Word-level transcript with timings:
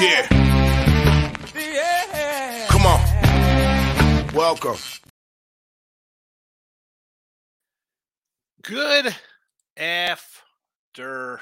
Yeah. 0.00 0.26
Come 2.68 2.86
on. 2.86 4.34
Welcome. 4.34 4.76
Good 8.62 9.14
afternoon. 9.76 11.38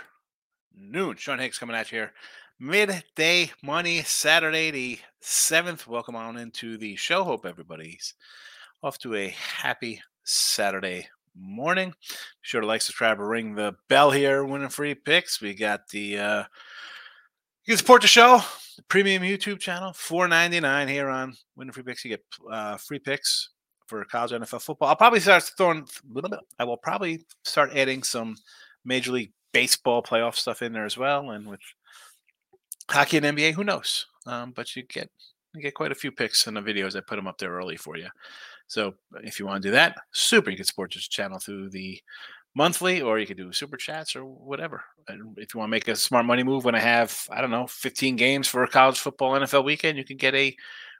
Sean 1.17 1.39
Higgs 1.39 1.59
coming 1.59 1.75
at 1.77 1.91
you 1.91 1.99
here. 1.99 2.13
Midday 2.61 3.53
Money, 3.63 4.03
Saturday 4.03 4.71
the 4.71 4.99
7th. 5.23 5.87
Welcome 5.87 6.17
on 6.17 6.37
into 6.37 6.77
the 6.77 6.97
show. 6.97 7.25
Hope 7.25 7.47
everybody's 7.47 8.15
off 8.83 8.99
to 8.99 9.15
a 9.15 9.29
happy 9.29 10.03
Saturday 10.25 11.09
morning. 11.35 11.91
Be 11.91 12.17
sure 12.43 12.61
to 12.61 12.67
like, 12.67 12.83
subscribe, 12.83 13.21
or 13.21 13.29
ring 13.29 13.55
the 13.55 13.77
bell 13.89 14.11
here. 14.11 14.45
Winning 14.45 14.69
free 14.69 14.95
picks. 14.95 15.41
We 15.41 15.55
got 15.55 15.89
the 15.89 16.19
uh 16.19 16.45
you 17.69 17.73
can 17.73 17.79
support 17.79 18.01
the 18.01 18.09
show, 18.09 18.41
the 18.79 18.83
premium 18.85 19.23
YouTube 19.23 19.61
channel, 19.61 19.93
four 19.93 20.27
ninety 20.27 20.59
nine 20.59 20.89
here 20.89 21.11
on 21.11 21.37
Winning 21.55 21.71
Free 21.71 21.83
Picks. 21.83 22.03
You 22.03 22.13
get 22.13 22.25
uh, 22.51 22.79
free 22.79 22.99
picks 22.99 23.51
for 23.87 24.03
college 24.07 24.31
NFL 24.31 24.63
football. 24.63 24.89
I'll 24.89 24.97
probably 24.97 25.21
start 25.21 25.43
throwing. 25.59 25.81
A 25.81 26.15
little 26.15 26.31
bit. 26.31 26.41
I 26.59 26.65
will 26.65 26.79
probably 26.79 27.27
start 27.45 27.77
adding 27.77 28.03
some 28.03 28.37
Major 28.87 29.13
League 29.13 29.33
Baseball 29.53 30.03
playoff 30.03 30.37
stuff 30.37 30.63
in 30.63 30.73
there 30.73 30.87
as 30.87 30.97
well, 30.97 31.29
and 31.33 31.47
with 31.47 31.61
hockey 32.91 33.19
and 33.19 33.27
NBA, 33.27 33.53
who 33.53 33.65
knows? 33.65 34.07
Um, 34.27 34.53
but 34.53 34.75
you 34.75 34.85
get 34.85 35.11
you 35.55 35.61
get 35.61 35.75
quite 35.75 35.93
a 35.93 35.95
few 35.95 36.11
picks 36.11 36.47
in 36.47 36.55
the 36.55 36.63
videos. 36.63 36.97
I 36.97 37.01
put 37.01 37.17
them 37.17 37.27
up 37.27 37.37
there 37.37 37.53
early 37.53 37.77
for 37.77 37.99
you. 37.99 38.09
So 38.67 38.95
if 39.25 39.39
you 39.39 39.45
want 39.45 39.63
to 39.63 39.69
do 39.69 39.73
that, 39.73 39.95
super. 40.13 40.49
You 40.49 40.57
can 40.57 40.65
support 40.65 40.95
this 40.95 41.07
channel 41.07 41.39
through 41.39 41.69
the 41.69 42.01
monthly, 42.59 43.01
or 43.01 43.21
you 43.21 43.27
could 43.27 43.37
do 43.37 43.53
super 43.53 43.77
chats 43.77 44.17
or 44.17 44.25
whatever. 44.25 44.83
If 45.37 45.55
you 45.55 45.59
want 45.59 45.69
to 45.69 45.71
make 45.71 45.87
a 45.87 45.95
smart 45.95 46.27
money 46.27 46.43
move, 46.43 46.65
when 46.65 46.75
I 46.75 46.81
have 46.81 47.17
I 47.31 47.41
don't 47.41 47.53
know 47.53 47.69
15 47.69 48.17
games 48.17 48.49
for 48.49 48.65
a 48.65 48.69
college 48.69 48.99
football 48.99 49.39
NFL 49.39 49.65
weekend, 49.65 49.97
you 49.97 50.05
can 50.05 50.17
get 50.17 50.35
a 50.35 50.55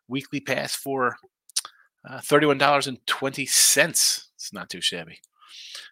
weekly 0.07 0.39
pass 0.41 0.77
for 0.77 1.17
uh, 2.09 2.19
$31.20. 2.19 3.41
It's 4.37 4.53
not 4.53 4.71
too 4.71 4.81
shabby. 4.81 5.19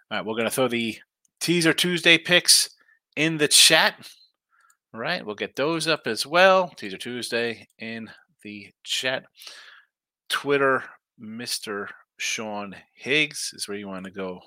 All 0.08 0.18
right, 0.18 0.24
we're 0.24 0.34
going 0.34 0.44
to 0.44 0.50
throw 0.50 0.68
the 0.68 0.96
teaser 1.40 1.72
Tuesday 1.72 2.16
picks 2.16 2.70
in 3.16 3.36
the 3.36 3.48
chat. 3.48 3.94
All 4.94 5.00
right, 5.00 5.26
we'll 5.26 5.34
get 5.34 5.56
those 5.56 5.88
up 5.88 6.06
as 6.06 6.24
well. 6.24 6.68
Teaser 6.76 6.96
Tuesday 6.96 7.66
in 7.80 8.08
the 8.44 8.72
chat. 8.84 9.24
Twitter, 10.28 10.84
Mr. 11.20 11.88
Sean 12.18 12.76
Higgs 12.94 13.50
is 13.52 13.66
where 13.66 13.76
you 13.76 13.88
want 13.88 14.04
to 14.04 14.12
go 14.12 14.40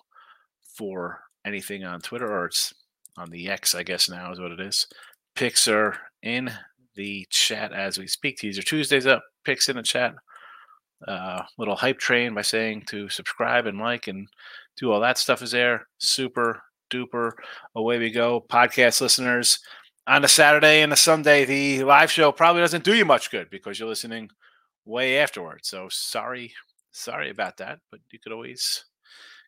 for 0.80 1.20
anything 1.46 1.84
on 1.84 2.00
Twitter, 2.00 2.32
or 2.32 2.46
it's 2.46 2.74
on 3.18 3.30
the 3.32 3.50
X, 3.50 3.76
I 3.76 3.84
guess 3.84 4.10
now 4.10 4.32
is 4.32 4.40
what 4.40 4.54
it 4.54 4.62
is. 4.62 4.88
Picks 5.36 5.68
are 5.68 5.98
in 6.24 6.50
the 6.96 7.28
chat 7.30 7.74
as 7.74 7.98
we 8.00 8.08
speak. 8.08 8.38
Teaser 8.38 8.62
Tuesdays 8.62 9.06
up, 9.06 9.22
picks 9.44 9.68
in 9.68 9.76
the 9.76 9.84
chat. 9.84 10.14
Uh, 11.06 11.44
little 11.58 11.76
hype 11.76 12.00
train 12.00 12.34
by 12.34 12.42
saying 12.42 12.84
to 12.88 13.10
subscribe 13.10 13.66
and 13.66 13.78
like 13.78 14.08
and 14.08 14.30
do 14.78 14.90
all 14.90 15.02
that 15.02 15.18
stuff 15.18 15.42
is 15.42 15.52
there. 15.52 15.86
Super 15.98 16.62
duper. 16.90 17.32
Away 17.76 18.00
we 18.00 18.10
go. 18.10 18.46
Podcast 18.50 19.02
listeners 19.02 19.60
on 20.08 20.24
a 20.24 20.30
Saturday 20.30 20.82
and 20.82 20.94
a 20.94 20.98
Sunday, 20.98 21.44
the 21.44 21.84
live 21.84 22.10
show 22.10 22.32
probably 22.32 22.62
doesn't 22.62 22.86
do 22.86 22.96
you 22.96 23.04
much 23.04 23.32
good 23.32 23.50
because 23.50 23.78
you're 23.80 23.90
listening 23.90 24.30
way 24.86 25.18
afterwards. 25.18 25.68
So 25.68 25.88
sorry, 25.90 26.54
sorry 26.92 27.30
about 27.30 27.58
that. 27.58 27.80
But 27.92 28.00
you 28.12 28.20
could 28.20 28.32
always 28.32 28.86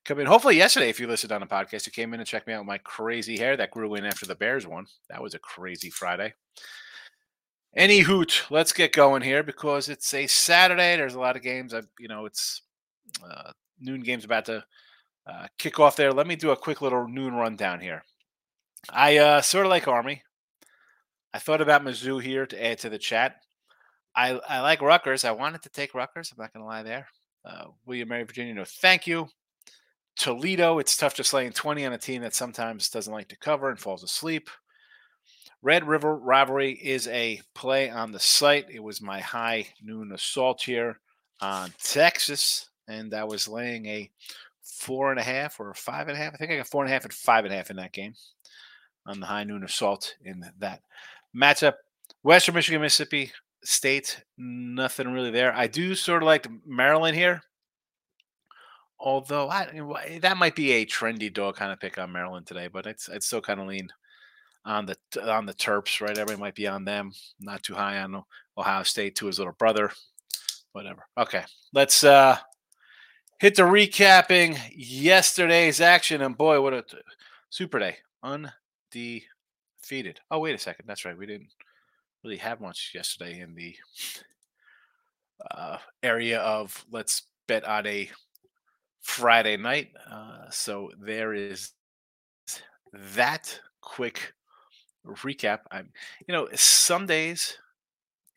come 0.05 0.19
in. 0.19 0.27
Hopefully, 0.27 0.57
yesterday, 0.57 0.89
if 0.89 0.99
you 0.99 1.07
listened 1.07 1.31
on 1.31 1.44
a 1.44 1.47
podcast, 1.47 1.85
you 1.85 1.91
came 1.91 2.13
in 2.13 2.19
and 2.19 2.27
checked 2.27 2.47
me 2.47 2.53
out 2.53 2.61
with 2.61 2.67
my 2.67 2.77
crazy 2.80 3.38
hair 3.38 3.55
that 3.57 3.71
grew 3.71 3.95
in 3.95 4.05
after 4.05 4.25
the 4.25 4.35
Bears 4.35 4.67
won. 4.67 4.85
That 5.09 5.21
was 5.21 5.33
a 5.33 5.39
crazy 5.39 5.89
Friday. 5.89 6.33
Any 7.76 7.99
hoot, 7.99 8.43
let's 8.49 8.73
get 8.73 8.92
going 8.92 9.21
here 9.21 9.43
because 9.43 9.87
it's 9.87 10.14
a 10.14 10.27
Saturday. 10.27 10.98
There's 10.98 11.15
a 11.15 11.20
lot 11.20 11.37
of 11.37 11.42
games. 11.42 11.73
I, 11.73 11.81
you 11.99 12.09
know, 12.09 12.26
it's 12.26 12.64
uh, 13.23 13.52
noon 13.80 14.02
games 14.02 14.26
about 14.26 14.45
to 14.45 14.64
uh, 15.26 15.48
kick 15.58 15.80
off 15.80 15.95
there. 15.95 16.11
Let 16.11 16.27
me 16.27 16.36
do 16.36 16.52
a 16.52 16.58
quick 16.58 16.81
little 16.81 17.08
noon 17.08 17.33
rundown 17.33 17.80
here. 17.80 18.03
I 18.89 19.17
uh, 19.17 19.42
sort 19.42 19.65
of 19.65 19.70
like 19.70 19.87
Army. 19.87 20.23
I 21.33 21.39
thought 21.39 21.61
about 21.61 21.83
Mizzou 21.83 22.21
here 22.21 22.45
to 22.45 22.65
add 22.65 22.80
to 22.80 22.89
the 22.89 22.97
chat. 22.97 23.37
I, 24.15 24.31
I 24.49 24.59
like 24.59 24.81
Rutgers. 24.81 25.23
I 25.23 25.31
wanted 25.31 25.61
to 25.61 25.70
take 25.70 25.93
Rutgers. 25.93 26.31
I'm 26.31 26.42
not 26.42 26.52
going 26.52 26.64
to 26.64 26.67
lie 26.67 26.83
there. 26.83 27.08
Uh, 27.45 27.65
William 27.86 28.09
Mary 28.09 28.23
Virginia, 28.23 28.53
no, 28.53 28.65
thank 28.65 29.08
you. 29.08 29.27
Toledo, 30.17 30.80
it's 30.80 30.98
tough 30.98 31.16
just 31.16 31.33
laying 31.33 31.52
20 31.52 31.86
on 31.86 31.94
a 31.94 31.98
team 31.98 32.22
that 32.22 32.36
sometimes 32.36 32.89
doesn't 32.89 33.14
like 33.14 33.30
to 33.30 33.38
cover 33.38 33.70
and 33.70 33.80
falls 33.80 34.04
asleep. 34.04 34.49
Red 35.61 35.88
River 35.88 36.16
Rivalry 36.16 36.73
is 36.73 37.08
a 37.08 37.39
play 37.54 37.89
on 37.89 38.11
the 38.11 38.20
site. 38.20 38.66
It 38.70 38.82
was 38.82 39.02
my 39.02 39.20
high 39.20 39.67
noon 39.82 40.11
assault 40.11 40.64
here 40.64 41.00
on 41.39 41.71
Texas, 41.83 42.70
and 42.88 43.14
I 43.14 43.23
was 43.23 43.48
laying 43.48 43.86
a 43.86 44.10
four 44.64 45.11
and 45.11 45.20
a 45.20 45.23
half 45.23 45.60
or 45.60 45.73
five 45.76 46.08
and 46.08 46.17
a 46.17 46.20
half. 46.20 46.33
I 46.33 46.38
think 46.38 46.52
I 46.52 46.58
got 46.58 46.67
four 46.67 46.83
and 46.83 46.89
a 46.89 46.94
half 46.94 47.04
and 47.04 47.14
five 47.14 47.45
and 47.45 47.54
a 47.54 47.58
half 47.58 47.70
in 47.70 47.77
that 47.77 47.92
game 47.94 48.16
on 49.05 49.20
the 49.20 49.27
high 49.27 49.44
noon 49.44 49.64
assault 49.64 50.16
in 50.23 50.44
that 50.60 50.82
matchup. 51.36 51.76
Western 52.23 52.55
Michigan, 52.55 52.82
Mississippi 52.82 53.32
State, 53.64 54.23
nothing 54.38 55.11
really 55.11 55.32
there. 55.32 55.54
I 55.54 55.67
do 55.67 55.94
sort 55.94 56.23
of 56.23 56.27
like 56.27 56.48
Maryland 56.66 57.16
here. 57.16 57.44
Although 59.04 59.50
I, 59.50 60.20
that 60.22 60.38
might 60.38 60.56
be 60.56 60.73
a 60.73 60.86
trendy 60.86 61.34
dog 61.34 61.56
kind 61.56 61.72
of 61.72 61.80
pick 61.80 61.98
on 61.98 62.12
Maryland 62.12 62.45
today, 62.45 62.67
but 62.67 62.86
it's 62.86 63.10
it's 63.10 63.26
still 63.26 63.42
kind 63.42 63.60
of 63.60 63.67
lean 63.67 63.89
on 64.64 64.86
the 64.86 64.95
on 65.28 65.48
the 65.48 65.56
Terps, 65.56 66.02
right? 66.02 66.12
Everybody 66.12 66.39
might 66.39 66.56
be 66.56 66.67
on 66.67 66.86
them. 66.86 67.12
Not 67.39 67.64
too 67.64 67.73
high 67.73 67.98
on 67.98 68.23
Ohio 68.58 68.84
State 68.84 69.16
to 69.16 69.26
his 69.26 69.39
little 69.39 69.54
brother. 69.54 69.92
Whatever. 70.73 71.08
Okay, 71.17 71.44
let's 71.73 72.04
uh 72.04 72.38
hit 73.39 73.56
the 73.56 73.64
recapping 73.64 74.56
yesterday's 74.72 75.82
action, 75.82 76.22
and 76.22 76.38
boy, 76.38 76.62
what 76.62 76.73
a 76.73 76.86
super 77.50 77.80
day! 77.80 77.98
Undefeated. 78.22 80.20
Oh, 80.30 80.39
wait 80.39 80.54
a 80.54 80.60
second. 80.60 80.86
That's 80.86 81.06
right. 81.06 81.18
We 81.18 81.26
didn't 81.26 81.50
really 82.23 82.38
have 82.38 82.62
much 82.62 82.92
yesterday 82.94 83.39
in 83.39 83.56
the 83.56 83.76
uh, 85.50 85.78
area 86.04 86.39
of 86.39 86.86
let's 86.92 87.23
bet 87.48 87.66
on 87.66 87.88
a 87.88 88.08
Friday 89.02 89.58
night. 89.58 89.89
Uh, 90.10 90.50
so 90.50 90.92
there 91.00 91.34
is 91.34 91.72
that 92.94 93.60
quick 93.82 94.34
recap. 95.06 95.60
I'm, 95.72 95.89
you 96.28 96.34
know, 96.34 96.48
some 96.54 97.06
days 97.06 97.58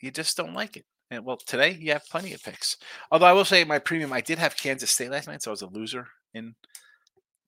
you 0.01 0.11
just 0.11 0.37
don't 0.37 0.55
like 0.55 0.77
it. 0.77 0.85
And 1.11 1.25
well, 1.25 1.37
today 1.37 1.77
you 1.81 1.93
have 1.93 2.05
plenty 2.11 2.33
of 2.33 2.43
picks. 2.43 2.77
Although 3.11 3.27
I 3.27 3.33
will 3.33 3.45
say 3.45 3.65
my 3.65 3.79
premium, 3.79 4.13
I 4.13 4.21
did 4.21 4.39
have 4.39 4.57
Kansas 4.57 4.91
State 4.91 5.11
last 5.11 5.29
night, 5.29 5.43
so 5.43 5.51
I 5.51 5.53
was 5.53 5.63
a 5.63 5.67
loser 5.67 6.07
in 6.33 6.55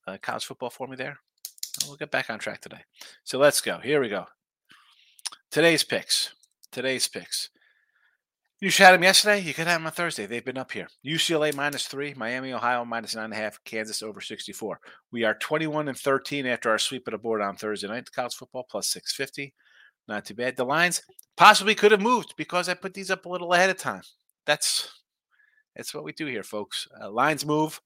uh, 0.07 0.19
college 0.21 0.45
football 0.45 0.71
for 0.71 0.87
me 0.87 0.97
there. 0.97 1.19
We'll 1.87 1.97
get 1.97 2.11
back 2.11 2.31
on 2.31 2.39
track 2.39 2.61
today. 2.61 2.81
So 3.25 3.39
let's 3.39 3.61
go. 3.61 3.79
Here 3.79 4.01
we 4.01 4.09
go. 4.09 4.27
Today's 5.51 5.85
picks. 5.85 6.35
Today's 6.71 7.09
picks. 7.09 7.51
You 8.59 8.71
have 8.71 8.95
them 8.95 9.03
yesterday. 9.03 9.41
You 9.41 9.53
could 9.53 9.67
have 9.67 9.81
them 9.81 9.87
on 9.87 9.93
Thursday. 9.93 10.25
They've 10.25 10.45
been 10.45 10.57
up 10.57 10.73
here. 10.73 10.89
UCLA 11.07 11.55
minus 11.55 11.87
three, 11.87 12.15
Miami, 12.15 12.55
Ohio 12.55 12.87
minus 12.87 13.15
nine 13.15 13.27
and 13.27 13.35
a 13.35 13.37
half, 13.37 13.63
Kansas 13.65 14.03
over 14.03 14.23
64. 14.23 14.81
We 15.13 15.25
are 15.25 15.35
21 15.35 15.89
and 15.89 15.99
13 15.99 16.47
after 16.47 16.71
our 16.71 16.79
sweep 16.79 17.07
of 17.07 17.13
the 17.13 17.19
board 17.19 17.43
on 17.43 17.57
Thursday 17.57 17.87
night. 17.87 18.11
College 18.11 18.35
football 18.35 18.67
plus 18.69 18.89
650. 18.89 19.53
Not 20.09 20.25
too 20.25 20.35
bad. 20.35 20.57
The 20.57 20.65
lines 20.65 21.03
possibly 21.37 21.75
could 21.75 21.93
have 21.93 22.01
moved 22.01 22.33
because 22.39 22.71
I 22.71 22.75
put 22.75 22.95
these 22.95 23.11
up 23.11 23.27
a 23.27 23.29
little 23.29 23.53
ahead 23.53 23.69
of 23.69 23.77
time. 23.77 24.03
That's 24.47 24.91
that's 25.75 25.93
what 25.93 26.05
we 26.05 26.13
do 26.13 26.25
here, 26.25 26.43
folks. 26.43 26.89
Uh, 26.99 27.11
lines 27.11 27.45
move. 27.45 27.79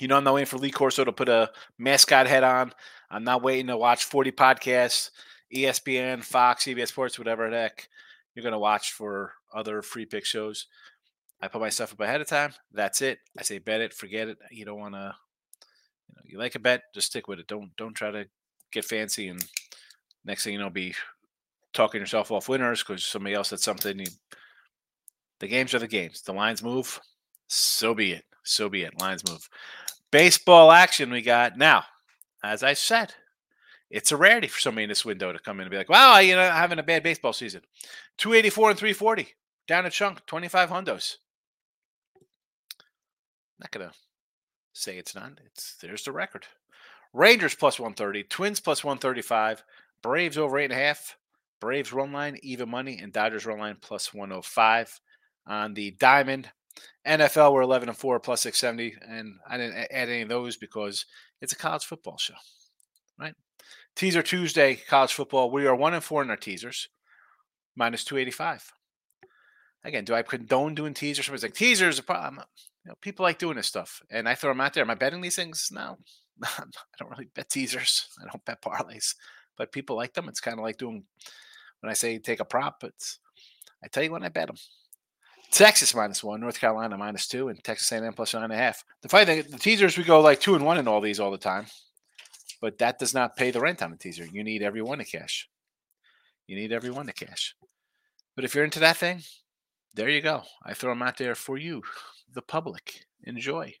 You 0.00 0.08
know, 0.08 0.16
I'm 0.16 0.24
not 0.24 0.34
waiting 0.34 0.46
for 0.46 0.58
Lee 0.58 0.72
Corso 0.72 1.04
to 1.04 1.12
put 1.12 1.28
a 1.28 1.52
mascot 1.78 2.26
head 2.26 2.42
on. 2.42 2.72
I'm 3.10 3.22
not 3.22 3.44
waiting 3.44 3.68
to 3.68 3.76
watch 3.76 4.06
40 4.06 4.32
podcasts, 4.32 5.10
ESPN, 5.54 6.24
Fox, 6.24 6.64
CBS 6.64 6.88
Sports, 6.88 7.16
whatever 7.16 7.48
the 7.48 7.56
heck 7.56 7.88
you're 8.34 8.42
going 8.42 8.52
to 8.52 8.58
watch 8.58 8.92
for 8.92 9.32
other 9.54 9.82
free 9.82 10.06
pick 10.06 10.24
shows. 10.24 10.66
I 11.40 11.48
put 11.48 11.60
my 11.60 11.68
stuff 11.68 11.92
up 11.92 12.00
ahead 12.00 12.20
of 12.20 12.26
time. 12.26 12.54
That's 12.72 13.02
it. 13.02 13.18
I 13.38 13.42
say 13.42 13.58
bet 13.58 13.80
it, 13.80 13.92
forget 13.92 14.28
it. 14.28 14.38
You 14.50 14.64
don't 14.64 14.78
want 14.78 14.94
to, 14.94 15.14
you 16.08 16.14
know, 16.16 16.22
you 16.24 16.38
like 16.38 16.54
a 16.54 16.58
bet, 16.58 16.82
just 16.94 17.08
stick 17.08 17.28
with 17.28 17.38
it. 17.38 17.46
Don't 17.46 17.74
don't 17.76 17.94
try 17.94 18.10
to 18.10 18.26
get 18.72 18.84
fancy 18.84 19.28
and 19.28 19.44
next 20.24 20.44
thing 20.44 20.52
you 20.52 20.58
know, 20.58 20.70
be 20.70 20.94
talking 21.72 22.00
yourself 22.00 22.30
off 22.30 22.48
winners 22.48 22.82
because 22.82 23.04
somebody 23.04 23.34
else 23.34 23.48
said 23.48 23.60
something. 23.60 23.98
You, 23.98 24.06
the 25.40 25.48
games 25.48 25.74
are 25.74 25.78
the 25.78 25.88
games. 25.88 26.22
The 26.22 26.32
lines 26.32 26.62
move. 26.62 27.00
So 27.48 27.94
be 27.94 28.12
it. 28.12 28.24
So 28.44 28.68
be 28.68 28.82
it. 28.82 28.98
Lines 29.00 29.28
move. 29.28 29.48
Baseball 30.10 30.72
action 30.72 31.10
we 31.10 31.22
got 31.22 31.58
now. 31.58 31.84
As 32.42 32.62
I 32.62 32.74
said, 32.74 33.12
it's 33.90 34.12
a 34.12 34.16
rarity 34.16 34.48
for 34.48 34.60
somebody 34.60 34.84
in 34.84 34.88
this 34.88 35.04
window 35.04 35.32
to 35.32 35.38
come 35.38 35.60
in 35.60 35.62
and 35.62 35.70
be 35.70 35.76
like, 35.76 35.88
wow, 35.88 36.18
you 36.18 36.34
know, 36.34 36.42
having 36.42 36.78
a 36.78 36.82
bad 36.82 37.02
baseball 37.02 37.32
season. 37.32 37.62
284 38.18 38.70
and 38.70 38.78
340. 38.78 39.28
Down 39.66 39.86
a 39.86 39.90
chunk, 39.90 40.24
25 40.26 40.70
hundos. 40.70 41.16
Not 43.58 43.70
gonna 43.70 43.92
say 44.72 44.98
it's 44.98 45.14
not. 45.14 45.38
It's 45.46 45.76
there's 45.80 46.04
the 46.04 46.12
record. 46.12 46.46
Rangers 47.12 47.54
plus 47.54 47.78
130, 47.78 48.24
Twins 48.24 48.60
plus 48.60 48.82
135, 48.82 49.62
Braves 50.02 50.36
over 50.36 50.58
eight 50.58 50.64
and 50.64 50.72
a 50.72 50.76
half, 50.76 51.16
Braves 51.60 51.92
run 51.92 52.12
line, 52.12 52.38
even 52.42 52.68
money, 52.68 52.98
and 53.00 53.12
Dodgers 53.12 53.46
run 53.46 53.58
line 53.58 53.76
plus 53.80 54.12
105. 54.12 55.00
On 55.46 55.74
the 55.74 55.92
Diamond, 55.92 56.50
NFL, 57.06 57.52
we're 57.52 57.62
11 57.62 57.88
and 57.88 57.96
4 57.96 58.18
plus 58.18 58.40
670. 58.40 58.96
And 59.08 59.38
I 59.48 59.56
didn't 59.56 59.76
add 59.90 60.08
any 60.08 60.22
of 60.22 60.28
those 60.28 60.56
because 60.56 61.06
it's 61.40 61.52
a 61.52 61.56
college 61.56 61.84
football 61.84 62.16
show, 62.18 62.34
right? 63.18 63.34
Teaser 63.94 64.22
Tuesday, 64.22 64.74
college 64.74 65.12
football. 65.12 65.50
We 65.50 65.66
are 65.66 65.76
1 65.76 65.94
and 65.94 66.02
4 66.02 66.22
in 66.22 66.30
our 66.30 66.36
teasers, 66.36 66.88
minus 67.76 68.04
285. 68.04 68.72
Again, 69.84 70.04
do 70.04 70.14
I 70.14 70.22
condone 70.22 70.74
doing 70.74 70.94
teasers? 70.94 71.26
Somebody's 71.26 71.42
like, 71.42 71.54
teasers, 71.54 71.98
a 71.98 72.02
problem. 72.02 72.42
You 72.84 72.90
know, 72.90 72.94
people 73.00 73.24
like 73.24 73.38
doing 73.38 73.56
this 73.56 73.66
stuff. 73.66 74.00
And 74.10 74.28
I 74.28 74.34
throw 74.34 74.50
them 74.50 74.60
out 74.60 74.74
there. 74.74 74.82
Am 74.82 74.90
I 74.90 74.94
betting 74.94 75.20
these 75.20 75.36
things? 75.36 75.68
No. 75.72 75.98
I 76.42 76.64
don't 76.98 77.10
really 77.10 77.28
bet 77.34 77.48
teasers. 77.48 78.08
I 78.20 78.30
don't 78.30 78.44
bet 78.44 78.62
parlays, 78.62 79.14
but 79.56 79.72
people 79.72 79.96
like 79.96 80.14
them. 80.14 80.28
It's 80.28 80.40
kind 80.40 80.58
of 80.58 80.64
like 80.64 80.78
doing 80.78 81.04
when 81.80 81.90
I 81.90 81.94
say 81.94 82.18
take 82.18 82.40
a 82.40 82.44
prop. 82.44 82.82
It's 82.84 83.18
I 83.82 83.88
tell 83.88 84.02
you 84.02 84.12
when 84.12 84.24
I 84.24 84.28
bet 84.28 84.48
them. 84.48 84.56
Texas 85.50 85.94
minus 85.94 86.24
one, 86.24 86.40
North 86.40 86.58
Carolina 86.58 86.96
minus 86.96 87.28
two, 87.28 87.48
and 87.48 87.62
Texas 87.62 87.92
A&M 87.92 88.12
plus 88.14 88.34
nine 88.34 88.44
and 88.44 88.52
a 88.52 88.56
half. 88.56 88.82
The 89.02 89.08
funny 89.08 89.26
thing, 89.26 89.44
the 89.50 89.58
teasers 89.58 89.96
we 89.96 90.02
go 90.02 90.20
like 90.20 90.40
two 90.40 90.56
and 90.56 90.64
one 90.64 90.78
in 90.78 90.88
all 90.88 91.00
these 91.00 91.20
all 91.20 91.30
the 91.30 91.38
time, 91.38 91.66
but 92.60 92.78
that 92.78 92.98
does 92.98 93.14
not 93.14 93.36
pay 93.36 93.52
the 93.52 93.60
rent 93.60 93.80
on 93.80 93.92
the 93.92 93.96
teaser. 93.96 94.26
You 94.26 94.42
need 94.42 94.62
every 94.62 94.82
one 94.82 94.98
to 94.98 95.04
cash. 95.04 95.48
You 96.48 96.56
need 96.56 96.72
every 96.72 96.90
one 96.90 97.06
to 97.06 97.12
cash. 97.12 97.54
But 98.34 98.44
if 98.44 98.54
you're 98.54 98.64
into 98.64 98.80
that 98.80 98.96
thing, 98.96 99.22
there 99.94 100.08
you 100.08 100.20
go. 100.20 100.42
I 100.64 100.74
throw 100.74 100.90
them 100.90 101.02
out 101.02 101.16
there 101.16 101.34
for 101.34 101.56
you, 101.56 101.82
the 102.32 102.42
public. 102.42 103.06
Enjoy. 103.22 103.74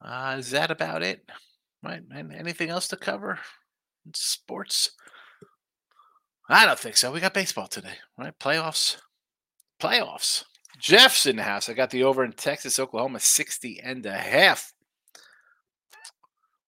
Uh, 0.00 0.36
is 0.38 0.50
that 0.50 0.70
about 0.70 1.02
it? 1.02 1.28
Right? 1.82 2.02
And 2.10 2.32
anything 2.32 2.70
else 2.70 2.88
to 2.88 2.96
cover? 2.96 3.38
Sports? 4.14 4.90
I 6.48 6.66
don't 6.66 6.78
think 6.78 6.96
so. 6.96 7.10
We 7.10 7.20
got 7.20 7.34
baseball 7.34 7.68
today, 7.68 7.94
right? 8.18 8.38
Playoffs. 8.38 8.98
Playoffs. 9.80 10.44
Jeff's 10.78 11.26
in 11.26 11.36
the 11.36 11.42
house. 11.42 11.68
I 11.68 11.72
got 11.72 11.90
the 11.90 12.04
over 12.04 12.24
in 12.24 12.32
Texas, 12.32 12.78
Oklahoma, 12.78 13.20
60 13.20 13.80
and 13.82 14.04
a 14.04 14.12
half. 14.12 14.72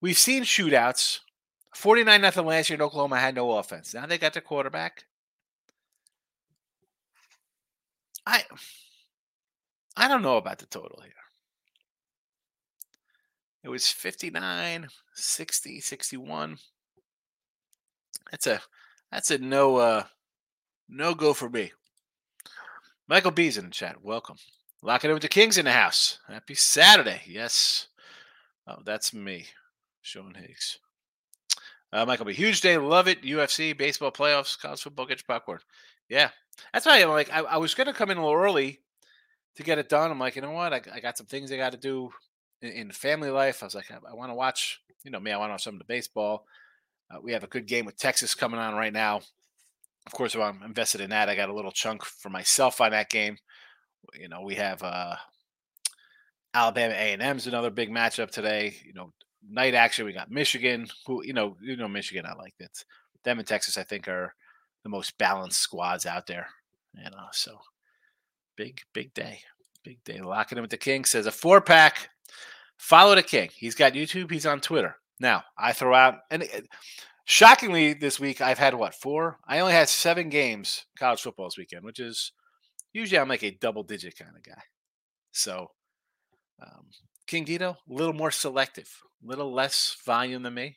We've 0.00 0.18
seen 0.18 0.44
shootouts. 0.44 1.20
49 1.74 2.20
nothing 2.20 2.46
last 2.46 2.70
year 2.70 2.76
in 2.76 2.82
Oklahoma 2.82 3.20
had 3.20 3.34
no 3.34 3.52
offense. 3.52 3.92
Now 3.92 4.06
they 4.06 4.16
got 4.16 4.32
their 4.32 4.42
quarterback. 4.42 5.04
I 8.26 8.42
I 9.96 10.08
don't 10.08 10.22
know 10.22 10.36
about 10.36 10.58
the 10.58 10.66
total 10.66 11.00
here. 11.02 11.12
It 13.64 13.68
was 13.68 13.88
59, 13.88 14.86
60, 15.14 15.80
61. 15.80 16.58
That's 18.30 18.46
a 18.46 18.60
that's 19.10 19.30
a 19.30 19.38
no 19.38 19.76
uh 19.76 20.04
no 20.88 21.14
go 21.14 21.32
for 21.32 21.48
me. 21.48 21.72
Michael 23.08 23.30
B's 23.30 23.56
in 23.56 23.66
the 23.66 23.70
chat. 23.70 24.02
Welcome. 24.02 24.36
Locking 24.82 25.10
in 25.10 25.14
with 25.14 25.22
the 25.22 25.28
Kings 25.28 25.58
in 25.58 25.64
the 25.64 25.72
house. 25.72 26.18
Happy 26.28 26.54
Saturday. 26.54 27.22
Yes. 27.26 27.88
Oh, 28.66 28.78
that's 28.84 29.14
me, 29.14 29.46
Sean 30.02 30.34
Higgs. 30.34 30.78
Uh, 31.92 32.04
Michael 32.04 32.26
B. 32.26 32.32
Huge 32.32 32.60
day. 32.60 32.76
Love 32.76 33.08
it. 33.08 33.22
UFC, 33.22 33.76
baseball 33.76 34.10
playoffs, 34.10 34.58
college 34.58 34.82
football, 34.82 35.06
get 35.06 35.18
your 35.18 35.34
popcorn. 35.36 35.60
Yeah. 36.08 36.30
That's 36.72 36.86
why 36.86 37.02
I'm 37.02 37.08
like, 37.08 37.32
I, 37.32 37.40
I 37.40 37.56
was 37.58 37.74
to 37.74 37.92
come 37.92 38.10
in 38.10 38.18
a 38.18 38.24
little 38.24 38.40
early 38.40 38.80
to 39.56 39.62
get 39.62 39.78
it 39.78 39.88
done. 39.88 40.10
I'm 40.10 40.18
like, 40.18 40.36
you 40.36 40.42
know 40.42 40.52
what? 40.52 40.72
I, 40.72 40.80
I 40.92 41.00
got 41.00 41.18
some 41.18 41.26
things 41.26 41.50
I 41.50 41.56
got 41.56 41.72
to 41.72 41.78
do 41.78 42.10
in, 42.62 42.70
in, 42.70 42.90
family 42.90 43.30
life. 43.30 43.62
I 43.62 43.66
was 43.66 43.74
like, 43.74 43.90
I, 43.90 43.96
I 44.10 44.14
want 44.14 44.30
to 44.30 44.34
watch, 44.34 44.80
you 45.04 45.10
know, 45.10 45.20
me, 45.20 45.32
I 45.32 45.38
want 45.38 45.50
to 45.50 45.52
watch 45.54 45.64
some 45.64 45.74
of 45.74 45.78
the 45.78 45.84
baseball. 45.84 46.46
Uh, 47.10 47.18
we 47.22 47.32
have 47.32 47.44
a 47.44 47.48
good 47.48 47.66
game 47.66 47.86
with 47.86 47.96
Texas 47.96 48.34
coming 48.34 48.60
on 48.60 48.74
right 48.74 48.92
now. 48.92 49.20
Of 50.06 50.12
course, 50.12 50.34
if 50.34 50.40
I'm 50.40 50.62
invested 50.62 51.00
in 51.00 51.10
that, 51.10 51.28
I 51.28 51.34
got 51.34 51.48
a 51.48 51.54
little 51.54 51.72
chunk 51.72 52.04
for 52.04 52.30
myself 52.30 52.80
on 52.80 52.92
that 52.92 53.10
game. 53.10 53.36
You 54.14 54.28
know, 54.28 54.42
we 54.42 54.54
have 54.54 54.82
uh, 54.82 55.16
Alabama 56.54 56.94
A&M's 56.94 57.46
another 57.46 57.70
big 57.70 57.90
matchup 57.90 58.30
today. 58.30 58.76
You 58.84 58.94
know, 58.94 59.12
night 59.48 59.74
action. 59.74 60.06
We 60.06 60.12
got 60.12 60.30
Michigan, 60.30 60.86
who 61.06 61.24
you 61.24 61.32
know, 61.32 61.56
you 61.60 61.76
know 61.76 61.88
Michigan. 61.88 62.24
I 62.24 62.34
like 62.34 62.54
it. 62.60 62.84
Them 63.24 63.40
and 63.40 63.48
Texas, 63.48 63.78
I 63.78 63.82
think, 63.82 64.06
are 64.06 64.32
the 64.86 64.90
most 64.90 65.18
balanced 65.18 65.58
squads 65.58 66.06
out 66.06 66.28
there. 66.28 66.46
You 66.94 67.10
know, 67.10 67.26
so 67.32 67.58
big, 68.56 68.82
big 68.92 69.12
day, 69.14 69.40
big 69.82 69.98
day. 70.04 70.20
Locking 70.20 70.58
in 70.58 70.62
with 70.62 70.70
the 70.70 70.76
King 70.76 71.04
says 71.04 71.26
a 71.26 71.32
four 71.32 71.60
pack. 71.60 72.08
Follow 72.76 73.16
the 73.16 73.24
King. 73.24 73.50
He's 73.52 73.74
got 73.74 73.94
YouTube. 73.94 74.30
He's 74.30 74.46
on 74.46 74.60
Twitter. 74.60 74.94
Now 75.18 75.42
I 75.58 75.72
throw 75.72 75.92
out 75.92 76.18
and 76.30 76.44
eh, 76.44 76.60
shockingly 77.24 77.94
this 77.94 78.20
week 78.20 78.40
I've 78.40 78.60
had 78.60 78.74
what 78.74 78.94
four? 78.94 79.40
I 79.44 79.58
only 79.58 79.72
had 79.72 79.88
seven 79.88 80.28
games 80.28 80.84
college 80.96 81.20
football 81.20 81.46
this 81.46 81.58
weekend, 81.58 81.84
which 81.84 81.98
is 81.98 82.30
usually 82.92 83.18
I'm 83.18 83.28
like 83.28 83.42
a 83.42 83.50
double 83.50 83.82
digit 83.82 84.16
kind 84.16 84.36
of 84.36 84.44
guy. 84.44 84.62
So 85.32 85.72
um, 86.62 86.86
King 87.26 87.44
Dito, 87.44 87.74
a 87.74 87.92
little 87.92 88.14
more 88.14 88.30
selective, 88.30 89.02
a 89.24 89.26
little 89.26 89.52
less 89.52 89.96
volume 90.06 90.44
than 90.44 90.54
me, 90.54 90.76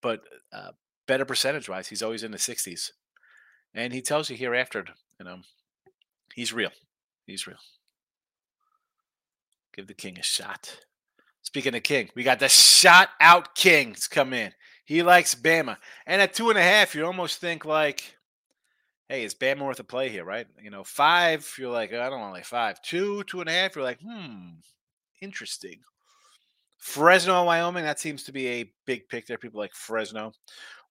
but 0.00 0.22
uh, 0.50 0.70
better 1.10 1.24
percentage 1.24 1.68
wise. 1.68 1.88
He's 1.88 2.04
always 2.04 2.22
in 2.22 2.30
the 2.30 2.38
60s. 2.38 2.92
And 3.74 3.92
he 3.92 4.00
tells 4.00 4.30
you 4.30 4.36
hereafter, 4.36 4.84
you 5.18 5.24
know, 5.24 5.38
he's 6.32 6.52
real. 6.52 6.70
He's 7.26 7.48
real. 7.48 7.58
Give 9.74 9.88
the 9.88 9.94
king 9.94 10.20
a 10.20 10.22
shot. 10.22 10.72
Speaking 11.42 11.74
of 11.74 11.82
king, 11.82 12.10
we 12.14 12.22
got 12.22 12.38
the 12.38 12.48
shot 12.48 13.08
out 13.20 13.56
kings 13.56 14.06
come 14.06 14.32
in. 14.32 14.52
He 14.84 15.02
likes 15.02 15.34
Bama. 15.34 15.78
And 16.06 16.22
at 16.22 16.32
two 16.32 16.48
and 16.48 16.58
a 16.58 16.62
half, 16.62 16.94
you 16.94 17.04
almost 17.04 17.40
think 17.40 17.64
like, 17.64 18.16
hey, 19.08 19.24
is 19.24 19.34
Bama 19.34 19.62
worth 19.62 19.80
a 19.80 19.84
play 19.84 20.10
here, 20.10 20.24
right? 20.24 20.46
You 20.62 20.70
know, 20.70 20.84
five, 20.84 21.52
you're 21.58 21.72
like, 21.72 21.92
I 21.92 22.08
don't 22.08 22.20
want 22.20 22.34
like 22.34 22.44
five. 22.44 22.80
Two, 22.82 23.24
two 23.24 23.40
and 23.40 23.50
a 23.50 23.52
half, 23.52 23.74
you're 23.74 23.84
like, 23.84 23.98
hmm, 24.00 24.50
interesting. 25.20 25.80
Fresno, 26.78 27.44
Wyoming, 27.44 27.84
that 27.84 27.98
seems 27.98 28.22
to 28.24 28.32
be 28.32 28.46
a 28.46 28.72
big 28.86 29.08
pick 29.08 29.26
there. 29.26 29.38
People 29.38 29.60
like 29.60 29.74
Fresno. 29.74 30.32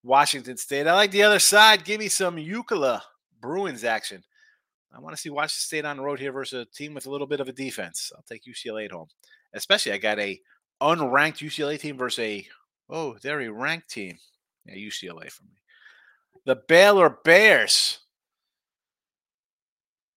Washington 0.03 0.57
State. 0.57 0.87
I 0.87 0.93
like 0.93 1.11
the 1.11 1.23
other 1.23 1.39
side. 1.39 1.83
Give 1.83 1.99
me 1.99 2.07
some 2.07 2.37
UCLA 2.37 3.01
Bruins 3.41 3.83
action. 3.83 4.23
I 4.93 4.99
want 4.99 5.15
to 5.15 5.21
see 5.21 5.29
Washington 5.29 5.61
State 5.61 5.85
on 5.85 5.97
the 5.97 6.03
road 6.03 6.19
here 6.19 6.31
versus 6.31 6.65
a 6.67 6.75
team 6.75 6.93
with 6.93 7.05
a 7.05 7.11
little 7.11 7.27
bit 7.27 7.39
of 7.39 7.47
a 7.47 7.53
defense. 7.53 8.11
I'll 8.15 8.23
take 8.23 8.45
UCLA 8.45 8.85
at 8.85 8.91
home. 8.91 9.07
Especially, 9.53 9.91
I 9.91 9.97
got 9.97 10.19
a 10.19 10.39
unranked 10.81 11.45
UCLA 11.45 11.79
team 11.79 11.97
versus 11.97 12.19
a 12.19 12.47
oh, 12.89 13.17
a 13.23 13.51
ranked 13.51 13.89
team. 13.89 14.17
Yeah, 14.65 14.75
UCLA 14.75 15.31
for 15.31 15.43
me. 15.43 15.61
The 16.45 16.55
Baylor 16.55 17.17
Bears. 17.23 17.99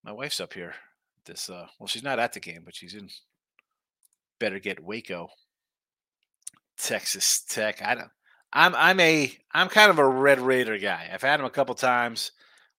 My 0.05 0.12
wife's 0.12 0.41
up 0.41 0.55
here. 0.55 0.75
This 1.25 1.51
uh, 1.51 1.67
well, 1.79 1.87
she's 1.87 2.03
not 2.03 2.19
at 2.19 2.33
the 2.33 2.41
game, 2.41 2.62
but 2.65 2.75
she's 2.75 2.95
in. 2.95 3.09
Better 4.41 4.59
get 4.59 4.83
Waco. 4.83 5.29
Texas 6.77 7.45
Tech. 7.49 7.83
I 7.83 7.95
don't. 7.95 8.11
I'm 8.53 8.75
I'm 8.75 9.01
a 9.01 9.37
I'm 9.53 9.69
kind 9.69 9.91
of 9.91 9.99
a 9.99 10.07
Red 10.07 10.41
Raider 10.41 10.79
guy. 10.79 11.09
I've 11.13 11.23
had 11.23 11.41
him 11.41 11.47
a 11.47 11.51
couple 11.51 11.75
times, 11.75 12.33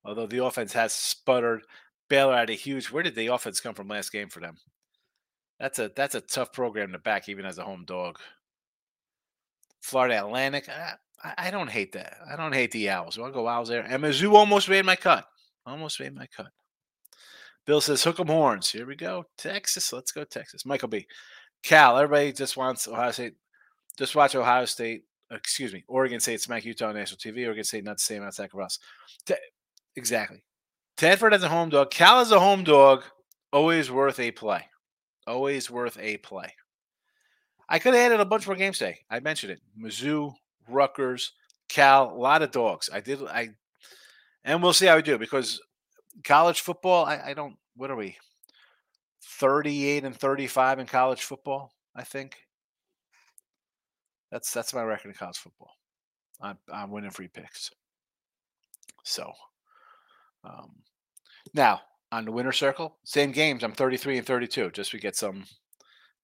although 0.05 0.27
the 0.27 0.43
offense 0.43 0.73
has 0.73 0.93
sputtered. 0.93 1.63
Baylor 2.09 2.35
had 2.35 2.49
a 2.49 2.53
huge. 2.53 2.91
Where 2.91 3.03
did 3.03 3.15
the 3.15 3.27
offense 3.27 3.59
come 3.59 3.73
from 3.73 3.87
last 3.87 4.11
game 4.11 4.29
for 4.29 4.39
them? 4.39 4.57
That's 5.59 5.79
a 5.79 5.91
that's 5.95 6.15
a 6.15 6.21
tough 6.21 6.53
program 6.53 6.91
to 6.91 6.99
back, 6.99 7.29
even 7.29 7.45
as 7.45 7.57
a 7.57 7.63
home 7.63 7.85
dog. 7.85 8.19
Florida 9.81 10.19
Atlantic. 10.19 10.69
I, 10.69 10.93
I 11.37 11.51
don't 11.51 11.69
hate 11.69 11.93
that. 11.93 12.17
I 12.31 12.35
don't 12.35 12.53
hate 12.53 12.71
the 12.71 12.89
Owls. 12.89 13.17
I'll 13.17 13.31
go 13.31 13.47
Owls 13.47 13.69
there. 13.69 13.81
And 13.81 14.03
Mizzou 14.03 14.33
almost 14.33 14.69
made 14.69 14.85
my 14.85 14.95
cut. 14.95 15.25
Almost 15.65 15.99
made 15.99 16.13
my 16.13 16.27
cut. 16.27 16.51
Bill 17.65 17.79
says, 17.79 18.03
hook 18.03 18.19
'em 18.19 18.27
horns. 18.27 18.69
Here 18.69 18.85
we 18.85 18.95
go. 18.95 19.25
Texas. 19.37 19.93
Let's 19.93 20.11
go, 20.11 20.25
Texas. 20.25 20.65
Michael 20.65 20.89
B. 20.89 21.07
Cal. 21.63 21.97
Everybody 21.97 22.33
just 22.33 22.57
wants 22.57 22.87
Ohio 22.87 23.11
State. 23.11 23.35
Just 23.97 24.15
watch 24.15 24.35
Ohio 24.35 24.65
State 24.65 25.03
excuse 25.33 25.73
me, 25.73 25.83
Oregon 25.87 26.19
State 26.19 26.41
smack 26.41 26.65
Utah 26.65 26.89
on 26.89 26.95
national 26.95 27.17
TV. 27.17 27.45
Oregon 27.45 27.63
State 27.63 27.83
not 27.83 27.97
the 27.97 28.03
same 28.03 28.23
outside. 28.23 28.49
T- 29.25 29.35
exactly. 29.95 30.43
Tedford 30.97 31.33
as 31.33 31.43
a 31.43 31.49
home 31.49 31.69
dog. 31.69 31.91
Cal 31.91 32.19
as 32.19 32.31
a 32.31 32.39
home 32.39 32.63
dog. 32.63 33.03
Always 33.51 33.91
worth 33.91 34.19
a 34.19 34.31
play. 34.31 34.67
Always 35.27 35.69
worth 35.69 35.97
a 35.99 36.17
play. 36.17 36.53
I 37.69 37.79
could 37.79 37.93
have 37.93 38.03
added 38.03 38.19
a 38.19 38.25
bunch 38.25 38.45
more 38.45 38.55
games 38.55 38.77
today. 38.77 38.99
I 39.09 39.19
mentioned 39.19 39.51
it. 39.51 39.61
Mizzou, 39.79 40.33
Rutgers, 40.67 41.33
Cal, 41.69 42.11
a 42.11 42.13
lot 42.13 42.41
of 42.41 42.51
dogs. 42.51 42.89
I 42.91 42.99
did. 42.99 43.23
I, 43.23 43.49
and 44.43 44.61
we'll 44.61 44.73
see 44.73 44.85
how 44.85 44.95
we 44.95 45.01
do 45.01 45.17
because 45.17 45.61
college 46.23 46.61
football. 46.61 47.05
I, 47.05 47.29
I 47.29 47.33
don't. 47.33 47.55
What 47.75 47.89
are 47.89 47.95
we? 47.95 48.17
Thirty-eight 49.39 50.03
and 50.03 50.15
thirty-five 50.15 50.79
in 50.79 50.85
college 50.85 51.23
football. 51.23 51.71
I 51.95 52.03
think. 52.03 52.37
That's 54.33 54.51
that's 54.51 54.73
my 54.73 54.81
record 54.81 55.09
in 55.09 55.13
college 55.13 55.37
football. 55.37 55.69
I'm 56.41 56.57
I'm 56.73 56.89
winning 56.89 57.11
free 57.11 57.27
picks. 57.27 57.69
So, 59.03 59.31
um, 60.43 60.71
now 61.53 61.81
on 62.11 62.25
the 62.25 62.31
winner 62.31 62.51
circle, 62.51 62.97
same 63.03 63.31
games. 63.31 63.63
I'm 63.63 63.73
33 63.73 64.17
and 64.17 64.25
32. 64.25 64.71
Just 64.71 64.91
we 64.91 64.99
get 64.99 65.15
some 65.15 65.45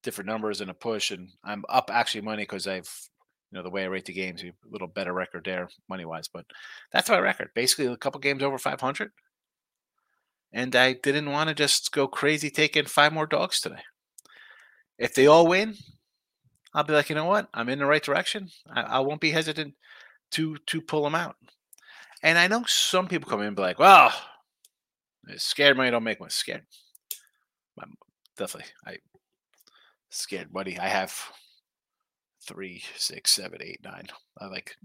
different 0.01 0.27
numbers 0.27 0.59
and 0.59 0.71
a 0.71 0.73
push, 0.73 1.11
and 1.11 1.29
I'm 1.43 1.63
up 1.69 1.91
actually 1.93 2.21
money 2.21 2.41
because 2.41 2.65
I've 2.65 2.89
you 3.51 3.57
know 3.57 3.63
the 3.63 3.69
way 3.69 3.83
I 3.83 3.87
rate 3.87 4.05
the 4.05 4.13
games, 4.13 4.43
a 4.43 4.53
little 4.67 4.87
better 4.87 5.13
record 5.13 5.45
there 5.45 5.69
money 5.87 6.05
wise. 6.05 6.27
But 6.27 6.45
that's 6.91 7.11
my 7.11 7.19
record. 7.19 7.49
Basically, 7.53 7.85
a 7.85 7.95
couple 7.95 8.19
games 8.21 8.41
over 8.41 8.57
500, 8.57 9.11
and 10.51 10.75
I 10.75 10.93
didn't 10.93 11.31
want 11.31 11.49
to 11.49 11.53
just 11.53 11.91
go 11.91 12.07
crazy 12.07 12.49
taking 12.49 12.85
five 12.85 13.13
more 13.13 13.27
dogs 13.27 13.61
today. 13.61 13.83
If 14.97 15.13
they 15.13 15.27
all 15.27 15.45
win, 15.45 15.75
I'll 16.73 16.83
be 16.83 16.93
like, 16.93 17.09
you 17.09 17.15
know 17.15 17.25
what? 17.25 17.49
I'm 17.53 17.69
in 17.69 17.79
the 17.79 17.85
right 17.85 18.03
direction. 18.03 18.49
I, 18.69 18.81
I 18.81 18.99
won't 18.99 19.21
be 19.21 19.31
hesitant 19.31 19.73
to 20.31 20.57
to 20.67 20.81
pull 20.81 21.03
them 21.03 21.15
out. 21.15 21.35
And 22.21 22.37
I 22.37 22.47
know 22.47 22.63
some 22.67 23.07
people 23.07 23.29
come 23.29 23.41
in 23.41 23.47
and 23.47 23.55
be 23.55 23.61
like, 23.61 23.79
well, 23.79 24.13
scared 25.37 25.77
money 25.77 25.91
don't 25.91 26.03
make 26.03 26.19
money. 26.19 26.31
Scared. 26.31 26.63
I'm 27.81 27.95
definitely. 28.37 28.69
I 28.85 28.97
scared 30.09 30.53
money. 30.53 30.77
I 30.77 30.87
have 30.87 31.17
three, 32.45 32.83
six, 32.95 33.31
seven, 33.31 33.59
eight, 33.61 33.79
nine. 33.83 34.07
I 34.39 34.47
like 34.47 34.75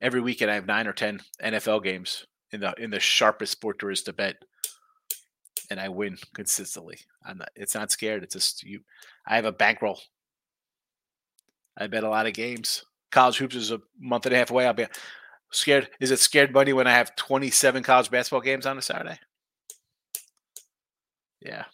every 0.00 0.20
weekend 0.20 0.50
I 0.50 0.54
have 0.54 0.66
nine 0.66 0.86
or 0.86 0.92
ten 0.92 1.20
NFL 1.42 1.84
games 1.84 2.26
in 2.50 2.60
the 2.60 2.74
in 2.78 2.90
the 2.90 3.00
sharpest 3.00 3.52
sport 3.52 3.78
there 3.80 3.90
is 3.90 4.02
to 4.04 4.12
bet. 4.12 4.36
And 5.70 5.80
I 5.80 5.88
win 5.88 6.18
consistently. 6.34 6.98
I'm 7.24 7.38
not 7.38 7.50
it's 7.54 7.74
not 7.74 7.90
scared. 7.90 8.22
It's 8.22 8.34
just 8.34 8.62
you 8.62 8.80
I 9.26 9.36
have 9.36 9.44
a 9.44 9.52
bankroll. 9.52 10.00
I 11.76 11.86
bet 11.86 12.04
a 12.04 12.08
lot 12.08 12.26
of 12.26 12.34
games. 12.34 12.84
College 13.10 13.38
hoops 13.38 13.56
is 13.56 13.70
a 13.70 13.80
month 13.98 14.26
and 14.26 14.34
a 14.34 14.38
half 14.38 14.50
away. 14.50 14.66
I'll 14.66 14.72
be 14.72 14.86
scared. 15.50 15.90
Is 16.00 16.10
it 16.10 16.18
scared 16.18 16.52
money 16.52 16.72
when 16.72 16.86
I 16.86 16.92
have 16.92 17.16
27 17.16 17.82
college 17.82 18.10
basketball 18.10 18.40
games 18.40 18.66
on 18.66 18.78
a 18.78 18.82
Saturday? 18.82 19.18
Yeah. 21.40 21.64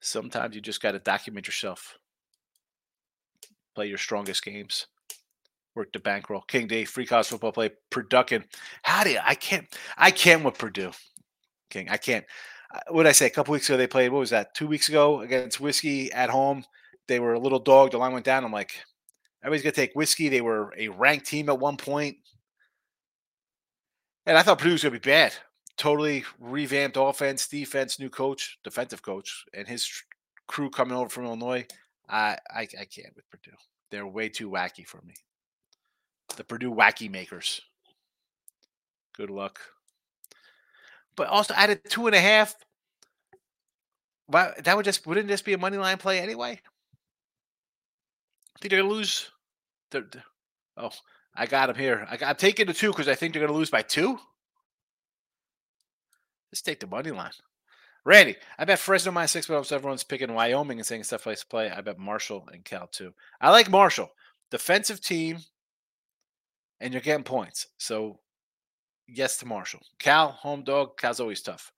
Sometimes 0.00 0.54
you 0.54 0.60
just 0.60 0.82
got 0.82 0.92
to 0.92 0.98
document 0.98 1.46
yourself. 1.46 1.98
Play 3.74 3.86
your 3.88 3.98
strongest 3.98 4.44
games. 4.44 4.86
Work 5.74 5.92
the 5.92 5.98
bankroll. 5.98 6.42
King 6.42 6.66
Day, 6.66 6.84
free 6.84 7.06
college 7.06 7.26
football 7.26 7.52
play. 7.52 7.70
Purdue. 7.90 8.42
How 8.82 9.04
do 9.04 9.10
you? 9.10 9.18
I 9.22 9.34
can't. 9.34 9.66
I 9.98 10.10
can't 10.10 10.44
with 10.44 10.58
Purdue. 10.58 10.92
King. 11.70 11.88
I 11.90 11.96
can't. 11.96 12.24
What 12.88 13.02
did 13.02 13.10
I 13.10 13.12
say? 13.12 13.26
A 13.26 13.30
couple 13.30 13.52
weeks 13.52 13.68
ago 13.68 13.76
they 13.76 13.86
played. 13.86 14.10
What 14.10 14.20
was 14.20 14.30
that? 14.30 14.54
Two 14.54 14.66
weeks 14.66 14.88
ago 14.88 15.20
against 15.20 15.60
Whiskey 15.60 16.12
at 16.12 16.30
home. 16.30 16.64
They 17.08 17.20
were 17.20 17.34
a 17.34 17.38
little 17.38 17.58
dog. 17.58 17.92
The 17.92 17.98
line 17.98 18.12
went 18.12 18.24
down. 18.24 18.44
I'm 18.44 18.52
like, 18.52 18.72
everybody's 19.42 19.62
gonna 19.62 19.72
take 19.72 19.94
Whiskey. 19.94 20.28
They 20.28 20.40
were 20.40 20.72
a 20.76 20.88
ranked 20.88 21.26
team 21.26 21.48
at 21.48 21.58
one 21.58 21.76
point, 21.76 22.16
and 24.26 24.36
I 24.36 24.42
thought 24.42 24.58
Purdue 24.58 24.72
was 24.72 24.82
gonna 24.82 24.92
be 24.92 24.98
bad 24.98 25.32
totally 25.76 26.24
revamped 26.40 26.96
offense, 26.98 27.46
defense, 27.48 27.98
new 27.98 28.10
coach, 28.10 28.58
defensive 28.64 29.02
coach, 29.02 29.44
and 29.54 29.68
his 29.68 29.88
crew 30.46 30.70
coming 30.70 30.96
over 30.96 31.08
from 31.08 31.24
Illinois. 31.24 31.66
I, 32.08 32.38
I 32.50 32.62
I 32.62 32.84
can't 32.84 33.14
with 33.14 33.28
Purdue. 33.30 33.56
They're 33.90 34.06
way 34.06 34.28
too 34.28 34.50
wacky 34.50 34.86
for 34.86 35.00
me. 35.02 35.14
The 36.36 36.44
Purdue 36.44 36.72
wacky 36.72 37.10
makers. 37.10 37.60
Good 39.16 39.30
luck. 39.30 39.60
But 41.16 41.28
also 41.28 41.54
added 41.54 41.80
two 41.88 42.06
and 42.06 42.14
a 42.14 42.20
half. 42.20 42.54
Why 44.26 44.52
that 44.64 44.76
would 44.76 44.84
just 44.84 45.06
wouldn't 45.06 45.28
this 45.28 45.42
be 45.42 45.54
a 45.54 45.58
money 45.58 45.78
line 45.78 45.98
play 45.98 46.20
anyway? 46.20 46.60
They're 48.60 48.70
gonna 48.70 48.92
lose. 48.92 49.30
Oh, 50.76 50.90
I 51.34 51.46
got 51.46 51.66
them 51.66 51.76
here. 51.76 52.06
I, 52.10 52.18
I'm 52.24 52.36
taking 52.36 52.66
the 52.66 52.74
two 52.74 52.90
because 52.90 53.08
I 53.08 53.14
think 53.14 53.32
they're 53.32 53.46
gonna 53.46 53.56
lose 53.56 53.70
by 53.70 53.82
two. 53.82 54.18
Let's 56.50 56.62
take 56.62 56.80
the 56.80 56.86
money 56.86 57.10
line. 57.10 57.32
Randy, 58.04 58.36
I 58.58 58.64
bet 58.64 58.78
Fresno 58.78 59.10
minus 59.10 59.32
six, 59.32 59.46
but 59.48 59.72
everyone's 59.72 60.04
picking 60.04 60.32
Wyoming 60.32 60.78
and 60.78 60.86
saying 60.86 61.02
stuff 61.04 61.24
place 61.24 61.40
to 61.40 61.46
play. 61.46 61.70
I 61.70 61.80
bet 61.80 61.98
Marshall 61.98 62.48
and 62.52 62.64
Cal 62.64 62.86
too. 62.86 63.12
I 63.40 63.50
like 63.50 63.68
Marshall, 63.68 64.10
defensive 64.50 65.00
team, 65.00 65.38
and 66.80 66.92
you're 66.92 67.02
getting 67.02 67.24
points. 67.24 67.66
So 67.78 68.20
yes 69.08 69.38
to 69.38 69.46
Marshall. 69.46 69.80
Cal, 69.98 70.28
home 70.28 70.62
dog. 70.62 70.96
Cal's 70.98 71.20
always 71.20 71.42
tough. 71.42 71.72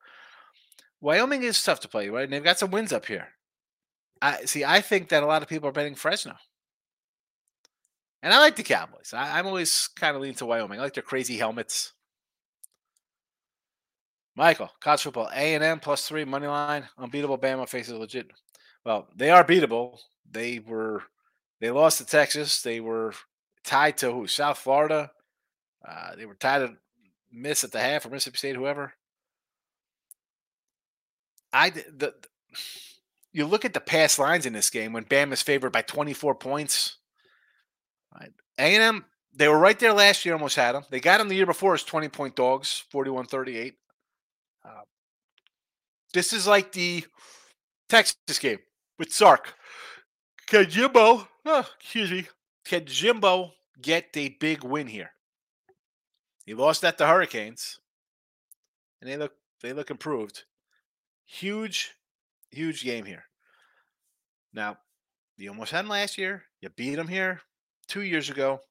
Wyoming 1.01 1.43
is 1.43 1.63
tough 1.63 1.79
to 1.79 1.87
play, 1.87 2.09
right? 2.09 2.25
And 2.25 2.33
they've 2.33 2.43
got 2.43 2.59
some 2.59 2.71
wins 2.71 2.93
up 2.93 3.05
here. 3.05 3.29
I 4.21 4.45
see. 4.45 4.63
I 4.63 4.81
think 4.81 5.09
that 5.09 5.23
a 5.23 5.25
lot 5.25 5.41
of 5.41 5.47
people 5.47 5.69
are 5.69 5.73
betting 5.73 5.95
Fresno, 5.95 6.35
and 8.21 8.33
I 8.33 8.39
like 8.39 8.55
the 8.55 8.63
Cowboys. 8.63 9.13
I, 9.13 9.39
am 9.39 9.47
always 9.47 9.89
kind 9.95 10.15
of 10.15 10.21
leaning 10.21 10.37
to 10.37 10.45
Wyoming. 10.45 10.79
I 10.79 10.83
like 10.83 10.93
their 10.93 11.03
crazy 11.03 11.37
helmets. 11.37 11.93
Michael, 14.35 14.69
college 14.79 15.01
football, 15.01 15.29
A 15.33 15.55
and 15.55 15.63
M 15.63 15.79
plus 15.79 16.07
three 16.07 16.25
money 16.25 16.47
line, 16.47 16.87
unbeatable. 16.97 17.37
Bama 17.37 17.67
faces 17.67 17.93
legit. 17.93 18.31
Well, 18.85 19.07
they 19.15 19.29
are 19.29 19.43
beatable. 19.43 19.97
They 20.31 20.59
were, 20.59 21.03
they 21.59 21.71
lost 21.71 21.97
to 21.97 22.05
Texas. 22.05 22.61
They 22.61 22.79
were 22.79 23.13
tied 23.63 23.97
to 23.97 24.11
who? 24.11 24.27
South 24.27 24.57
Florida. 24.59 25.11
Uh, 25.85 26.15
they 26.15 26.25
were 26.25 26.35
tied 26.35 26.59
to 26.59 26.73
miss 27.31 27.63
at 27.63 27.71
the 27.71 27.79
half 27.79 28.05
or 28.05 28.09
Mississippi 28.09 28.37
State, 28.37 28.55
whoever. 28.55 28.93
I 31.51 31.71
the, 31.71 32.13
you 33.31 33.45
look 33.45 33.65
at 33.65 33.73
the 33.73 33.79
past 33.79 34.19
lines 34.19 34.45
in 34.45 34.53
this 34.53 34.69
game 34.69 34.93
when 34.93 35.03
Bam 35.03 35.33
is 35.33 35.41
favored 35.41 35.71
by 35.71 35.81
24 35.81 36.35
points. 36.35 36.97
A&M, 38.59 39.05
they 39.33 39.47
were 39.47 39.57
right 39.57 39.79
there 39.79 39.93
last 39.93 40.25
year, 40.25 40.35
almost 40.35 40.57
had 40.57 40.73
them. 40.73 40.83
They 40.89 40.99
got 40.99 41.19
them 41.19 41.29
the 41.29 41.35
year 41.35 41.45
before 41.45 41.73
as 41.73 41.83
20 41.83 42.09
point 42.09 42.35
dogs, 42.35 42.83
41 42.91 43.25
38. 43.25 43.75
Uh, 44.63 44.69
this 46.13 46.33
is 46.33 46.45
like 46.45 46.73
the 46.73 47.05
Texas 47.87 48.37
game 48.39 48.59
with 48.97 49.13
Sark. 49.13 49.53
Can 50.47 50.69
Jimbo, 50.69 51.27
oh, 51.45 51.69
excuse 51.79 52.11
me, 52.11 52.27
can 52.65 52.85
Jimbo 52.85 53.53
get 53.81 54.09
a 54.15 54.29
big 54.39 54.63
win 54.63 54.87
here? 54.87 55.11
He 56.45 56.53
lost 56.53 56.83
at 56.83 56.97
the 56.97 57.07
Hurricanes, 57.07 57.79
and 58.99 59.09
they 59.09 59.15
look 59.15 59.33
they 59.61 59.71
look 59.71 59.89
improved. 59.89 60.43
Huge, 61.25 61.93
huge 62.49 62.83
game 62.83 63.05
here. 63.05 63.25
Now, 64.51 64.79
you 65.37 65.49
almost 65.49 65.71
had 65.71 65.85
him 65.85 65.89
last 65.89 66.17
year. 66.17 66.43
You 66.59 66.69
beat 66.69 66.97
him 66.97 67.07
here 67.07 67.41
two 67.89 68.03
years 68.03 68.29
ago. 68.29 68.61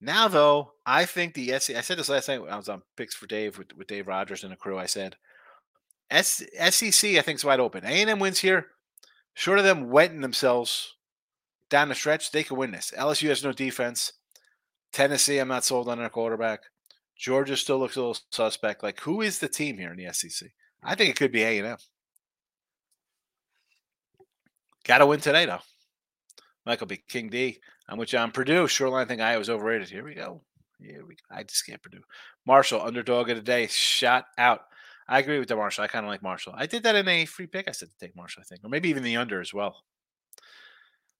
Now, 0.00 0.28
though, 0.28 0.72
I 0.86 1.04
think 1.04 1.34
the 1.34 1.58
SEC, 1.58 1.76
I 1.76 1.80
said 1.80 1.98
this 1.98 2.08
last 2.08 2.28
night 2.28 2.40
when 2.40 2.50
I 2.50 2.56
was 2.56 2.68
on 2.68 2.82
picks 2.96 3.14
for 3.14 3.26
Dave 3.26 3.58
with, 3.58 3.74
with 3.76 3.86
Dave 3.86 4.08
Rogers 4.08 4.42
and 4.42 4.52
the 4.52 4.56
crew. 4.56 4.78
I 4.78 4.86
said, 4.86 5.16
SEC, 6.10 7.10
I 7.16 7.22
think, 7.22 7.36
is 7.36 7.44
wide 7.44 7.60
open. 7.60 7.84
A&M 7.84 8.18
wins 8.18 8.38
here. 8.38 8.66
Short 9.34 9.58
of 9.58 9.64
them 9.64 9.90
wetting 9.90 10.20
themselves 10.20 10.94
down 11.70 11.88
the 11.88 11.94
stretch, 11.94 12.30
they 12.30 12.44
can 12.44 12.56
win 12.56 12.70
this. 12.70 12.92
LSU 12.96 13.28
has 13.28 13.42
no 13.42 13.52
defense. 13.52 14.12
Tennessee, 14.92 15.38
I'm 15.38 15.48
not 15.48 15.64
sold 15.64 15.88
on 15.88 15.98
their 15.98 16.08
quarterback. 16.08 16.60
Georgia 17.18 17.56
still 17.56 17.78
looks 17.78 17.96
a 17.96 18.00
little 18.00 18.16
suspect. 18.30 18.82
Like, 18.82 19.00
who 19.00 19.22
is 19.22 19.38
the 19.38 19.48
team 19.48 19.78
here 19.78 19.90
in 19.90 19.96
the 19.96 20.12
SEC? 20.12 20.50
I 20.82 20.94
think 20.94 21.10
it 21.10 21.16
could 21.16 21.32
be 21.32 21.42
A&M. 21.42 21.76
Got 24.84 24.98
to 24.98 25.06
win 25.06 25.20
today, 25.20 25.46
though. 25.46 25.60
Michael 26.66 26.86
B. 26.86 27.02
King 27.08 27.28
D. 27.28 27.58
I'm 27.88 27.98
with 27.98 28.08
John 28.08 28.30
Purdue. 28.30 28.66
Shoreline 28.66 29.06
think 29.06 29.20
I 29.20 29.36
was 29.36 29.50
overrated. 29.50 29.90
Here 29.90 30.04
we 30.04 30.14
go. 30.14 30.40
Here 30.80 31.04
we 31.06 31.14
go. 31.14 31.20
I 31.30 31.42
just 31.42 31.66
can't 31.66 31.82
Purdue. 31.82 32.02
Marshall, 32.46 32.82
underdog 32.82 33.30
of 33.30 33.36
the 33.36 33.42
day. 33.42 33.66
Shot 33.66 34.26
out. 34.38 34.62
I 35.06 35.18
agree 35.18 35.38
with 35.38 35.48
the 35.48 35.56
Marshall. 35.56 35.84
I 35.84 35.88
kind 35.88 36.06
of 36.06 36.10
like 36.10 36.22
Marshall. 36.22 36.54
I 36.56 36.66
did 36.66 36.82
that 36.84 36.96
in 36.96 37.06
a 37.08 37.26
free 37.26 37.46
pick. 37.46 37.68
I 37.68 37.72
said 37.72 37.90
to 37.90 37.98
take 37.98 38.16
Marshall, 38.16 38.42
I 38.42 38.44
think, 38.44 38.64
or 38.64 38.70
maybe 38.70 38.88
even 38.88 39.02
the 39.02 39.16
under 39.16 39.40
as 39.40 39.52
well. 39.52 39.84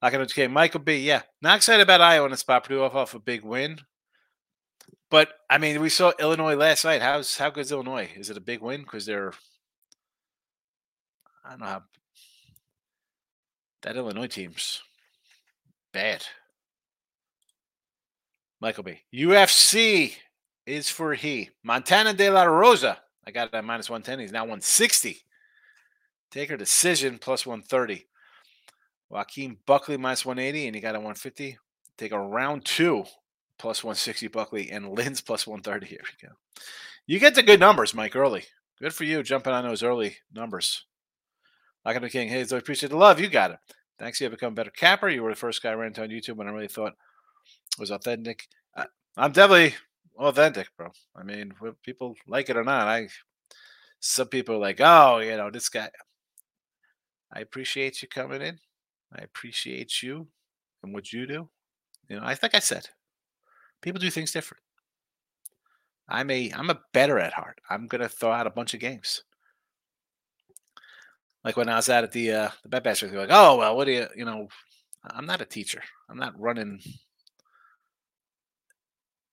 Like 0.02 0.14
okay, 0.14 0.48
Michael 0.48 0.80
B. 0.80 0.96
Yeah, 0.98 1.22
not 1.40 1.56
excited 1.56 1.82
about 1.82 2.00
Iowa 2.00 2.26
in 2.26 2.30
the 2.30 2.36
spot. 2.36 2.64
Purdue 2.64 2.82
off 2.82 2.94
off 2.94 3.14
a 3.14 3.18
big 3.18 3.42
win, 3.42 3.78
but 5.10 5.30
I 5.48 5.56
mean, 5.56 5.80
we 5.80 5.88
saw 5.88 6.12
Illinois 6.18 6.56
last 6.56 6.84
night. 6.84 7.00
How's 7.00 7.38
how 7.38 7.48
good 7.48 7.62
is 7.62 7.72
Illinois? 7.72 8.10
Is 8.14 8.28
it 8.28 8.36
a 8.36 8.42
big 8.42 8.60
win 8.60 8.82
because 8.82 9.06
they're 9.06 9.32
I 11.44 11.50
don't 11.50 11.60
know 11.60 11.66
how 11.66 11.82
that 13.82 13.96
Illinois 13.96 14.26
team's 14.26 14.82
bad. 15.92 16.24
Michael 18.64 18.84
B. 18.84 18.98
UFC 19.12 20.14
is 20.64 20.88
for 20.88 21.12
he. 21.12 21.50
Montana 21.62 22.14
de 22.14 22.30
la 22.30 22.44
Rosa. 22.44 22.98
I 23.26 23.30
got 23.30 23.48
it 23.48 23.54
at 23.54 23.62
minus 23.62 23.90
110. 23.90 24.20
He's 24.20 24.32
now 24.32 24.44
160. 24.44 25.18
Take 26.30 26.48
her 26.48 26.56
decision 26.56 27.18
plus 27.18 27.44
130. 27.44 28.06
Joaquin 29.10 29.58
Buckley 29.66 29.98
minus 29.98 30.24
180, 30.24 30.66
and 30.66 30.74
he 30.74 30.80
got 30.80 30.94
a 30.94 30.98
150. 30.98 31.58
Take 31.98 32.12
a 32.12 32.18
round 32.18 32.64
two 32.64 33.04
plus 33.58 33.84
160 33.84 34.28
Buckley 34.28 34.70
and 34.70 34.88
Lynn's 34.96 35.20
plus 35.20 35.46
130. 35.46 35.84
Here 35.86 36.00
we 36.02 36.26
go. 36.26 36.32
You 37.06 37.18
get 37.18 37.34
the 37.34 37.42
good 37.42 37.60
numbers, 37.60 37.92
Mike, 37.92 38.16
early. 38.16 38.44
Good 38.80 38.94
for 38.94 39.04
you 39.04 39.22
jumping 39.22 39.52
on 39.52 39.64
those 39.64 39.82
early 39.82 40.16
numbers. 40.32 40.86
Like 41.84 42.00
the 42.00 42.08
King, 42.08 42.30
hey, 42.30 42.46
I 42.50 42.56
appreciate 42.56 42.88
the 42.88 42.96
love. 42.96 43.20
You 43.20 43.28
got 43.28 43.50
it. 43.50 43.58
Thanks. 43.98 44.22
You 44.22 44.24
have 44.24 44.32
become 44.32 44.54
a 44.54 44.56
better 44.56 44.70
capper. 44.70 45.10
You 45.10 45.22
were 45.22 45.28
the 45.28 45.36
first 45.36 45.62
guy 45.62 45.72
I 45.72 45.74
ran 45.74 45.88
into 45.88 46.02
on 46.02 46.08
YouTube 46.08 46.36
when 46.36 46.48
I 46.48 46.50
really 46.50 46.66
thought 46.66 46.94
was 47.78 47.90
authentic. 47.90 48.46
I, 48.76 48.86
I'm 49.16 49.32
definitely 49.32 49.74
authentic, 50.16 50.68
bro. 50.76 50.88
I 51.16 51.22
mean, 51.22 51.52
people 51.82 52.14
like 52.26 52.50
it 52.50 52.56
or 52.56 52.64
not, 52.64 52.88
I 52.88 53.08
some 54.00 54.28
people 54.28 54.56
are 54.56 54.58
like, 54.58 54.80
oh, 54.80 55.18
you 55.18 55.36
know, 55.36 55.50
this 55.50 55.68
guy. 55.68 55.88
I 57.32 57.40
appreciate 57.40 58.00
you 58.00 58.08
coming 58.08 58.42
in. 58.42 58.58
I 59.12 59.22
appreciate 59.22 60.02
you 60.02 60.28
and 60.82 60.92
what 60.92 61.12
you 61.12 61.26
do. 61.26 61.48
You 62.08 62.16
know, 62.16 62.22
I 62.24 62.34
think 62.34 62.54
I 62.54 62.58
said 62.58 62.88
people 63.80 64.00
do 64.00 64.10
things 64.10 64.32
different. 64.32 64.62
I'm 66.08 66.30
a 66.30 66.52
I'm 66.54 66.70
a 66.70 66.80
better 66.92 67.18
at 67.18 67.32
heart. 67.32 67.60
I'm 67.70 67.86
gonna 67.86 68.08
throw 68.08 68.32
out 68.32 68.46
a 68.46 68.50
bunch 68.50 68.74
of 68.74 68.80
games. 68.80 69.22
Like 71.44 71.56
when 71.56 71.68
I 71.68 71.76
was 71.76 71.88
out 71.88 72.04
at 72.04 72.12
the 72.12 72.32
uh, 72.32 72.48
the 72.62 72.68
bet 72.68 72.84
basket, 72.84 73.10
they're 73.10 73.20
like, 73.20 73.28
"Oh 73.30 73.56
well, 73.56 73.76
what 73.76 73.84
do 73.84 73.92
you 73.92 74.06
you 74.16 74.24
know?" 74.24 74.48
I'm 75.10 75.26
not 75.26 75.42
a 75.42 75.46
teacher. 75.46 75.82
I'm 76.08 76.16
not 76.16 76.38
running 76.40 76.80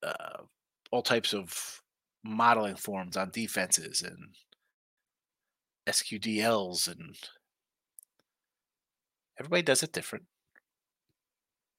uh, 0.03 0.43
all 0.91 1.01
types 1.01 1.33
of 1.33 1.81
modeling 2.23 2.75
forms 2.75 3.17
on 3.17 3.31
defenses 3.31 4.01
and 4.01 4.35
SQDLs 5.87 6.87
and 6.87 7.15
everybody 9.39 9.63
does 9.63 9.83
it 9.83 9.93
different. 9.93 10.25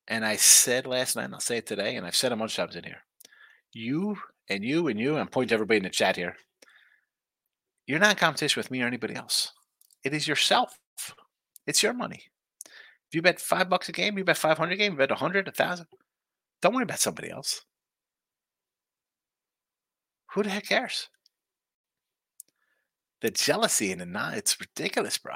And 0.08 0.24
I 0.24 0.36
said 0.36 0.86
last 0.86 1.14
night, 1.14 1.26
and 1.26 1.34
I'll 1.34 1.40
say 1.40 1.58
it 1.58 1.66
today, 1.66 1.94
and 1.96 2.04
I've 2.04 2.16
said 2.16 2.32
it 2.32 2.34
a 2.34 2.36
bunch 2.36 2.58
of 2.58 2.64
times 2.64 2.76
in 2.76 2.84
here. 2.84 3.04
You 3.72 4.16
and 4.48 4.64
you 4.64 4.88
and 4.88 4.98
you, 4.98 5.16
and 5.16 5.30
point 5.30 5.50
to 5.50 5.54
everybody 5.54 5.78
in 5.78 5.84
the 5.84 5.90
chat 5.90 6.16
here. 6.16 6.36
You're 7.86 8.00
not 8.00 8.10
in 8.10 8.16
competition 8.16 8.58
with 8.58 8.70
me 8.70 8.82
or 8.82 8.86
anybody 8.86 9.14
else. 9.14 9.52
It 10.04 10.12
is 10.12 10.26
yourself. 10.26 10.78
It's 11.66 11.82
your 11.82 11.92
money. 11.92 12.24
If 12.64 13.14
you 13.14 13.22
bet 13.22 13.40
five 13.40 13.68
bucks 13.68 13.88
a 13.88 13.92
game, 13.92 14.18
you 14.18 14.24
bet 14.24 14.36
500 14.36 14.72
a 14.72 14.76
game, 14.76 14.92
you 14.92 14.98
bet 14.98 15.10
100, 15.10 15.46
1,000. 15.46 15.86
Don't 16.60 16.74
worry 16.74 16.82
about 16.82 16.98
somebody 16.98 17.30
else. 17.30 17.64
Who 20.32 20.42
the 20.42 20.50
heck 20.50 20.66
cares? 20.66 21.08
The 23.20 23.30
jealousy 23.30 23.92
and 23.92 24.00
the 24.00 24.06
not, 24.06 24.34
it's 24.34 24.58
ridiculous, 24.58 25.18
bro. 25.18 25.34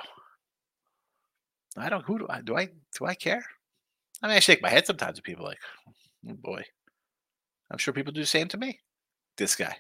I 1.77 1.89
don't, 1.89 2.05
who 2.05 2.19
do 2.19 2.27
I, 2.31 2.41
do 2.41 2.57
I, 2.57 2.69
do 2.99 3.05
I 3.05 3.15
care? 3.15 3.45
I 4.23 4.29
mean, 4.29 4.37
I 4.37 4.41
shake 4.41 4.63
my 4.63 4.71
head 4.71 4.87
sometimes 4.87 5.19
at 5.19 5.25
people 5.25 5.45
like, 5.45 5.59
oh 6.29 6.35
boy. 6.35 6.63
I'm 7.71 7.79
sure 7.79 7.93
people 7.93 8.13
do 8.13 8.21
the 8.21 8.27
same 8.27 8.49
to 8.49 8.57
me. 8.57 8.81
This 9.37 9.55
guy. 9.55 9.77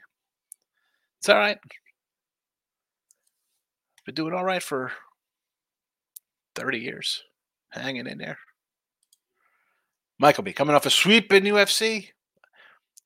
It's 1.18 1.28
all 1.28 1.36
right. 1.36 1.58
Been 4.04 4.14
doing 4.14 4.34
all 4.34 4.44
right 4.44 4.62
for 4.62 4.92
30 6.54 6.78
years. 6.78 7.22
Hanging 7.70 8.06
in 8.06 8.18
there. 8.18 8.38
Michael 10.18 10.44
B 10.44 10.52
coming 10.52 10.74
off 10.74 10.86
a 10.86 10.90
sweep 10.90 11.32
in 11.32 11.44
UFC. 11.44 12.08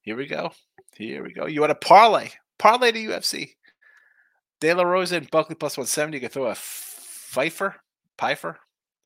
Here 0.02 0.16
we 0.16 0.26
go. 0.26 0.52
Here 1.00 1.24
we 1.24 1.32
go. 1.32 1.46
You 1.46 1.62
want 1.62 1.72
a 1.72 1.76
parlay. 1.76 2.28
Parlay 2.58 2.92
to 2.92 2.98
UFC. 2.98 3.52
De 4.60 4.74
La 4.74 4.82
Rosa 4.82 5.16
and 5.16 5.30
Buckley 5.30 5.54
plus 5.54 5.78
170. 5.78 6.18
You 6.18 6.20
can 6.20 6.28
throw 6.28 6.44
a 6.48 6.54
Pfeiffer. 6.54 7.74
Pfeiffer. 8.18 8.58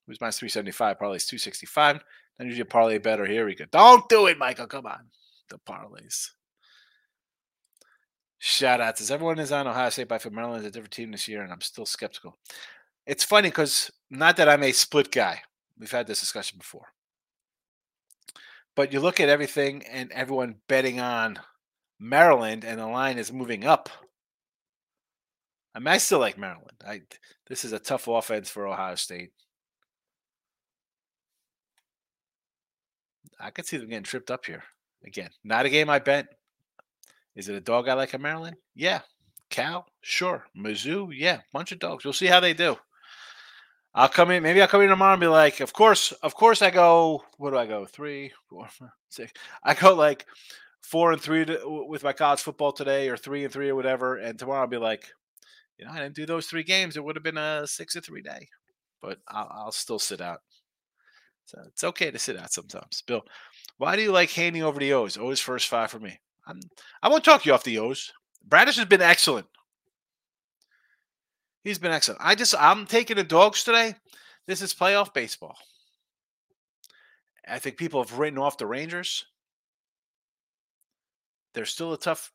Who's 0.05 0.21
minus 0.21 0.41
375. 0.41 0.99
Parlay 0.99 1.17
is 1.19 1.27
265. 1.27 2.03
Then 2.37 2.49
you 2.49 2.57
get 2.57 2.69
parlay 2.69 2.99
better. 2.99 3.25
Here 3.25 3.47
we 3.47 3.55
go. 3.55 3.67
Don't 3.71 4.09
do 4.09 4.27
it, 4.27 4.39
Michael. 4.39 4.67
Come 4.67 4.87
on. 4.87 5.07
The 5.49 5.59
parlays. 5.59 6.31
Shout 8.39 8.81
out. 8.81 9.01
As 9.01 9.13
everyone 9.13 9.39
is 9.39 9.53
on 9.53 9.69
Ohio 9.69 9.89
State 9.91 10.09
by 10.09 10.19
for 10.19 10.31
Maryland 10.31 10.63
is 10.63 10.67
a 10.67 10.73
different 10.73 10.93
team 10.93 11.13
this 11.13 11.29
year, 11.29 11.43
and 11.43 11.53
I'm 11.53 11.61
still 11.61 11.87
skeptical. 11.87 12.37
It's 13.07 13.23
funny 13.23 13.51
because 13.51 13.93
not 14.11 14.37
that 14.39 14.49
I'm 14.49 14.65
a 14.65 14.73
split 14.73 15.13
guy. 15.13 15.43
We've 15.79 15.93
had 15.93 16.09
this 16.09 16.19
discussion 16.19 16.59
before. 16.59 16.89
But 18.75 18.93
you 18.93 18.99
look 18.99 19.21
at 19.21 19.29
everything 19.29 19.85
and 19.85 20.11
everyone 20.11 20.57
betting 20.67 20.99
on 20.99 21.39
Maryland, 21.99 22.65
and 22.65 22.81
the 22.81 22.87
line 22.87 23.19
is 23.19 23.33
moving 23.33 23.65
up. 23.65 23.89
I 25.75 25.81
mean, 25.81 25.89
I 25.89 25.99
still 25.99 26.21
like 26.21 26.39
Maryland. 26.39 26.83
I 26.87 27.03
this 27.49 27.65
is 27.65 27.73
a 27.73 27.79
tough 27.79 28.09
offense 28.09 28.49
for 28.49 28.67
Ohio 28.67 28.95
State. 28.95 29.31
I 33.41 33.51
could 33.51 33.67
see 33.67 33.77
them 33.77 33.89
getting 33.89 34.05
tripped 34.05 34.31
up 34.31 34.47
here. 34.47 34.63
Again, 35.05 35.31
not 35.43 35.67
a 35.67 35.71
game 35.71 35.91
I 35.91 35.99
bet. 35.99 36.29
Is 37.37 37.49
it 37.49 37.57
a 37.57 37.61
dog 37.61 37.89
I 37.89 37.95
like 37.95 38.15
in 38.15 38.23
Maryland? 38.23 38.57
Yeah. 38.75 39.01
Cal? 39.51 39.87
Sure. 40.03 40.47
Mizzou? 40.57 41.11
Yeah. 41.13 41.41
Bunch 41.53 41.73
of 41.73 41.79
dogs. 41.79 42.05
We'll 42.05 42.13
see 42.13 42.27
how 42.27 42.41
they 42.41 42.55
do. 42.55 42.77
I'll 43.95 44.09
come 44.09 44.31
in. 44.31 44.43
Maybe 44.43 44.63
I'll 44.63 44.69
come 44.69 44.83
in 44.83 44.89
tomorrow 44.89 45.13
and 45.13 45.21
be 45.21 45.27
like, 45.27 45.61
of 45.61 45.73
course, 45.73 46.13
of 46.23 46.35
course, 46.35 46.63
I 46.63 46.71
go. 46.71 47.23
What 47.37 47.51
do 47.51 47.59
I 47.59 47.67
go? 47.67 47.85
Three, 47.87 48.33
four, 48.49 48.69
six. 49.09 49.33
I 49.63 49.75
go 49.75 49.95
like 49.95 50.27
four 50.85 51.13
and 51.13 51.21
three 51.21 51.45
to, 51.45 51.87
with 51.89 52.05
my 52.05 52.13
college 52.13 52.41
football 52.41 52.73
today, 52.73 53.09
or 53.09 53.17
three 53.17 53.45
and 53.45 53.53
three, 53.53 53.71
or 53.71 53.75
whatever. 53.75 54.17
And 54.17 54.39
tomorrow 54.39 54.61
I'll 54.61 54.67
be 54.67 54.77
like, 54.77 55.09
you 55.79 55.85
know, 55.85 55.93
I 55.93 55.99
didn't 55.99 56.15
do 56.15 56.27
those 56.27 56.47
three 56.47 56.63
games. 56.63 56.97
It 56.97 57.05
would 57.05 57.17
have 57.17 57.23
been 57.23 57.39
a 57.39 57.67
six 57.67 57.97
or 57.97 58.01
three 58.01 58.23
day, 58.23 58.49
but 59.03 59.19
I'll, 59.29 59.51
I'll 59.51 59.73
still 59.73 59.99
sit 59.99 60.21
out. 60.21 60.41
So 61.47 61.59
it's 61.67 61.85
okay 61.85 62.11
to 62.11 62.19
sit 62.19 62.39
out 62.39 62.53
sometimes. 62.53 63.03
Bill, 63.07 63.23
why 63.79 63.97
do 63.97 64.03
you 64.03 64.13
like 64.13 64.31
handing 64.31 64.63
over 64.63 64.79
the 64.79 64.93
O's? 64.93 65.19
O's 65.19 65.41
first 65.41 65.69
five 65.69 65.91
for 65.91 65.99
me. 65.99 66.19
I'm, 66.47 66.61
I 67.03 67.09
won't 67.09 67.25
talk 67.25 67.45
you 67.45 67.53
off 67.53 67.65
the 67.65 67.79
O's. 67.79 68.13
Bradish 68.47 68.77
has 68.77 68.87
been 68.87 69.03
excellent. 69.03 69.47
He's 71.63 71.79
been 71.79 71.93
excellent. 71.93 72.21
I 72.23 72.35
just 72.35 72.55
I'm 72.59 72.87
taking 72.87 73.17
the 73.17 73.25
dogs 73.25 73.65
today. 73.65 73.95
This 74.47 74.61
is 74.61 74.75
playoff 74.75 75.15
baseball. 75.15 75.57
I 77.49 77.59
think 77.59 77.79
people 77.79 78.03
have 78.03 78.19
written 78.19 78.39
off 78.39 78.59
the 78.59 78.67
Rangers. 78.67 79.25
They're 81.55 81.65
still 81.65 81.93
a 81.93 81.99
tough 81.99 82.33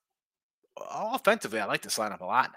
offensively. 0.91 1.59
I 1.59 1.65
like 1.65 1.81
this 1.81 1.97
lineup 1.97 2.21
a 2.21 2.25
lot. 2.25 2.51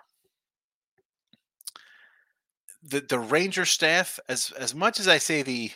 The 2.84 3.00
the 3.00 3.18
Ranger 3.18 3.64
staff, 3.64 4.18
as 4.28 4.52
as 4.58 4.74
much 4.74 4.98
as 4.98 5.08
I 5.08 5.18
say 5.18 5.42
the 5.42 5.70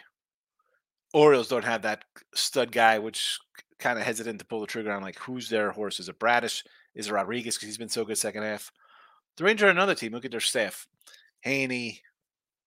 Orioles 1.13 1.49
don't 1.49 1.65
have 1.65 1.83
that 1.83 2.05
stud 2.35 2.73
guy, 2.73 2.99
which 2.99 3.39
kind 3.79 3.99
of 3.99 4.05
hesitant 4.05 4.39
to 4.39 4.45
pull 4.45 4.61
the 4.61 4.67
trigger 4.67 4.93
on 4.93 5.03
like 5.03 5.19
who's 5.19 5.49
their 5.49 5.71
horse. 5.71 6.01
Is 6.01 6.09
it 6.09 6.19
Bradish? 6.19 6.65
Is 6.95 7.09
it 7.09 7.13
Rodriguez 7.13 7.57
because 7.57 7.69
he's 7.69 7.79
been 7.79 7.89
so 7.89 8.05
good 8.05 8.19
second 8.19 8.43
half? 8.43 8.73
The 9.37 9.45
Ranger, 9.45 9.67
are 9.67 9.71
another 9.71 9.95
team. 9.95 10.13
Look 10.13 10.25
at 10.25 10.31
their 10.31 10.41
staff: 10.41 10.89
Heaney, 11.45 12.01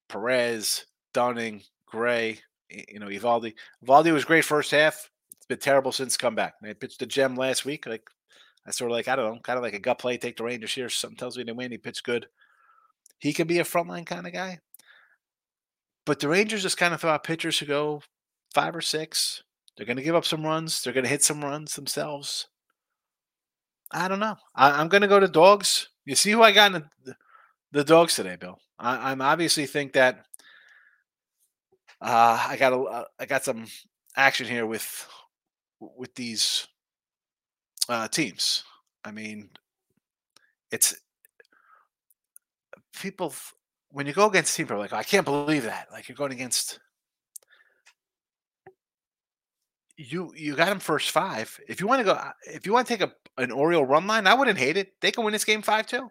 Perez, 0.08 0.86
Dunning, 1.14 1.64
Gray. 1.86 2.40
You 2.70 3.00
know, 3.00 3.08
Eovaldi. 3.08 3.56
Eovaldi 3.84 4.14
was 4.14 4.26
great 4.26 4.46
first 4.46 4.72
half. 4.72 5.10
Been 5.50 5.58
terrible 5.58 5.92
since 5.92 6.16
comeback. 6.16 6.54
They 6.62 6.74
pitched 6.74 7.00
the 7.00 7.08
gem 7.08 7.36
last 7.36 7.66
week. 7.66 7.88
Like 7.88 8.08
I 8.66 8.72
sort 8.72 8.92
of 8.92 8.96
like 8.96 9.08
I 9.08 9.16
don't 9.16 9.34
know, 9.34 9.40
kind 9.42 9.58
of 9.58 9.64
like 9.64 9.74
a 9.74 9.80
gut 9.80 10.00
play. 10.00 10.18
Take 10.18 10.38
the 10.38 10.44
Rangers 10.44 10.74
here. 10.74 10.90
Something 10.90 11.18
tells 11.18 11.38
me 11.38 11.44
they 11.44 11.52
win. 11.52 11.72
He 11.72 11.78
pitched 11.78 12.04
good. 12.04 12.28
He 13.18 13.34
can 13.34 13.48
be 13.48 13.60
a 13.60 13.64
frontline 13.64 14.06
kind 14.06 14.28
of 14.28 14.34
guy. 14.34 14.60
But 16.06 16.20
the 16.20 16.30
Rangers 16.30 16.62
just 16.62 16.78
kind 16.78 16.94
of 16.94 17.02
throw 17.02 17.12
out 17.12 17.24
pitchers 17.24 17.60
who 17.60 17.66
go 17.66 18.02
five 18.54 18.76
or 18.76 18.82
six. 18.82 19.44
They're 19.76 19.86
going 19.86 19.98
to 19.98 20.04
give 20.04 20.16
up 20.16 20.26
some 20.26 20.46
runs. 20.46 20.84
They're 20.84 20.94
going 20.94 21.04
to 21.04 21.10
hit 21.10 21.24
some 21.24 21.44
runs 21.44 21.76
themselves. 21.76 22.48
I 23.92 24.08
don't 24.08 24.20
know. 24.20 24.36
I, 24.56 24.82
am 24.82 24.88
going 24.88 25.02
to 25.02 25.08
go 25.08 25.20
to 25.20 25.28
dogs. 25.28 25.90
You 26.06 26.16
see 26.16 26.32
who 26.32 26.42
I 26.42 26.52
got 26.52 26.76
in 26.76 26.84
the, 27.06 27.16
the 27.72 27.84
dogs 27.84 28.16
today, 28.16 28.36
Bill. 28.36 28.58
I, 28.78 29.12
am 29.12 29.22
obviously 29.22 29.66
think 29.66 29.94
that 29.94 30.26
uh, 32.02 32.46
I 32.50 32.58
got 32.58 32.74
a, 32.74 32.78
uh, 32.78 33.26
got 33.28 33.44
some 33.44 33.66
action 34.16 34.48
here 34.48 34.66
with 34.66 35.08
with 35.80 36.14
these 36.16 36.68
uh, 37.88 38.08
teams. 38.08 38.64
I 39.04 39.12
mean, 39.12 39.50
it's 40.72 40.96
people 42.94 43.34
when 43.92 44.06
you 44.06 44.14
go 44.14 44.28
against 44.28 44.56
teams, 44.56 44.70
are 44.72 44.78
like, 44.78 44.94
I 44.94 45.04
can't 45.04 45.26
believe 45.26 45.64
that. 45.64 45.88
Like 45.92 46.08
you're 46.08 46.16
going 46.16 46.32
against 46.32 46.80
you. 49.98 50.32
You 50.36 50.56
got 50.56 50.70
them 50.70 50.80
first 50.80 51.12
five. 51.12 51.60
If 51.68 51.82
you 51.82 51.88
want 51.88 52.00
to 52.00 52.06
go, 52.06 52.12
uh, 52.12 52.32
if 52.44 52.66
you 52.66 52.74
want 52.74 52.88
to 52.88 52.98
take 52.98 53.08
a 53.08 53.42
an 53.42 53.52
Oriole 53.52 53.86
run 53.86 54.06
line, 54.06 54.28
I 54.28 54.34
wouldn't 54.34 54.58
hate 54.58 54.78
it. 54.78 54.94
They 55.02 55.12
can 55.12 55.24
win 55.24 55.34
this 55.34 55.46
game 55.46 55.62
five 55.62 55.88
two. 55.88 56.10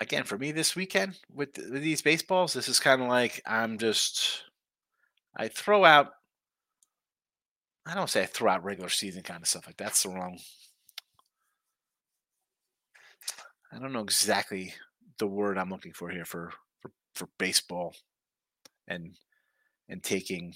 Again, 0.00 0.24
for 0.24 0.36
me 0.36 0.52
this 0.52 0.76
weekend 0.76 1.18
with, 1.32 1.56
with 1.56 1.82
these 1.82 2.02
baseballs, 2.02 2.52
this 2.52 2.68
is 2.68 2.78
kind 2.78 3.00
of 3.00 3.08
like 3.08 3.40
I'm 3.46 3.78
just 3.78 4.42
I 5.36 5.48
throw 5.48 5.84
out. 5.84 6.08
I 7.86 7.94
don't 7.94 8.08
say 8.08 8.22
I 8.22 8.26
throw 8.26 8.50
out 8.50 8.64
regular 8.64 8.88
season 8.88 9.22
kind 9.22 9.42
of 9.42 9.48
stuff 9.48 9.66
like 9.66 9.76
that's 9.76 10.02
the 10.02 10.10
wrong. 10.10 10.38
I 13.72 13.78
don't 13.78 13.92
know 13.92 14.00
exactly 14.00 14.74
the 15.18 15.26
word 15.26 15.58
I'm 15.58 15.70
looking 15.70 15.92
for 15.92 16.08
here 16.08 16.24
for 16.24 16.52
for, 16.80 16.90
for 17.14 17.28
baseball, 17.38 17.94
and 18.88 19.16
and 19.88 20.02
taking 20.02 20.54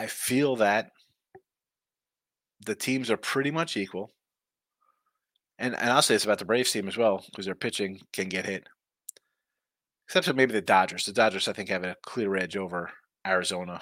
I 0.00 0.06
feel 0.06 0.56
that 0.56 0.92
the 2.64 2.74
teams 2.74 3.10
are 3.10 3.18
pretty 3.18 3.50
much 3.50 3.76
equal. 3.76 4.12
And 5.58 5.76
and 5.76 5.90
I'll 5.90 6.00
say 6.00 6.14
this 6.14 6.24
about 6.24 6.38
the 6.38 6.46
Braves 6.46 6.72
team 6.72 6.88
as 6.88 6.96
well, 6.96 7.22
because 7.26 7.44
their 7.44 7.54
pitching 7.54 8.00
can 8.10 8.30
get 8.30 8.46
hit. 8.46 8.66
Except 10.10 10.26
for 10.26 10.32
maybe 10.32 10.52
the 10.52 10.60
Dodgers. 10.60 11.04
The 11.04 11.12
Dodgers, 11.12 11.46
I 11.46 11.52
think, 11.52 11.68
have 11.68 11.84
a 11.84 11.94
clear 12.02 12.34
edge 12.34 12.56
over 12.56 12.90
Arizona. 13.24 13.80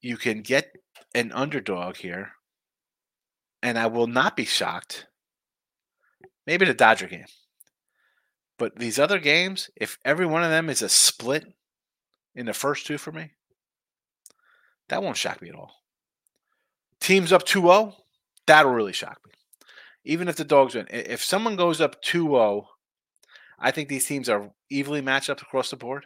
You 0.00 0.16
can 0.16 0.42
get 0.42 0.70
an 1.12 1.32
underdog 1.32 1.96
here, 1.96 2.34
and 3.64 3.76
I 3.80 3.88
will 3.88 4.06
not 4.06 4.36
be 4.36 4.44
shocked. 4.44 5.08
Maybe 6.46 6.66
the 6.66 6.72
Dodger 6.72 7.08
game. 7.08 7.24
But 8.58 8.78
these 8.78 9.00
other 9.00 9.18
games, 9.18 9.70
if 9.74 9.98
every 10.04 10.26
one 10.26 10.44
of 10.44 10.50
them 10.50 10.70
is 10.70 10.80
a 10.80 10.88
split 10.88 11.52
in 12.36 12.46
the 12.46 12.54
first 12.54 12.86
two 12.86 12.96
for 12.96 13.10
me, 13.10 13.32
that 14.88 15.02
won't 15.02 15.16
shock 15.16 15.42
me 15.42 15.48
at 15.48 15.56
all. 15.56 15.72
Teams 17.00 17.32
up 17.32 17.42
2 17.44 17.60
0, 17.62 17.96
that'll 18.46 18.70
really 18.70 18.92
shock 18.92 19.18
me. 19.26 19.32
Even 20.04 20.28
if 20.28 20.36
the 20.36 20.44
dogs 20.44 20.76
win. 20.76 20.86
If 20.90 21.24
someone 21.24 21.56
goes 21.56 21.80
up 21.80 22.00
2 22.00 22.26
0, 22.28 22.68
I 23.64 23.70
think 23.70 23.88
these 23.88 24.04
teams 24.04 24.28
are 24.28 24.50
evenly 24.68 25.00
matched 25.00 25.30
up 25.30 25.40
across 25.40 25.70
the 25.70 25.76
board. 25.76 26.04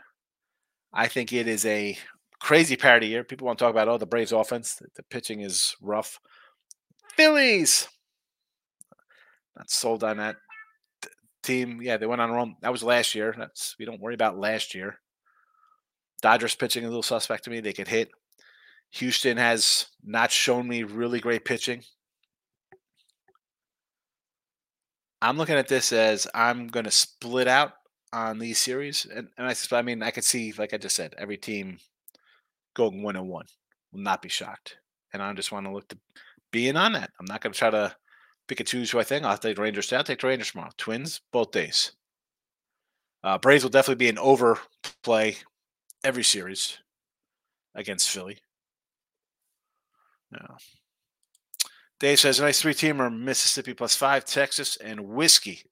I 0.92 1.08
think 1.08 1.32
it 1.32 1.48
is 1.48 1.66
a 1.66 1.98
crazy 2.38 2.76
parity 2.76 3.08
year. 3.08 3.24
People 3.24 3.46
want 3.46 3.58
to 3.58 3.64
talk 3.64 3.72
about, 3.72 3.88
oh, 3.88 3.98
the 3.98 4.06
Braves 4.06 4.30
offense. 4.30 4.80
The 4.94 5.02
pitching 5.02 5.40
is 5.40 5.74
rough. 5.82 6.20
Phillies. 7.16 7.88
Not 9.56 9.70
sold 9.70 10.04
on 10.04 10.18
that 10.18 10.36
team. 11.42 11.82
Yeah, 11.82 11.96
they 11.96 12.06
went 12.06 12.20
on 12.20 12.30
a 12.30 12.32
run. 12.32 12.54
That 12.62 12.70
was 12.70 12.84
last 12.84 13.16
year. 13.16 13.34
That's 13.36 13.74
we 13.76 13.84
don't 13.84 14.00
worry 14.00 14.14
about 14.14 14.38
last 14.38 14.72
year. 14.72 15.00
Dodgers 16.22 16.54
pitching 16.54 16.84
a 16.84 16.88
little 16.88 17.02
suspect 17.02 17.42
to 17.44 17.50
me. 17.50 17.58
They 17.58 17.72
could 17.72 17.88
hit. 17.88 18.10
Houston 18.92 19.36
has 19.36 19.86
not 20.04 20.30
shown 20.30 20.68
me 20.68 20.84
really 20.84 21.18
great 21.18 21.44
pitching. 21.44 21.82
I'm 25.20 25.36
looking 25.36 25.56
at 25.56 25.68
this 25.68 25.92
as 25.92 26.26
I'm 26.34 26.68
going 26.68 26.84
to 26.84 26.90
split 26.90 27.48
out 27.48 27.72
on 28.12 28.38
these 28.38 28.58
series, 28.58 29.06
and, 29.06 29.28
and 29.36 29.46
I, 29.46 29.54
I 29.76 29.82
mean, 29.82 30.02
I 30.02 30.10
could 30.10 30.24
see, 30.24 30.52
like 30.56 30.72
I 30.72 30.78
just 30.78 30.96
said, 30.96 31.14
every 31.18 31.36
team 31.36 31.78
going 32.74 33.02
one 33.02 33.16
and 33.16 33.28
one. 33.28 33.46
Will 33.92 34.00
not 34.00 34.22
be 34.22 34.28
shocked, 34.28 34.76
and 35.12 35.22
I 35.22 35.32
just 35.32 35.50
want 35.50 35.66
to 35.66 35.72
look 35.72 35.88
to 35.88 35.98
be 36.50 36.68
in 36.68 36.76
on 36.76 36.92
that. 36.92 37.10
I'm 37.18 37.26
not 37.26 37.40
going 37.40 37.52
to 37.52 37.58
try 37.58 37.70
to 37.70 37.94
pick 38.46 38.60
and 38.60 38.68
choose 38.68 38.90
who 38.90 38.98
I 38.98 39.04
think. 39.04 39.24
I'll 39.24 39.36
take 39.38 39.56
the 39.56 39.62
Rangers 39.62 39.86
today. 39.86 39.96
I'll 39.96 40.04
take 40.04 40.20
the 40.20 40.26
Rangers 40.26 40.52
tomorrow. 40.52 40.70
Twins 40.76 41.20
both 41.32 41.50
days. 41.52 41.92
Uh, 43.24 43.38
Braves 43.38 43.64
will 43.64 43.70
definitely 43.70 44.04
be 44.04 44.08
an 44.08 44.18
overplay 44.18 45.36
every 46.04 46.22
series 46.22 46.78
against 47.74 48.10
Philly. 48.10 48.38
Yeah. 50.32 50.56
Dave 52.00 52.20
says, 52.20 52.40
nice 52.40 52.60
three 52.60 52.74
teamer 52.74 53.16
Mississippi 53.16 53.74
plus 53.74 53.96
five, 53.96 54.24
Texas, 54.24 54.76
and 54.76 55.08
whiskey. 55.08 55.62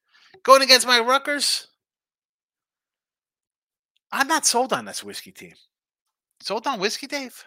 Going 0.42 0.62
against 0.62 0.86
my 0.86 0.98
Rutgers? 0.98 1.68
I'm 4.12 4.28
not 4.28 4.46
sold 4.46 4.72
on 4.72 4.84
this 4.84 5.04
whiskey 5.04 5.32
team. 5.32 5.54
Sold 6.40 6.66
on 6.66 6.80
whiskey, 6.80 7.06
Dave? 7.06 7.44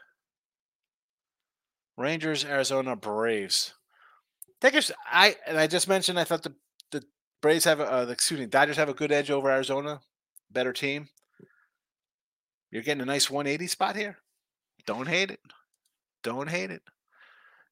Rangers, 1.97 2.45
Arizona, 2.45 2.95
Braves. 2.95 3.73
Takers, 4.61 4.91
I 5.05 5.35
and 5.47 5.57
I 5.57 5.67
just 5.67 5.87
mentioned 5.87 6.19
I 6.19 6.23
thought 6.23 6.43
the 6.43 6.53
the 6.91 7.03
Braves 7.41 7.65
have 7.65 7.79
a 7.79 7.91
uh, 7.91 8.05
excuse 8.09 8.39
me, 8.39 8.45
Dodgers 8.45 8.77
have 8.77 8.89
a 8.89 8.93
good 8.93 9.11
edge 9.11 9.31
over 9.31 9.49
Arizona, 9.49 9.99
better 10.51 10.73
team. 10.73 11.09
You're 12.71 12.83
getting 12.83 13.01
a 13.01 13.05
nice 13.05 13.29
180 13.29 13.67
spot 13.67 13.95
here. 13.95 14.17
Don't 14.85 15.07
hate 15.07 15.31
it. 15.31 15.39
Don't 16.23 16.49
hate 16.49 16.71
it. 16.71 16.81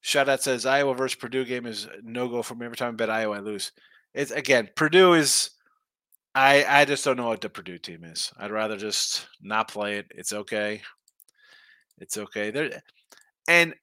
Shout 0.02 0.42
says 0.42 0.66
Iowa 0.66 0.94
versus 0.94 1.16
Purdue 1.16 1.46
game 1.46 1.66
is 1.66 1.88
no 2.04 2.28
go 2.28 2.42
for 2.42 2.56
me. 2.56 2.66
Every 2.66 2.78
time 2.78 2.94
I 2.94 2.96
bet 2.96 3.10
Iowa, 3.10 3.38
I 3.38 3.40
lose. 3.40 3.72
It's 4.14 4.32
again 4.32 4.70
Purdue 4.76 5.14
is. 5.14 5.52
I 6.36 6.66
I 6.66 6.86
just 6.86 7.04
don't 7.04 7.18
know 7.18 7.28
what 7.28 7.42
the 7.42 7.50
Purdue 7.50 7.78
team 7.78 8.04
is. 8.04 8.32
I'd 8.38 8.52
rather 8.52 8.78
just 8.78 9.28
not 9.42 9.70
play 9.70 9.98
it. 9.98 10.06
It's 10.12 10.34
okay. 10.34 10.82
It's 12.00 12.18
okay. 12.18 12.52
There, 12.52 12.82
and 13.48 13.74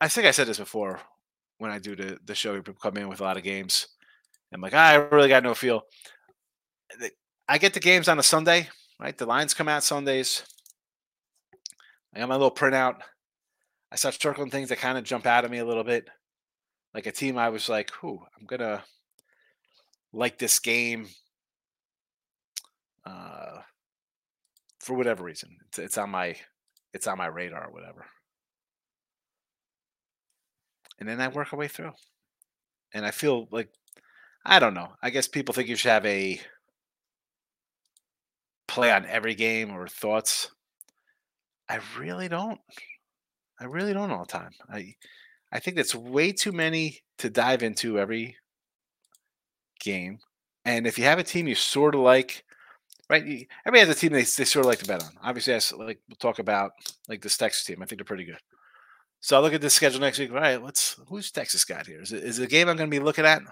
I 0.00 0.08
think 0.08 0.26
I 0.26 0.32
said 0.32 0.46
this 0.46 0.58
before 0.58 1.00
when 1.58 1.70
I 1.70 1.78
do 1.78 1.96
the 1.96 2.18
the 2.24 2.34
show. 2.34 2.54
People 2.54 2.74
come 2.74 2.96
in 2.98 3.08
with 3.08 3.20
a 3.20 3.24
lot 3.24 3.36
of 3.36 3.42
games. 3.42 3.88
I'm 4.52 4.60
like, 4.60 4.74
ah, 4.74 4.88
I 4.88 4.94
really 4.96 5.28
got 5.28 5.42
no 5.42 5.54
feel. 5.54 5.82
I 7.48 7.58
get 7.58 7.72
the 7.72 7.80
games 7.80 8.08
on 8.08 8.18
a 8.18 8.22
Sunday, 8.22 8.68
right? 9.00 9.16
The 9.16 9.26
lines 9.26 9.54
come 9.54 9.68
out 9.68 9.82
Sundays. 9.82 10.42
I 12.14 12.20
got 12.20 12.28
my 12.28 12.34
little 12.34 12.50
printout. 12.50 12.96
I 13.92 13.96
start 13.96 14.20
circling 14.20 14.50
things 14.50 14.70
that 14.70 14.78
kind 14.78 14.96
of 14.96 15.04
jump 15.04 15.26
out 15.26 15.44
at 15.44 15.50
me 15.50 15.58
a 15.58 15.66
little 15.66 15.84
bit. 15.84 16.08
Like 16.94 17.06
a 17.06 17.12
team, 17.12 17.36
I 17.36 17.50
was 17.50 17.68
like, 17.68 17.90
"Who 18.00 18.20
I'm 18.38 18.46
gonna 18.46 18.82
like 20.14 20.38
this 20.38 20.58
game." 20.58 21.08
Uh, 23.04 23.60
for 24.80 24.94
whatever 24.96 25.24
reason, 25.24 25.58
it's, 25.68 25.78
it's 25.78 25.98
on 25.98 26.10
my 26.10 26.36
it's 26.94 27.06
on 27.06 27.18
my 27.18 27.26
radar 27.26 27.68
or 27.68 27.72
whatever. 27.72 28.06
And 30.98 31.08
then 31.08 31.20
I 31.20 31.28
work 31.28 31.52
our 31.52 31.58
way 31.58 31.68
through. 31.68 31.92
And 32.94 33.04
I 33.04 33.10
feel 33.10 33.46
like 33.50 33.68
I 34.44 34.58
don't 34.58 34.74
know. 34.74 34.94
I 35.02 35.10
guess 35.10 35.28
people 35.28 35.54
think 35.54 35.68
you 35.68 35.76
should 35.76 35.90
have 35.90 36.06
a 36.06 36.40
play 38.66 38.90
on 38.90 39.04
every 39.04 39.34
game 39.34 39.70
or 39.70 39.86
thoughts. 39.86 40.50
I 41.68 41.80
really 41.98 42.28
don't. 42.28 42.60
I 43.60 43.64
really 43.64 43.92
don't 43.92 44.10
all 44.10 44.24
the 44.24 44.32
time. 44.32 44.52
I 44.70 44.94
I 45.52 45.58
think 45.58 45.76
that's 45.76 45.94
way 45.94 46.32
too 46.32 46.52
many 46.52 47.02
to 47.18 47.30
dive 47.30 47.62
into 47.62 47.98
every 47.98 48.36
game. 49.80 50.18
And 50.64 50.86
if 50.86 50.98
you 50.98 51.04
have 51.04 51.18
a 51.18 51.24
team 51.24 51.46
you 51.48 51.54
sort 51.54 51.94
of 51.94 52.00
like, 52.00 52.44
right? 53.10 53.22
Everybody 53.66 53.86
has 53.86 53.88
a 53.88 53.98
team 53.98 54.12
they, 54.12 54.22
they 54.22 54.44
sort 54.44 54.64
of 54.64 54.70
like 54.70 54.78
to 54.78 54.86
bet 54.86 55.02
on. 55.02 55.10
Obviously, 55.22 55.54
I 55.54 55.84
like 55.84 56.00
we'll 56.08 56.16
talk 56.16 56.38
about 56.38 56.72
like 57.08 57.20
this 57.20 57.36
Texas 57.36 57.64
team. 57.64 57.82
I 57.82 57.86
think 57.86 57.98
they're 57.98 58.04
pretty 58.04 58.24
good. 58.24 58.38
So 59.20 59.36
I 59.36 59.40
look 59.40 59.54
at 59.54 59.60
the 59.60 59.70
schedule 59.70 60.00
next 60.00 60.18
week. 60.18 60.30
All 60.30 60.36
right, 60.36 60.62
let's 60.62 60.98
who's 61.08 61.30
Texas 61.30 61.64
got 61.64 61.86
here? 61.86 62.00
Is 62.00 62.12
it 62.12 62.24
is 62.24 62.38
it 62.38 62.44
a 62.44 62.48
game 62.48 62.68
I'm 62.68 62.76
going 62.76 62.90
to 62.90 62.96
be 62.96 63.02
looking 63.02 63.24
at 63.24 63.42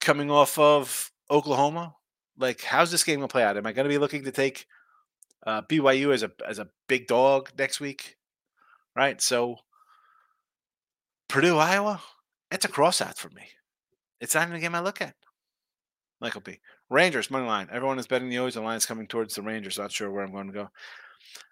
coming 0.00 0.30
off 0.30 0.58
of 0.58 1.10
Oklahoma? 1.30 1.94
Like, 2.38 2.62
how's 2.62 2.90
this 2.90 3.04
game 3.04 3.18
going 3.18 3.28
to 3.28 3.32
play 3.32 3.44
out? 3.44 3.56
Am 3.56 3.66
I 3.66 3.72
going 3.72 3.84
to 3.84 3.92
be 3.92 3.98
looking 3.98 4.24
to 4.24 4.32
take 4.32 4.66
uh, 5.46 5.62
BYU 5.62 6.12
as 6.12 6.22
a 6.22 6.30
as 6.48 6.58
a 6.58 6.68
big 6.88 7.06
dog 7.06 7.50
next 7.58 7.78
week? 7.78 8.16
Right? 8.96 9.20
So 9.20 9.56
Purdue, 11.28 11.58
Iowa, 11.58 12.00
it's 12.50 12.64
a 12.64 12.68
crossout 12.68 13.16
for 13.16 13.30
me. 13.30 13.42
It's 14.20 14.34
not 14.34 14.46
even 14.46 14.56
a 14.56 14.60
game 14.60 14.74
I 14.74 14.80
look 14.80 15.00
at. 15.00 15.14
Michael 16.20 16.42
B. 16.42 16.60
Rangers, 16.90 17.30
money 17.30 17.46
line. 17.46 17.68
Everyone 17.72 17.98
is 17.98 18.06
betting 18.06 18.28
the 18.28 18.38
O's. 18.38 18.54
The 18.54 18.60
line 18.60 18.76
is 18.76 18.86
coming 18.86 19.08
towards 19.08 19.34
the 19.34 19.42
Rangers. 19.42 19.78
Not 19.78 19.90
sure 19.90 20.10
where 20.10 20.22
I'm 20.22 20.30
going 20.30 20.46
to 20.48 20.52
go. 20.52 20.68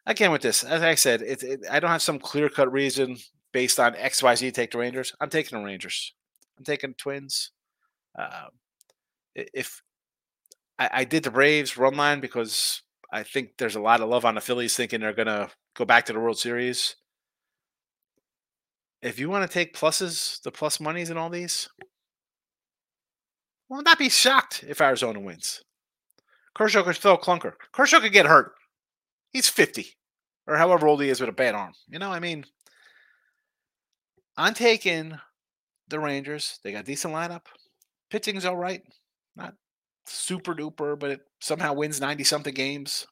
Again, 0.07 0.31
with 0.31 0.43
this, 0.43 0.63
as 0.65 0.83
I 0.83 0.95
said, 0.95 1.23
it, 1.23 1.43
it, 1.43 1.61
I 1.71 1.81
don't 1.81 1.91
have 1.91 2.03
some 2.03 2.19
clear 2.19 2.49
cut 2.49 2.71
reason 2.71 3.17
based 3.53 3.81
on 3.81 3.97
X, 3.97 4.23
Y, 4.23 4.35
Z 4.35 4.51
take 4.53 4.71
the 4.71 4.79
Rangers. 4.79 5.15
I'm 5.21 5.31
taking 5.31 5.59
the 5.59 5.65
Rangers. 5.65 6.13
I'm 6.59 6.65
taking 6.65 6.95
Twins. 6.95 7.51
Uh, 8.17 8.47
if 9.35 9.83
I, 10.79 10.91
I 10.93 11.05
did 11.05 11.23
the 11.23 11.31
Braves 11.31 11.77
run 11.77 11.97
line 11.97 12.21
because 12.21 12.83
I 13.13 13.23
think 13.23 13.53
there's 13.59 13.77
a 13.77 13.81
lot 13.81 14.01
of 14.01 14.09
love 14.09 14.25
on 14.25 14.35
the 14.35 14.41
Phillies 14.41 14.77
thinking 14.77 15.01
they're 15.01 15.13
going 15.13 15.27
to 15.27 15.51
go 15.75 15.85
back 15.85 16.05
to 16.07 16.13
the 16.13 16.21
World 16.21 16.39
Series 16.39 16.97
if 19.03 19.19
you 19.19 19.31
want 19.31 19.49
to 19.49 19.53
take 19.53 19.75
pluses, 19.75 20.41
the 20.43 20.51
plus 20.51 20.81
monies 20.81 21.11
and 21.11 21.19
all 21.19 21.31
these, 21.31 21.69
will 23.69 23.83
not 23.83 23.99
be 23.99 24.09
shocked 24.09 24.65
if 24.69 24.81
Arizona 24.81 25.21
wins. 25.21 25.63
Kershaw 26.55 26.83
could 26.83 26.97
throw 26.97 27.17
clunker. 27.17 27.53
Kershaw 27.73 28.01
could 28.01 28.13
get 28.13 28.27
hurt. 28.27 28.53
He's 29.33 29.49
50 29.49 29.87
or 30.47 30.57
however 30.57 30.89
old 30.89 31.01
he 31.01 31.09
is 31.09 31.21
with 31.21 31.29
a 31.29 31.33
bad 31.33 31.55
arm. 31.55 31.73
You 31.89 31.99
know, 31.99 32.11
I 32.11 32.19
mean, 32.19 32.45
I'm 34.37 34.55
taking 34.55 35.19
the 35.89 36.01
Rangers. 36.01 36.59
They 36.65 36.73
got 36.73 36.85
decent 36.85 37.15
lineup. 37.15 37.43
Pitching's 38.11 38.45
all 38.45 38.57
right. 38.57 38.83
Not 39.37 39.55
super 40.07 40.55
duper, 40.55 40.99
but 40.99 41.11
it 41.11 41.21
somehow 41.41 41.73
wins 41.75 42.01
90 42.01 42.25
something 42.25 42.55
games. 42.55 43.07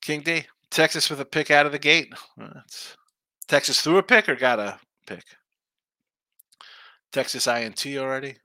King 0.00 0.22
D. 0.22 0.44
Texas 0.72 1.10
with 1.10 1.20
a 1.20 1.24
pick 1.24 1.50
out 1.50 1.66
of 1.66 1.72
the 1.72 1.78
gate. 1.78 2.12
That's, 2.36 2.96
Texas 3.46 3.80
threw 3.82 3.98
a 3.98 4.02
pick 4.02 4.28
or 4.28 4.34
got 4.34 4.58
a 4.58 4.78
pick? 5.06 5.22
Texas 7.12 7.46
INT 7.46 7.86
already? 7.98 8.36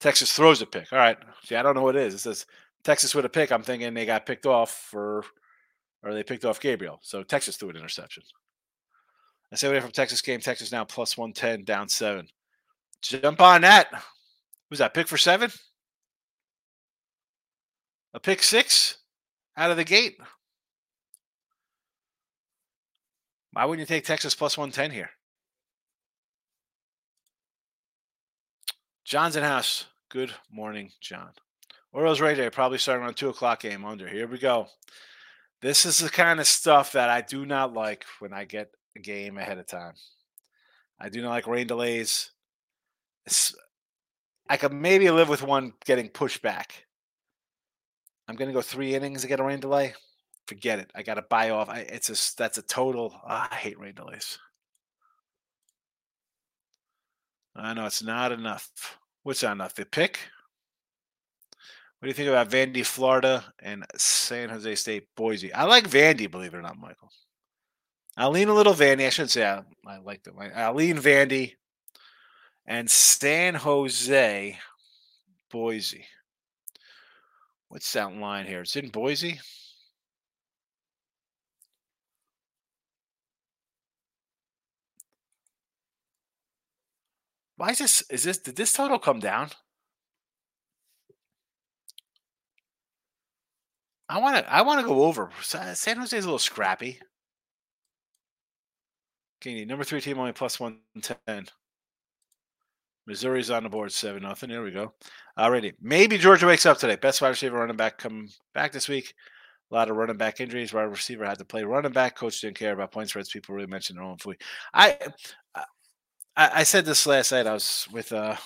Texas 0.00 0.32
throws 0.32 0.62
a 0.62 0.66
pick. 0.66 0.92
All 0.92 0.98
right. 0.98 1.16
See, 1.44 1.54
I 1.54 1.62
don't 1.62 1.76
know 1.76 1.82
what 1.82 1.94
it 1.94 2.02
is. 2.02 2.14
It 2.14 2.18
says 2.18 2.44
Texas 2.82 3.14
with 3.14 3.24
a 3.24 3.28
pick. 3.28 3.52
I'm 3.52 3.62
thinking 3.62 3.94
they 3.94 4.04
got 4.04 4.26
picked 4.26 4.46
off 4.46 4.72
for, 4.90 5.24
or 6.02 6.12
they 6.12 6.24
picked 6.24 6.44
off 6.44 6.60
Gabriel. 6.60 6.98
So 7.02 7.22
Texas 7.22 7.56
threw 7.56 7.70
an 7.70 7.76
interception. 7.76 8.24
I 9.52 9.56
say 9.56 9.68
away 9.68 9.80
from 9.80 9.92
Texas 9.92 10.20
game. 10.20 10.40
Texas 10.40 10.72
now 10.72 10.84
plus 10.84 11.16
110, 11.16 11.64
down 11.64 11.88
seven. 11.88 12.26
Jump 13.00 13.40
on 13.40 13.60
that. 13.60 13.86
Who's 14.68 14.80
that 14.80 14.92
pick 14.92 15.06
for 15.06 15.16
seven? 15.16 15.50
A 18.12 18.18
pick 18.18 18.42
six 18.42 18.98
out 19.56 19.70
of 19.70 19.76
the 19.76 19.84
gate. 19.84 20.16
Why 23.56 23.64
wouldn't 23.64 23.88
you 23.88 23.94
take 23.94 24.04
Texas 24.04 24.34
plus 24.34 24.58
110 24.58 24.90
here? 24.90 25.08
John's 29.02 29.34
in 29.34 29.42
house. 29.42 29.86
Good 30.10 30.30
morning, 30.52 30.90
John. 31.00 31.30
Orioles 31.90 32.20
right 32.20 32.36
there, 32.36 32.50
probably 32.50 32.76
starting 32.76 33.02
around 33.02 33.14
two 33.14 33.30
o'clock 33.30 33.60
game 33.60 33.86
under. 33.86 34.06
Here 34.06 34.26
we 34.26 34.36
go. 34.36 34.66
This 35.62 35.86
is 35.86 35.96
the 35.96 36.10
kind 36.10 36.38
of 36.38 36.46
stuff 36.46 36.92
that 36.92 37.08
I 37.08 37.22
do 37.22 37.46
not 37.46 37.72
like 37.72 38.04
when 38.18 38.34
I 38.34 38.44
get 38.44 38.72
a 38.94 38.98
game 38.98 39.38
ahead 39.38 39.56
of 39.56 39.66
time. 39.66 39.94
I 41.00 41.08
do 41.08 41.22
not 41.22 41.30
like 41.30 41.46
rain 41.46 41.66
delays. 41.66 42.32
I 44.50 44.58
could 44.58 44.74
maybe 44.74 45.10
live 45.10 45.30
with 45.30 45.42
one 45.42 45.72
getting 45.86 46.10
pushed 46.10 46.42
back. 46.42 46.84
I'm 48.28 48.36
gonna 48.36 48.52
go 48.52 48.60
three 48.60 48.94
innings 48.94 49.22
to 49.22 49.28
get 49.28 49.40
a 49.40 49.44
rain 49.44 49.60
delay. 49.60 49.94
Forget 50.46 50.78
it. 50.78 50.90
I 50.94 51.02
got 51.02 51.14
to 51.14 51.22
buy 51.22 51.50
off. 51.50 51.68
I, 51.68 51.80
it's 51.80 52.08
a 52.08 52.36
that's 52.36 52.58
a 52.58 52.62
total. 52.62 53.12
Oh, 53.14 53.28
I 53.28 53.54
hate 53.54 53.78
rain 53.78 53.94
delays. 53.94 54.38
I 57.54 57.74
know 57.74 57.86
it's 57.86 58.02
not 58.02 58.32
enough. 58.32 58.98
What's 59.22 59.42
not 59.42 59.52
enough? 59.52 59.74
The 59.74 59.84
pick. 59.84 60.18
What 61.98 62.06
do 62.06 62.08
you 62.08 62.14
think 62.14 62.28
about 62.28 62.50
Vandy, 62.50 62.84
Florida, 62.84 63.42
and 63.60 63.84
San 63.96 64.50
Jose 64.50 64.74
State, 64.74 65.08
Boise? 65.16 65.52
I 65.52 65.64
like 65.64 65.88
Vandy, 65.88 66.30
believe 66.30 66.52
it 66.52 66.58
or 66.58 66.62
not, 66.62 66.78
Michael. 66.78 67.10
I 68.16 68.28
lean 68.28 68.48
a 68.48 68.54
little 68.54 68.74
Vandy. 68.74 69.06
I 69.06 69.10
shouldn't 69.10 69.30
say 69.30 69.46
I, 69.46 69.62
I 69.86 69.98
like 69.98 70.22
them. 70.22 70.36
I 70.38 70.70
lean 70.70 70.98
Vandy 70.98 71.54
and 72.66 72.90
San 72.90 73.54
Jose, 73.54 74.58
Boise. 75.50 76.04
What's 77.68 77.92
that 77.92 78.14
line 78.14 78.46
here? 78.46 78.62
It's 78.62 78.76
in 78.76 78.88
Boise. 78.88 79.40
Why 87.56 87.70
is 87.70 87.78
this? 87.78 88.02
Is 88.10 88.24
this? 88.24 88.38
Did 88.38 88.56
this 88.56 88.72
total 88.72 88.98
come 88.98 89.20
down? 89.20 89.50
I 94.08 94.18
want 94.18 94.36
to. 94.36 94.52
I 94.52 94.62
want 94.62 94.80
to 94.80 94.86
go 94.86 95.04
over. 95.04 95.30
Uh, 95.54 95.74
San 95.74 95.96
Jose 95.96 96.16
is 96.16 96.24
a 96.24 96.28
little 96.28 96.38
scrappy. 96.38 97.00
Okay, 99.42 99.64
number 99.64 99.84
three 99.84 100.00
team 100.00 100.18
only 100.18 100.32
plus 100.32 100.60
one 100.60 100.78
ten. 101.02 101.46
Missouri's 103.06 103.50
on 103.50 103.62
the 103.62 103.68
board, 103.68 103.92
seven 103.92 104.22
nothing. 104.22 104.50
Here 104.50 104.64
we 104.64 104.72
go. 104.72 104.92
Already, 105.38 105.72
maybe 105.80 106.18
Georgia 106.18 106.46
wakes 106.46 106.66
up 106.66 106.78
today. 106.78 106.96
Best 106.96 107.22
wide 107.22 107.28
receiver, 107.28 107.58
running 107.58 107.76
back, 107.76 107.98
come 107.98 108.28
back 108.52 108.72
this 108.72 108.88
week. 108.88 109.14
A 109.70 109.74
lot 109.74 109.90
of 109.90 109.96
running 109.96 110.16
back 110.16 110.40
injuries. 110.40 110.72
Wide 110.72 110.82
receiver 110.82 111.24
had 111.24 111.38
to 111.38 111.44
play 111.44 111.62
running 111.62 111.92
back. 111.92 112.16
Coach 112.16 112.40
didn't 112.40 112.58
care 112.58 112.72
about 112.72 112.92
point 112.92 113.08
spreads. 113.08 113.30
People 113.30 113.54
really 113.54 113.68
mentioned 113.68 113.98
their 113.98 114.04
own 114.04 114.18
food. 114.18 114.40
I, 114.74 114.96
uh, 115.54 115.62
I, 116.36 116.50
I 116.54 116.62
said 116.62 116.84
this 116.84 117.06
last 117.06 117.32
night. 117.32 117.46
I 117.46 117.52
was 117.52 117.86
with 117.92 118.12
uh, 118.12 118.36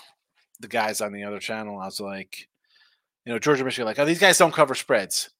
the 0.61 0.69
guys 0.69 1.01
on 1.01 1.13
the 1.13 1.25
other 1.25 1.39
channel. 1.39 1.79
I 1.79 1.87
was 1.87 2.01
like, 2.01 2.49
you 3.25 3.33
know, 3.33 3.39
Georgia, 3.39 3.65
Michigan, 3.65 3.87
like, 3.87 3.99
oh, 3.99 4.05
these 4.05 4.21
guys 4.21 4.39
don't 4.39 4.55
cover 4.55 4.75
spreads. 4.75 5.31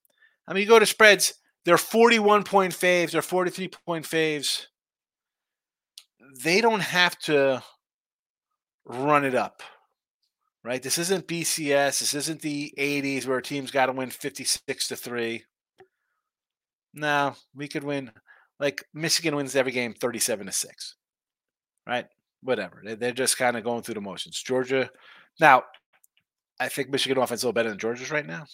I 0.47 0.53
mean, 0.53 0.63
you 0.63 0.69
go 0.69 0.79
to 0.79 0.87
spreads. 0.87 1.35
They're 1.65 1.79
forty-one 1.79 2.45
point 2.45 2.73
faves. 2.73 3.13
They're 3.13 3.23
forty-three 3.23 3.69
point 3.87 4.05
faves. 4.05 4.67
They 6.43 6.61
don't 6.61 6.81
have 6.81 7.19
to 7.21 7.63
run 8.85 9.25
it 9.25 9.35
up, 9.35 9.63
right? 10.65 10.83
This 10.83 10.99
isn't 10.99 11.27
BCS. 11.27 12.01
This 12.01 12.15
isn't 12.15 12.41
the 12.41 12.73
80s 12.79 13.27
where 13.27 13.41
teams 13.41 13.71
got 13.71 13.87
to 13.87 13.93
win 13.93 14.11
56 14.11 14.89
to 14.89 14.97
3. 14.97 15.45
No, 16.95 17.35
we 17.55 17.69
could 17.69 17.85
win. 17.85 18.11
Like 18.59 18.85
Michigan 18.93 19.37
wins 19.37 19.57
every 19.57 19.73
game 19.73 19.95
37 19.95 20.47
to 20.47 20.53
6, 20.53 20.97
right? 21.87 22.07
Whatever. 22.43 22.83
They're 22.85 23.13
just 23.13 23.39
kind 23.39 23.57
of 23.57 23.65
going 23.65 23.83
through 23.83 23.95
the 23.95 24.01
motions. 24.01 24.41
Georgia, 24.43 24.91
now, 25.41 25.65
I 26.59 26.69
think 26.69 26.91
Michigan 26.91 27.19
offense 27.19 27.43
a 27.43 27.47
little 27.47 27.55
better 27.55 27.69
than 27.69 27.79
Georgia's 27.79 28.11
right 28.11 28.27
now. 28.27 28.47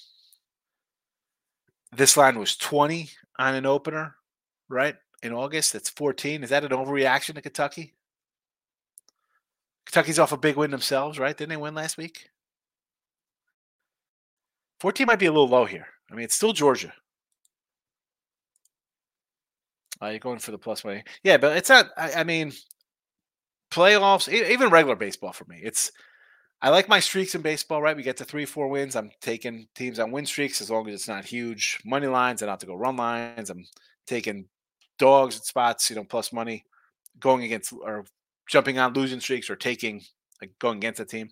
This 1.93 2.17
line 2.17 2.39
was 2.39 2.57
20 2.57 3.11
on 3.39 3.55
an 3.55 3.67
opener, 3.67 4.17
right? 4.69 4.97
In 5.23 5.33
August, 5.33 5.73
that's 5.73 5.91
14. 5.91 6.43
Is 6.43 6.51
that 6.51 6.65
an 6.65 6.71
overreaction 6.71 7.35
to 7.35 7.43
Kentucky? 7.43 7.95
Kentucky's 9.87 10.19
off 10.19 10.33
a 10.33 10.37
big 10.37 10.57
win 10.57 10.71
themselves, 10.71 11.19
right? 11.19 11.37
Didn't 11.37 11.51
they 11.51 11.57
win 11.57 11.75
last 11.75 11.97
week? 11.97 12.31
14 14.81 15.07
might 15.07 15.19
be 15.19 15.27
a 15.27 15.33
little 15.33 15.49
low 15.49 15.65
here. 15.65 15.87
I 16.11 16.15
mean, 16.15 16.25
it's 16.25 16.35
still 16.35 16.53
Georgia. 16.53 16.93
Uh, 20.03 20.09
you're 20.09 20.19
going 20.19 20.39
for 20.39 20.51
the 20.51 20.59
plus 20.59 20.85
money. 20.85 21.03
Yeah, 21.23 21.39
but 21.39 21.57
it's 21.57 21.71
not, 21.71 21.91
I, 21.97 22.13
I 22.13 22.25
mean, 22.25 22.53
playoffs, 23.77 24.33
even 24.33 24.71
regular 24.71 24.97
baseball 24.97 25.33
for 25.33 25.45
me. 25.45 25.61
It's, 25.63 25.93
I 26.63 26.71
like 26.71 26.89
my 26.89 26.99
streaks 26.99 27.35
in 27.35 27.43
baseball, 27.43 27.83
right? 27.83 27.97
We 27.97 28.03
get 28.03 28.17
to 28.17 28.25
three, 28.25 28.47
four 28.47 28.69
wins. 28.69 28.97
I'm 28.97 29.11
taking 29.21 29.69
teams 29.75 29.99
on 29.99 30.11
win 30.11 30.25
streaks 30.25 30.63
as 30.63 30.71
long 30.71 30.89
as 30.89 30.95
it's 30.95 31.09
not 31.09 31.27
huge 31.27 31.79
money 31.85 32.07
lines 32.07 32.41
and 32.41 32.47
not 32.47 32.55
have 32.55 32.61
to 32.61 32.67
go 32.67 32.75
run 32.75 32.97
lines. 32.97 33.51
I'm 33.51 33.67
taking 34.07 34.47
dogs 34.99 35.37
at 35.37 35.45
spots, 35.45 35.91
you 35.91 35.97
know, 35.97 36.05
plus 36.05 36.33
money 36.33 36.65
going 37.21 37.45
against 37.45 37.73
or 37.73 38.07
jumping 38.49 38.79
on 38.79 38.95
losing 38.95 39.21
streaks 39.21 39.51
or 39.51 39.57
taking 39.57 40.03
like 40.41 40.53
going 40.59 40.79
against 40.79 41.01
a 41.01 41.05
team. 41.05 41.29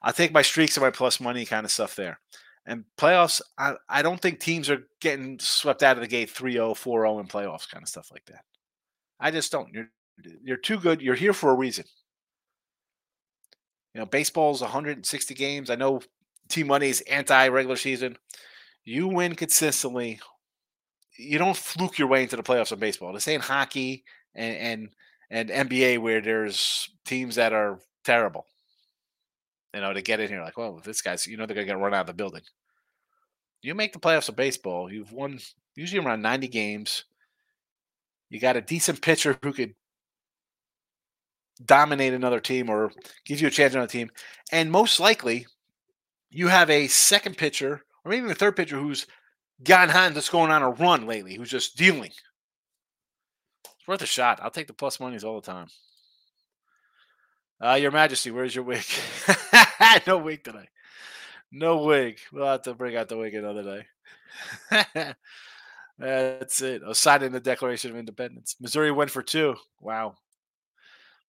I 0.00 0.12
take 0.12 0.32
my 0.32 0.42
streaks 0.42 0.76
and 0.76 0.84
my 0.84 0.90
plus 0.90 1.18
money 1.18 1.44
kind 1.44 1.64
of 1.64 1.72
stuff 1.72 1.96
there. 1.96 2.20
And 2.66 2.84
playoffs, 2.96 3.40
I, 3.58 3.74
I 3.88 4.02
don't 4.02 4.20
think 4.20 4.38
teams 4.38 4.70
are 4.70 4.86
getting 5.00 5.38
swept 5.40 5.82
out 5.82 5.96
of 5.96 6.02
the 6.02 6.08
gate 6.08 6.32
3-0, 6.32 6.74
4-0 6.74 7.20
in 7.20 7.26
playoffs, 7.26 7.68
kind 7.68 7.82
of 7.82 7.88
stuff 7.88 8.10
like 8.12 8.24
that. 8.26 8.44
I 9.18 9.30
just 9.30 9.50
don't. 9.50 9.72
You're 9.72 9.90
you're 10.42 10.56
too 10.56 10.78
good. 10.78 11.00
You're 11.02 11.14
here 11.14 11.32
for 11.32 11.50
a 11.50 11.54
reason. 11.56 11.84
You 13.94 14.00
know, 14.00 14.06
baseball's 14.06 14.60
160 14.60 15.34
games. 15.34 15.70
I 15.70 15.76
know 15.76 16.00
Team 16.48 16.66
Money 16.66 16.88
is 16.88 17.00
anti 17.02 17.48
regular 17.48 17.76
season. 17.76 18.16
You 18.84 19.08
win 19.08 19.34
consistently. 19.34 20.20
You 21.16 21.38
don't 21.38 21.56
fluke 21.56 21.98
your 21.98 22.08
way 22.08 22.22
into 22.22 22.36
the 22.36 22.42
playoffs 22.42 22.72
in 22.72 22.78
baseball. 22.78 23.12
This 23.12 23.28
ain't 23.28 23.42
hockey 23.42 24.04
and, 24.34 24.56
and 24.56 24.88
and 25.30 25.70
NBA 25.70 26.00
where 26.00 26.20
there's 26.20 26.88
teams 27.04 27.36
that 27.36 27.52
are 27.52 27.78
terrible. 28.04 28.46
You 29.72 29.80
know, 29.80 29.92
to 29.92 30.02
get 30.02 30.20
in 30.20 30.28
here, 30.28 30.42
like, 30.42 30.56
well, 30.56 30.80
this 30.84 31.02
guy's, 31.02 31.26
you 31.26 31.36
know, 31.36 31.46
they're 31.46 31.54
gonna 31.54 31.66
get 31.66 31.78
run 31.78 31.94
out 31.94 32.02
of 32.02 32.06
the 32.08 32.14
building. 32.14 32.42
You 33.62 33.74
make 33.74 33.92
the 33.92 33.98
playoffs 33.98 34.28
of 34.28 34.36
baseball. 34.36 34.92
You've 34.92 35.12
won 35.12 35.38
usually 35.74 36.04
around 36.04 36.22
90 36.22 36.48
games. 36.48 37.04
You 38.28 38.38
got 38.38 38.56
a 38.56 38.60
decent 38.60 39.00
pitcher 39.00 39.38
who 39.42 39.52
could 39.52 39.74
dominate 41.64 42.14
another 42.14 42.40
team 42.40 42.70
or 42.70 42.92
give 43.24 43.40
you 43.40 43.48
a 43.48 43.50
chance 43.50 43.74
on 43.74 43.82
a 43.82 43.86
team, 43.86 44.10
and 44.52 44.70
most 44.70 45.00
likely, 45.00 45.46
you 46.30 46.48
have 46.48 46.70
a 46.70 46.88
second 46.88 47.36
pitcher 47.36 47.82
or 48.04 48.10
maybe 48.10 48.30
a 48.30 48.34
third 48.34 48.56
pitcher 48.56 48.78
who's 48.78 49.06
gotten 49.62 49.90
hot 49.90 50.14
that's 50.14 50.28
going 50.28 50.50
on 50.50 50.62
a 50.62 50.70
run 50.70 51.06
lately, 51.06 51.34
who's 51.34 51.50
just 51.50 51.76
dealing. 51.76 52.10
It's 53.64 53.88
worth 53.88 54.02
a 54.02 54.06
shot. 54.06 54.40
I'll 54.42 54.50
take 54.50 54.66
the 54.66 54.72
plus 54.72 55.00
monies 55.00 55.24
all 55.24 55.40
the 55.40 55.46
time. 55.46 55.68
Uh, 57.64 57.74
Your 57.74 57.92
Majesty, 57.92 58.30
where's 58.30 58.54
your 58.54 58.64
wig? 58.64 58.84
no 60.06 60.18
wig 60.18 60.44
today. 60.44 60.68
No 61.52 61.84
wig. 61.84 62.18
We'll 62.32 62.46
have 62.46 62.62
to 62.62 62.74
bring 62.74 62.96
out 62.96 63.08
the 63.08 63.16
wig 63.16 63.34
another 63.34 63.84
day. 64.72 65.14
That's 65.98 66.60
it. 66.60 66.82
Signing 66.96 67.30
the 67.30 67.40
Declaration 67.40 67.92
of 67.92 67.96
Independence. 67.96 68.56
Missouri 68.60 68.90
went 68.90 69.10
for 69.10 69.22
two. 69.22 69.54
Wow. 69.80 70.16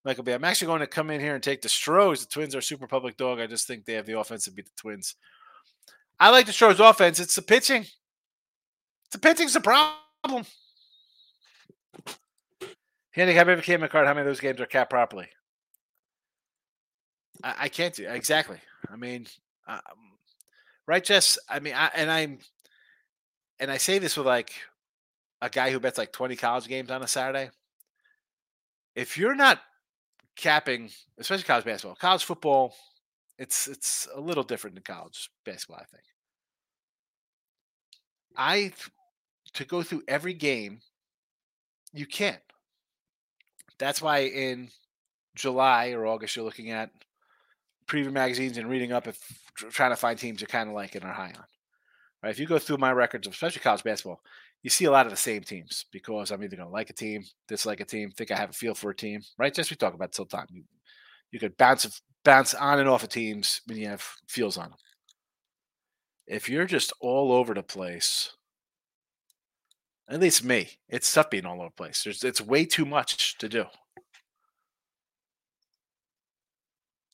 Michael 0.06 0.22
B. 0.22 0.30
I'm 0.30 0.44
actually 0.44 0.68
going 0.68 0.80
to 0.80 0.86
come 0.86 1.10
in 1.10 1.20
here 1.20 1.34
and 1.34 1.42
take 1.42 1.60
the 1.60 1.68
Stros. 1.68 2.20
The 2.20 2.28
Twins 2.28 2.54
are 2.54 2.60
super 2.60 2.86
public 2.86 3.16
dog. 3.16 3.40
I 3.40 3.48
just 3.48 3.66
think 3.66 3.84
they 3.84 3.94
have 3.94 4.06
the 4.06 4.16
offense 4.16 4.44
to 4.44 4.52
beat 4.52 4.66
the 4.66 4.70
Twins. 4.76 5.16
I 6.20 6.30
like 6.30 6.46
the 6.46 6.52
Stros 6.52 6.78
offense. 6.78 7.18
It's 7.18 7.34
the 7.34 7.42
pitching. 7.42 7.84
The 9.10 9.18
pitching's 9.18 9.54
the 9.54 9.60
problem. 9.60 10.46
Handicap 13.10 13.48
every 13.48 13.64
game 13.64 13.80
card. 13.88 14.06
How 14.06 14.14
many 14.14 14.20
of 14.20 14.26
those 14.26 14.38
games 14.38 14.60
are 14.60 14.66
capped 14.66 14.90
properly? 14.90 15.28
I, 17.42 17.54
I 17.62 17.68
can't 17.68 17.94
do 17.94 18.08
exactly. 18.08 18.58
I 18.88 18.94
mean, 18.94 19.26
um, 19.66 19.80
right, 20.86 21.02
Jess? 21.02 21.36
I 21.48 21.58
mean, 21.58 21.74
I, 21.74 21.90
and 21.96 22.08
I'm, 22.12 22.38
and 23.58 23.72
I 23.72 23.78
say 23.78 23.98
this 23.98 24.16
with 24.16 24.26
like 24.26 24.52
a 25.42 25.50
guy 25.50 25.72
who 25.72 25.80
bets 25.80 25.98
like 25.98 26.12
20 26.12 26.36
college 26.36 26.68
games 26.68 26.92
on 26.92 27.02
a 27.02 27.08
Saturday. 27.08 27.50
If 28.94 29.18
you're 29.18 29.34
not 29.34 29.60
capping, 30.36 30.90
especially 31.18 31.44
college 31.44 31.64
basketball, 31.64 31.96
college 31.96 32.24
football, 32.24 32.74
it's 33.38 33.66
it's 33.68 34.08
a 34.14 34.20
little 34.20 34.44
different 34.44 34.76
than 34.76 34.82
college 34.82 35.30
basketball. 35.44 35.80
I 35.80 35.84
think. 35.84 36.02
I 38.36 38.72
to 39.54 39.64
go 39.64 39.82
through 39.82 40.02
every 40.08 40.34
game, 40.34 40.80
you 41.92 42.06
can't. 42.06 42.40
That's 43.78 44.00
why 44.00 44.20
in 44.20 44.70
July 45.34 45.90
or 45.90 46.06
August, 46.06 46.36
you're 46.36 46.44
looking 46.44 46.70
at 46.70 46.90
preview 47.86 48.12
magazines 48.12 48.58
and 48.58 48.68
reading 48.68 48.92
up 48.92 49.06
if 49.06 49.18
trying 49.54 49.90
to 49.90 49.96
find 49.96 50.18
teams 50.18 50.40
you're 50.40 50.48
kind 50.48 50.68
of 50.68 50.74
like 50.74 50.94
and 50.94 51.04
are 51.04 51.12
high 51.12 51.32
on. 51.36 51.44
Right? 52.22 52.30
If 52.30 52.38
you 52.38 52.46
go 52.46 52.58
through 52.58 52.78
my 52.78 52.92
records, 52.92 53.26
of 53.26 53.32
especially 53.32 53.60
college 53.60 53.84
basketball, 53.84 54.20
you 54.62 54.70
see 54.70 54.86
a 54.86 54.90
lot 54.90 55.06
of 55.06 55.12
the 55.12 55.16
same 55.16 55.42
teams 55.42 55.86
because 55.92 56.30
I'm 56.30 56.42
either 56.42 56.56
going 56.56 56.68
to 56.68 56.72
like 56.72 56.90
a 56.90 56.94
team, 56.94 57.24
dislike 57.48 57.80
a 57.80 57.84
team, 57.84 58.10
think 58.10 58.30
I 58.30 58.36
have 58.36 58.50
a 58.50 58.52
feel 58.54 58.74
for 58.74 58.90
a 58.90 58.96
team. 58.96 59.20
Right? 59.38 59.54
Just 59.54 59.70
we 59.70 59.76
talk 59.76 59.94
about 59.94 60.12
the 60.12 60.24
time. 60.24 60.46
You, 60.50 60.64
you 61.30 61.38
could 61.38 61.56
bounce 61.56 62.02
bounce 62.24 62.54
on 62.54 62.80
and 62.80 62.88
off 62.88 63.04
of 63.04 63.08
teams 63.08 63.60
when 63.66 63.78
you 63.78 63.86
have 63.88 64.04
feels 64.28 64.58
on 64.58 64.70
them. 64.70 64.78
If 66.26 66.48
you're 66.48 66.66
just 66.66 66.92
all 67.00 67.30
over 67.30 67.54
the 67.54 67.62
place, 67.62 68.32
at 70.08 70.20
least 70.20 70.44
me. 70.44 70.70
It's 70.88 71.12
tough 71.12 71.30
being 71.30 71.46
all 71.46 71.60
over 71.60 71.68
the 71.68 71.70
place. 71.70 72.02
There's 72.02 72.24
it's 72.24 72.40
way 72.40 72.64
too 72.64 72.84
much 72.84 73.38
to 73.38 73.48
do. 73.48 73.64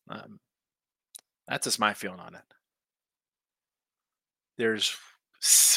Um, 0.09 0.41
that's 1.49 1.67
just 1.67 1.79
my 1.79 1.95
feeling 1.95 2.21
on 2.21 2.35
it. 2.35 2.43
There's 4.59 4.97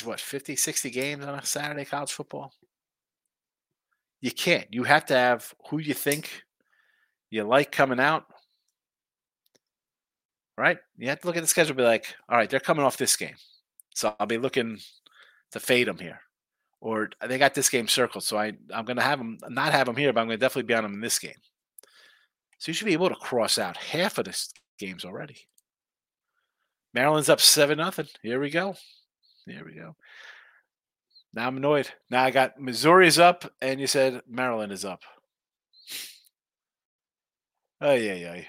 what 0.06 0.20
50, 0.20 0.56
60 0.56 0.90
games 0.90 1.26
on 1.26 1.40
a 1.40 1.46
Saturday 1.46 1.86
college 1.86 2.12
football. 2.12 2.54
You 4.22 4.32
can't. 4.32 4.68
You 4.72 4.84
have 4.84 5.06
to 5.08 5.16
have 5.16 5.54
who 5.70 5.80
you 5.80 5.94
think 5.94 6.44
you 7.30 7.44
like 7.44 7.72
coming 7.72 8.00
out. 8.00 8.26
Right? 10.58 10.78
You 10.98 11.10
have 11.10 11.20
to 11.22 11.28
look 11.28 11.36
at 11.36 11.44
the 11.44 11.48
schedule 11.48 11.76
be 11.76 11.84
like, 11.84 12.16
all 12.30 12.38
right, 12.38 12.50
they're 12.50 12.60
coming 12.60 12.86
off 12.86 12.98
this 12.98 13.16
game. 13.16 13.36
So 13.94 14.16
I'll 14.20 14.28
be 14.28 14.38
looking 14.38 14.80
to 15.52 15.60
fade 15.60 15.88
them 15.88 15.98
here. 15.98 16.22
Or 16.80 17.10
uh, 17.20 17.28
they 17.28 17.38
got 17.38 17.54
this 17.54 17.70
game 17.70 17.88
circled. 17.88 18.24
So 18.24 18.38
I, 18.38 18.54
I'm 18.74 18.86
going 18.86 18.98
to 18.98 19.04
have 19.04 19.20
them, 19.20 19.38
not 19.50 19.74
have 19.74 19.88
them 19.88 19.98
here, 19.98 20.14
but 20.14 20.22
I'm 20.22 20.28
going 20.28 20.40
to 20.40 20.44
definitely 20.44 20.68
be 20.68 20.76
on 20.76 20.84
them 20.84 20.94
in 20.94 21.02
this 21.02 21.20
game. 21.20 21.34
So 22.58 22.70
you 22.70 22.74
should 22.74 22.86
be 22.86 22.94
able 22.94 23.10
to 23.10 23.16
cross 23.16 23.58
out 23.58 23.76
half 23.76 24.18
of 24.18 24.26
the 24.26 24.50
games 24.80 25.04
already. 25.04 25.38
Maryland's 26.94 27.30
up 27.30 27.42
7 27.42 27.78
nothing. 27.78 28.08
Here 28.22 28.40
we 28.40 28.50
go. 28.50 28.76
Here 29.46 29.64
we 29.66 29.76
go. 29.76 29.96
Now 31.34 31.48
I'm 31.48 31.58
annoyed. 31.58 31.90
Now 32.10 32.24
I 32.24 32.32
got 32.32 32.60
Missouri's 32.60 33.20
up, 33.20 33.52
and 33.62 33.80
you 33.80 33.88
said 33.88 34.22
Maryland 34.28 34.72
is 34.72 34.86
up. 34.86 35.02
Oh 37.82 37.94
yeah, 37.94 38.14
yeah. 38.14 38.42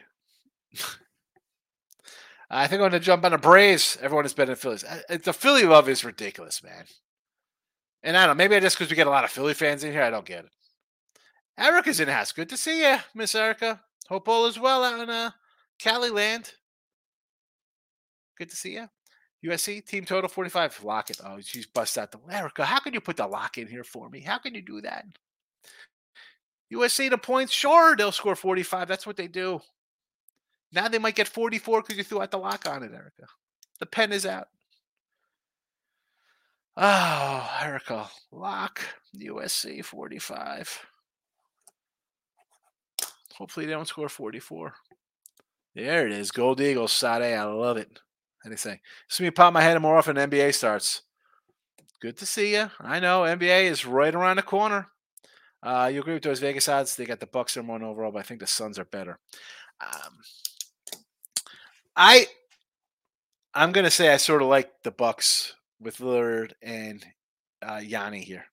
I 2.49 2.69
think 2.69 2.81
I'm 2.81 2.93
to 2.93 3.01
jump 3.01 3.25
on 3.25 3.33
a 3.33 3.39
Braves. 3.39 3.99
Everyone 4.01 4.25
has 4.25 4.35
been 4.35 4.49
in 4.49 4.55
Phillies. 4.55 4.85
The 5.09 5.33
Philly 5.33 5.65
love 5.65 5.89
is 5.89 6.05
ridiculous, 6.05 6.63
man. 6.63 6.85
And 8.05 8.17
I 8.17 8.27
don't 8.27 8.37
know. 8.37 8.43
Maybe 8.43 8.55
I 8.55 8.61
just 8.61 8.79
because 8.79 8.89
we 8.89 8.97
get 8.97 9.09
a 9.09 9.11
lot 9.11 9.25
of 9.25 9.31
Philly 9.31 9.55
fans 9.55 9.83
in 9.83 9.91
here, 9.91 10.03
I 10.03 10.11
don't 10.11 10.25
get 10.25 10.45
it. 10.45 10.51
Erica's 11.59 11.99
in 11.99 12.07
the 12.07 12.13
house. 12.15 12.31
Good 12.31 12.49
to 12.51 12.57
see 12.57 12.83
you, 12.89 12.99
Miss 13.15 13.35
Erica. 13.35 13.81
Hope 14.09 14.29
all 14.29 14.47
is 14.47 14.61
well 14.61 14.85
out 14.85 15.01
in 15.01 15.11
uh, 15.11 15.33
Cali 15.81 16.11
land. 16.11 16.53
Good 18.39 18.51
to 18.51 18.57
see 18.57 18.75
you. 18.75 18.89
USC 19.47 19.85
team 19.85 20.05
total 20.05 20.29
45. 20.29 20.85
Lock 20.85 21.11
it. 21.11 21.21
Oh, 21.25 21.39
she's 21.41 21.67
bust 21.67 21.99
out 21.99 22.13
the 22.13 22.19
Erica. 22.31 22.65
How 22.65 22.81
can 22.81 22.95
you 22.95 23.01
put 23.01 23.17
the 23.17 23.27
lock 23.27 23.59
in 23.59 23.67
here 23.67 23.85
for 23.85 24.09
me? 24.09 24.21
How 24.21 24.39
can 24.39 24.55
you 24.55 24.63
do 24.63 24.81
that? 24.83 25.05
USC 26.73 27.11
to 27.11 27.19
points. 27.19 27.53
Sure, 27.53 27.97
they'll 27.97 28.13
score 28.13 28.35
45. 28.37 28.89
That's 28.89 29.07
what 29.07 29.17
they 29.17 29.29
do. 29.29 29.61
Now 30.73 30.89
they 30.89 30.99
might 30.99 31.15
get 31.15 31.29
44 31.29 31.83
because 31.83 31.97
you 31.97 32.05
threw 32.05 32.23
out 32.23 32.31
the 32.31 32.39
lock 32.39 32.69
on 32.69 32.83
it, 32.83 32.93
Erica. 32.93 33.27
The 33.79 33.87
pen 33.87 34.13
is 34.13 34.27
out. 34.27 34.49
Oh, 36.77 37.51
Erica. 37.63 38.09
Lock 38.33 38.81
USC 39.17 39.85
45. 39.85 40.87
Hopefully 43.35 43.67
they 43.67 43.73
don't 43.73 43.89
score 43.89 44.09
44. 44.09 44.75
There 45.75 46.07
it 46.07 46.13
is. 46.13 46.31
Gold 46.31 46.61
Eagles, 46.61 46.93
Sade. 46.93 47.35
I 47.35 47.45
love 47.45 47.77
it. 47.77 48.01
Anything. 48.47 48.79
See 49.09 49.25
me 49.25 49.31
pop 49.33 49.53
my 49.53 49.61
head 49.61 49.81
more 49.83 49.99
often 49.99 50.17
NBA 50.17 50.55
starts. 50.55 51.03
Good 52.01 52.17
to 52.19 52.27
see 52.27 52.55
you. 52.55 52.71
I 52.79 53.01
know 53.01 53.23
NBA 53.23 53.65
is 53.65 53.85
right 53.85 54.15
around 54.15 54.37
the 54.37 54.43
corner. 54.43 54.87
Uh, 55.63 55.91
you 55.93 56.01
agree 56.01 56.15
with 56.15 56.23
those 56.23 56.39
Vegas 56.39 56.69
odds? 56.69 56.95
They 56.95 57.07
got 57.07 57.19
the 57.19 57.27
Bucks 57.27 57.57
in 57.57 57.67
one 57.67 57.83
overall, 57.83 58.13
but 58.13 58.21
I 58.21 58.23
think 58.23 58.39
the 58.39 58.47
Suns 58.47 58.79
are 58.79 58.85
better. 58.85 59.19
Um, 59.81 60.19
I 61.97 62.27
I'm 63.53 63.73
gonna 63.73 63.91
say 63.91 64.13
I 64.13 64.17
sort 64.19 64.43
of 64.43 64.49
like 64.49 64.71
the 64.85 64.93
Bucks 64.93 65.55
with 65.81 65.99
Lillard 65.99 66.53
and 66.63 67.05
uh, 67.63 67.81
Yanni 67.83 68.23
here. 68.23 68.45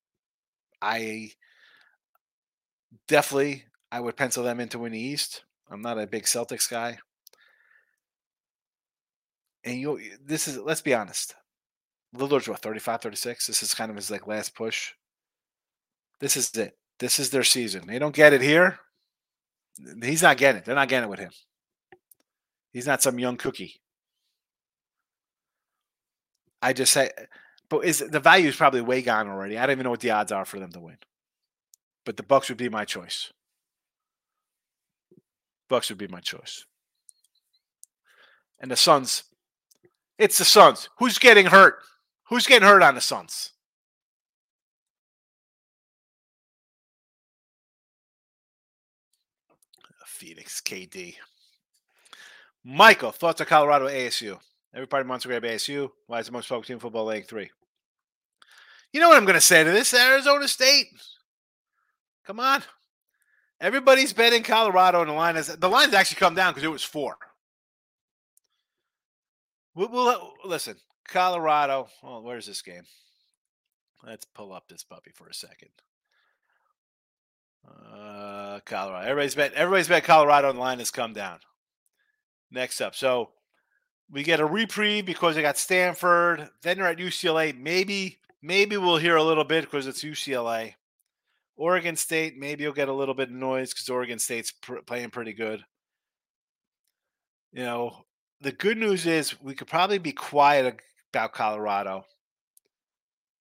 I 0.82 1.32
definitely 3.08 3.66
I 3.92 4.00
would 4.00 4.18
pencil 4.18 4.44
them 4.44 4.60
into 4.60 4.80
win 4.80 4.94
the 4.94 5.00
East. 5.00 5.44
I'm 5.70 5.82
not 5.82 6.00
a 6.00 6.08
big 6.08 6.24
Celtics 6.24 6.70
guy 6.70 6.98
and 9.64 9.80
you 9.80 10.00
this 10.26 10.48
is 10.48 10.58
let's 10.58 10.82
be 10.82 10.94
honest. 10.94 11.36
Lillard's 12.16 12.48
what 12.48 12.60
35, 12.60 13.02
36. 13.02 13.48
This 13.48 13.64
is 13.64 13.74
kind 13.74 13.90
of 13.90 13.96
his 13.96 14.12
like 14.12 14.28
last 14.28 14.56
push. 14.56 14.94
This 16.20 16.38
is 16.38 16.52
it. 16.56 16.78
This 17.00 17.20
is 17.20 17.32
their 17.32 17.44
season. 17.44 17.88
They 17.88 18.00
don't 18.00 18.16
get 18.16 18.34
it 18.34 18.42
here. 18.42 18.80
He's 20.04 20.22
not 20.22 20.38
getting 20.38 20.60
it. 20.60 20.66
They're 20.66 20.76
not 20.76 20.90
getting 20.90 21.08
it 21.08 21.10
with 21.10 21.20
him. 21.20 21.32
He's 22.72 22.88
not 22.88 23.02
some 23.02 23.20
young 23.20 23.38
cookie. 23.38 23.82
I 26.62 26.74
just 26.74 26.94
say, 26.94 27.12
but 27.70 27.86
is 27.86 28.00
the 28.00 28.20
value 28.20 28.48
is 28.48 28.56
probably 28.56 28.82
way 28.82 29.02
gone 29.02 29.28
already. 29.28 29.58
I 29.58 29.66
don't 29.66 29.74
even 29.74 29.84
know 29.84 29.90
what 29.90 30.00
the 30.00 30.12
odds 30.12 30.32
are 30.32 30.46
for 30.46 30.60
them 30.60 30.72
to 30.72 30.80
win. 30.80 30.98
But 32.06 32.18
the 32.18 32.24
Bucks 32.24 32.50
would 32.50 32.58
be 32.58 32.70
my 32.70 32.86
choice. 32.86 33.32
Bucks 35.70 35.90
would 35.90 35.98
be 35.98 36.08
my 36.08 36.20
choice. 36.20 36.66
And 38.60 38.72
the 38.72 38.76
Suns, 38.76 39.24
it's 40.18 40.38
the 40.38 40.46
Suns. 40.46 40.90
Who's 41.00 41.18
getting 41.18 41.46
hurt? 41.46 41.80
Who's 42.30 42.48
getting 42.48 42.68
hurt 42.68 42.84
on 42.84 42.96
the 42.96 43.02
Suns? 43.02 43.52
Phoenix 50.06 50.62
KD. 50.62 51.16
Michael, 52.64 53.12
thoughts 53.12 53.42
on 53.42 53.48
Colorado 53.48 53.90
ASU? 53.90 54.40
Everybody 54.74 55.08
wants 55.08 55.24
to 55.24 55.28
grab 55.28 55.44
ASU. 55.44 55.90
Why 56.08 56.20
is 56.20 56.28
the 56.28 56.32
most 56.32 56.48
focused 56.48 56.70
team 56.70 56.80
football 56.80 57.06
laying 57.06 57.24
three? 57.24 57.52
You 58.94 59.02
know 59.02 59.10
what 59.10 59.18
I'm 59.18 59.26
going 59.26 59.36
to 59.36 59.42
say 59.42 59.64
to 59.64 59.72
this? 59.72 59.94
Arizona 59.94 60.48
State. 60.48 60.88
Come 62.26 62.40
on. 62.40 62.64
Everybody's 63.60 64.14
betting 64.14 64.44
Colorado, 64.44 65.02
and 65.02 65.10
the 65.10 65.14
line 65.14 65.36
has 65.36 65.48
the 65.48 65.70
line's 65.70 65.94
actually 65.94 66.20
come 66.20 66.36
down 66.36 66.54
because 66.54 66.64
it 66.64 66.72
was 66.72 66.84
four. 66.84 67.18
We'll, 69.76 69.90
we'll 69.90 70.34
listen. 70.46 70.76
Colorado. 71.08 71.88
Oh, 72.04 72.22
where's 72.22 72.46
this 72.46 72.62
game? 72.62 72.84
Let's 74.06 74.26
pull 74.26 74.52
up 74.52 74.68
this 74.68 74.84
puppy 74.84 75.12
for 75.14 75.28
a 75.28 75.34
second. 75.34 75.70
Uh, 77.68 78.60
Colorado. 78.66 79.08
Everybody's 79.08 79.36
bet. 79.36 79.54
Everybody's 79.54 79.88
bet 79.88 80.04
Colorado 80.04 80.50
on 80.50 80.56
the 80.56 80.62
line 80.62 80.80
has 80.80 80.92
come 80.92 81.14
down. 81.14 81.40
Next 82.52 82.82
up, 82.82 82.94
so 82.94 83.32
we 84.12 84.22
get 84.22 84.40
a 84.40 84.46
reprieve 84.46 85.06
because 85.06 85.36
they 85.36 85.42
got 85.42 85.58
Stanford. 85.58 86.50
Then 86.62 86.78
they're 86.78 86.88
at 86.88 86.98
UCLA. 86.98 87.58
Maybe, 87.58 88.20
maybe 88.44 88.78
we'll 88.78 88.98
hear 88.98 89.16
a 89.16 89.24
little 89.24 89.44
bit 89.44 89.64
because 89.64 89.88
it's 89.88 90.04
UCLA. 90.04 90.76
Oregon 91.56 91.96
State. 91.96 92.38
Maybe 92.38 92.64
you'll 92.64 92.74
get 92.74 92.90
a 92.90 92.94
little 92.94 93.16
bit 93.16 93.30
of 93.30 93.36
noise 93.36 93.74
because 93.74 93.90
Oregon 93.90 94.20
State's 94.20 94.52
pr- 94.52 94.82
playing 94.86 95.10
pretty 95.10 95.34
good. 95.34 95.64
You 97.54 97.64
know, 97.64 98.06
the 98.44 98.52
good 98.52 98.78
news 98.78 99.06
is 99.06 99.42
we 99.42 99.56
could 99.56 99.68
probably 99.68 99.98
be 99.98 100.12
quiet 100.12 100.80
about 101.12 101.34
Colorado. 101.34 102.06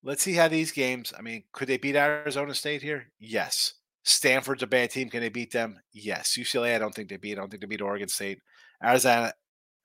Let's 0.04 0.22
see 0.22 0.34
how 0.34 0.48
these 0.48 0.70
games. 0.70 1.12
I 1.16 1.22
mean, 1.22 1.42
could 1.52 1.68
they 1.68 1.76
beat 1.76 1.96
Arizona 1.96 2.54
State 2.54 2.82
here? 2.82 3.08
Yes. 3.18 3.74
Stanford's 4.04 4.62
a 4.62 4.66
bad 4.66 4.90
team. 4.90 5.10
Can 5.10 5.20
they 5.20 5.28
beat 5.28 5.52
them? 5.52 5.80
Yes. 5.92 6.36
UCLA, 6.38 6.74
I 6.74 6.78
don't 6.78 6.94
think 6.94 7.08
they 7.08 7.16
beat. 7.16 7.32
I 7.32 7.40
don't 7.40 7.50
think 7.50 7.60
they 7.60 7.66
beat 7.66 7.80
Oregon 7.80 8.08
State. 8.08 8.38
Arizona, 8.82 9.32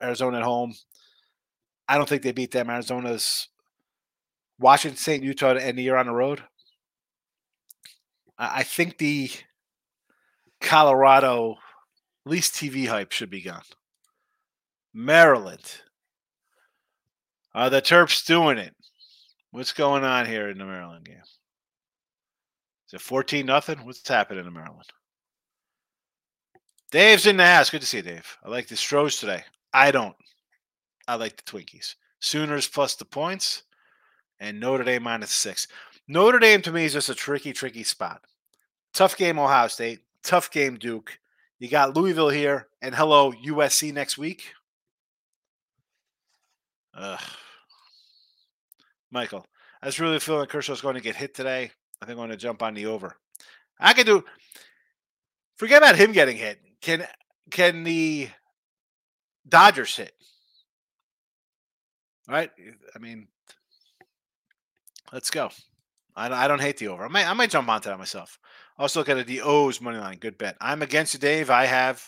Arizona 0.02 0.38
at 0.38 0.44
home. 0.44 0.74
I 1.88 1.98
don't 1.98 2.08
think 2.08 2.22
they 2.22 2.32
beat 2.32 2.52
them. 2.52 2.70
Arizona's 2.70 3.48
Washington 4.60 4.98
State, 4.98 5.24
Utah 5.24 5.54
to 5.54 5.66
end 5.66 5.78
the 5.78 5.84
year 5.84 5.98
on 5.98 6.08
the 6.08 6.14
road. 6.14 6.44
I 8.38 8.64
think 8.64 8.98
the 9.00 9.32
Colorado, 10.62 11.56
least 12.26 12.54
TV 12.54 12.88
hype 12.88 13.12
should 13.12 13.32
be 13.32 13.42
gone. 13.42 13.64
Maryland. 14.98 15.62
Are 17.54 17.70
the 17.70 17.84
Terps 17.84 18.26
doing 18.26 18.58
it? 18.58 18.74
What's 19.52 19.72
going 19.72 20.04
on 20.04 20.26
here 20.26 20.50
in 20.50 20.58
the 20.58 20.66
Maryland 20.66 21.06
game? 21.06 21.22
Is 22.88 22.94
it 22.96 23.02
14 23.02 23.46
nothing? 23.46 23.86
What's 23.86 24.08
happening 24.08 24.48
in 24.48 24.52
Maryland? 24.52 24.90
Dave's 26.90 27.28
in 27.28 27.38
the 27.38 27.46
house. 27.46 27.70
Good 27.70 27.82
to 27.82 27.88
see 27.88 27.98
you, 27.98 28.04
Dave. 28.04 28.38
I 28.44 28.50
like 28.50 28.68
the 28.68 28.76
Stros 28.76 29.20
today. 29.20 29.44
I 29.72 29.92
don't. 29.92 30.16
I 31.08 31.14
like 31.14 31.38
the 31.38 31.44
Twinkies. 31.44 31.94
Sooners 32.20 32.68
plus 32.68 32.96
the 32.96 33.06
points 33.06 33.64
and 34.40 34.60
Notre 34.60 34.84
Dame 34.84 35.04
minus 35.04 35.32
six. 35.32 35.68
Notre 36.08 36.40
Dame 36.40 36.64
to 36.64 36.72
me 36.72 36.86
is 36.86 36.94
just 36.94 37.10
a 37.10 37.16
tricky, 37.16 37.54
tricky 37.54 37.84
spot. 37.84 38.22
Tough 38.96 39.16
game, 39.16 39.38
Ohio 39.38 39.68
State. 39.68 40.00
Tough 40.24 40.50
game, 40.50 40.80
Duke. 40.80 41.20
You 41.60 41.70
got 41.70 41.96
Louisville 41.96 42.30
here, 42.30 42.68
and 42.82 42.96
hello, 42.96 43.32
USC 43.32 43.94
next 43.94 44.18
week. 44.18 44.54
Ugh. 46.98 47.22
Michael, 49.12 49.46
I 49.82 49.86
was 49.86 50.00
really 50.00 50.20
feeling 50.20 50.48
Kershaw's 50.48 50.82
going 50.82 50.96
to 50.96 51.02
get 51.02 51.16
hit 51.16 51.34
today. 51.34 51.72
I 52.02 52.06
think 52.06 52.18
I'm 52.18 52.18
going 52.18 52.30
to 52.30 52.38
jump 52.38 52.62
on 52.64 52.74
the 52.74 52.88
over. 52.88 53.16
I 53.80 53.94
can 53.94 54.06
do. 54.06 54.24
Forget 55.58 55.82
about 55.82 55.96
him 55.96 56.12
getting 56.12 56.38
hit. 56.38 56.60
Can 56.82 57.06
can 57.52 57.84
the 57.84 58.30
Dodgers 59.48 59.96
hit? 59.96 60.14
Right? 62.28 62.52
I 62.94 63.00
mean, 63.00 63.28
let's 65.14 65.32
go. 65.32 65.50
I, 66.16 66.28
don't, 66.28 66.38
I 66.38 66.48
don't 66.48 66.62
hate 66.62 66.78
the 66.78 66.90
over. 66.90 67.06
I 67.06 67.08
might 67.08 67.28
I 67.28 67.34
might 67.34 67.52
jump 67.52 67.70
onto 67.70 67.90
that 67.90 67.98
myself. 67.98 68.40
Also 68.78 69.00
look 69.00 69.10
at 69.10 69.26
the 69.26 69.42
O's 69.42 69.80
money 69.80 69.98
line. 69.98 70.18
Good 70.18 70.38
bet. 70.38 70.58
I'm 70.60 70.82
against 70.82 71.14
you, 71.14 71.20
Dave. 71.20 71.50
I 71.50 71.66
have 71.66 72.04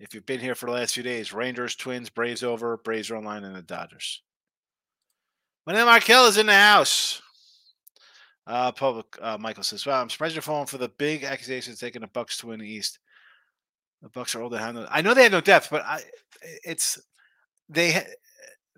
If 0.00 0.12
you've 0.12 0.26
been 0.26 0.40
here 0.40 0.54
for 0.54 0.66
the 0.66 0.72
last 0.72 0.94
few 0.94 1.02
days, 1.02 1.32
Rangers, 1.32 1.76
Twins, 1.76 2.10
Braves 2.10 2.42
over, 2.42 2.76
Braves 2.78 3.10
are 3.10 3.16
online, 3.16 3.44
and 3.44 3.54
the 3.54 3.62
Dodgers. 3.62 4.22
Manny 5.66 5.84
Markel 5.84 6.26
is 6.26 6.36
in 6.36 6.46
the 6.46 6.52
house. 6.52 7.22
Uh, 8.46 8.70
public 8.72 9.06
uh, 9.22 9.38
Michael 9.38 9.62
says, 9.62 9.86
"Wow, 9.86 10.02
I'm 10.02 10.10
surprised 10.10 10.34
you're 10.34 10.42
falling 10.42 10.66
for 10.66 10.76
the 10.78 10.90
big 10.90 11.24
accusations 11.24 11.78
taking 11.78 12.02
the 12.02 12.08
Bucks 12.08 12.36
to 12.38 12.48
win 12.48 12.60
the 12.60 12.68
East. 12.68 12.98
The 14.02 14.10
Bucks 14.10 14.34
are 14.34 14.42
old. 14.42 14.52
No, 14.52 14.86
I 14.90 15.00
know 15.00 15.14
they 15.14 15.22
have 15.22 15.32
no 15.32 15.40
depth, 15.40 15.68
but 15.70 15.82
I, 15.82 16.02
it's 16.62 17.00
they, 17.70 18.04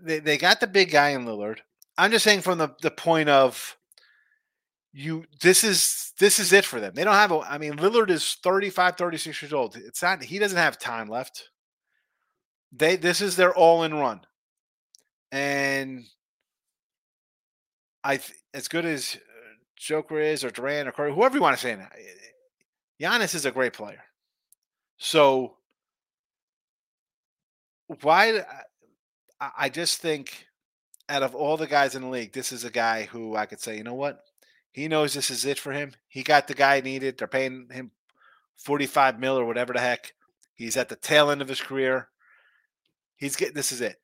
they 0.00 0.20
they 0.20 0.38
got 0.38 0.60
the 0.60 0.68
big 0.68 0.92
guy 0.92 1.08
in 1.08 1.24
Lillard. 1.24 1.58
I'm 1.98 2.12
just 2.12 2.24
saying 2.24 2.42
from 2.42 2.58
the 2.58 2.68
the 2.82 2.92
point 2.92 3.28
of 3.28 3.76
you 4.96 5.26
this 5.42 5.62
is 5.62 6.12
this 6.18 6.38
is 6.38 6.54
it 6.54 6.64
for 6.64 6.80
them. 6.80 6.94
They 6.94 7.04
don't 7.04 7.14
have 7.14 7.30
a 7.30 7.40
I 7.40 7.58
mean 7.58 7.74
Lillard 7.74 8.08
is 8.08 8.38
35 8.42 8.96
36 8.96 9.42
years 9.42 9.52
old. 9.52 9.76
It's 9.76 10.02
not 10.02 10.22
he 10.22 10.38
doesn't 10.38 10.56
have 10.56 10.78
time 10.78 11.08
left. 11.08 11.50
They 12.72 12.96
this 12.96 13.20
is 13.20 13.36
their 13.36 13.54
all-in 13.54 13.92
run. 13.94 14.22
And 15.30 16.04
I 18.02 18.20
as 18.54 18.68
good 18.68 18.86
as 18.86 19.16
uh, 19.16 19.18
Joker 19.76 20.18
is 20.18 20.42
or 20.42 20.50
Durant 20.50 20.88
or 20.88 20.92
Curry, 20.92 21.12
whoever 21.12 21.36
you 21.36 21.42
want 21.42 21.56
to 21.56 21.62
say 21.62 21.76
now, 21.76 21.88
Giannis 22.98 23.34
is 23.34 23.44
a 23.44 23.50
great 23.50 23.74
player. 23.74 24.02
So 24.96 25.56
why 28.00 28.42
I 29.58 29.68
just 29.68 30.00
think 30.00 30.46
out 31.10 31.22
of 31.22 31.34
all 31.34 31.58
the 31.58 31.66
guys 31.66 31.94
in 31.94 32.00
the 32.02 32.08
league, 32.08 32.32
this 32.32 32.50
is 32.50 32.64
a 32.64 32.70
guy 32.70 33.04
who 33.04 33.36
I 33.36 33.44
could 33.44 33.60
say, 33.60 33.76
you 33.76 33.84
know 33.84 33.94
what? 33.94 34.25
He 34.76 34.88
knows 34.88 35.14
this 35.14 35.30
is 35.30 35.46
it 35.46 35.58
for 35.58 35.72
him. 35.72 35.94
He 36.06 36.22
got 36.22 36.48
the 36.48 36.54
guy 36.54 36.82
needed. 36.82 37.16
They're 37.16 37.26
paying 37.26 37.68
him 37.72 37.92
45 38.58 39.18
mil 39.18 39.38
or 39.38 39.46
whatever 39.46 39.72
the 39.72 39.80
heck. 39.80 40.12
He's 40.54 40.76
at 40.76 40.90
the 40.90 40.96
tail 40.96 41.30
end 41.30 41.40
of 41.40 41.48
his 41.48 41.62
career. 41.62 42.08
He's 43.16 43.36
getting 43.36 43.54
this 43.54 43.72
is 43.72 43.80
it. 43.80 43.96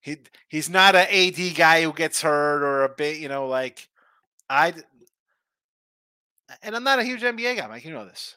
He 0.00 0.18
he's 0.46 0.70
not 0.70 0.94
an 0.94 1.08
AD 1.10 1.56
guy 1.56 1.82
who 1.82 1.92
gets 1.92 2.22
hurt 2.22 2.62
or 2.62 2.84
a 2.84 2.88
bit, 2.88 3.18
you 3.18 3.28
know, 3.28 3.48
like 3.48 3.88
I 4.48 4.72
and 6.62 6.76
I'm 6.76 6.84
not 6.84 7.00
a 7.00 7.04
huge 7.04 7.22
NBA 7.22 7.56
guy, 7.56 7.66
Mike. 7.66 7.84
You 7.84 7.92
know 7.92 8.04
this. 8.04 8.36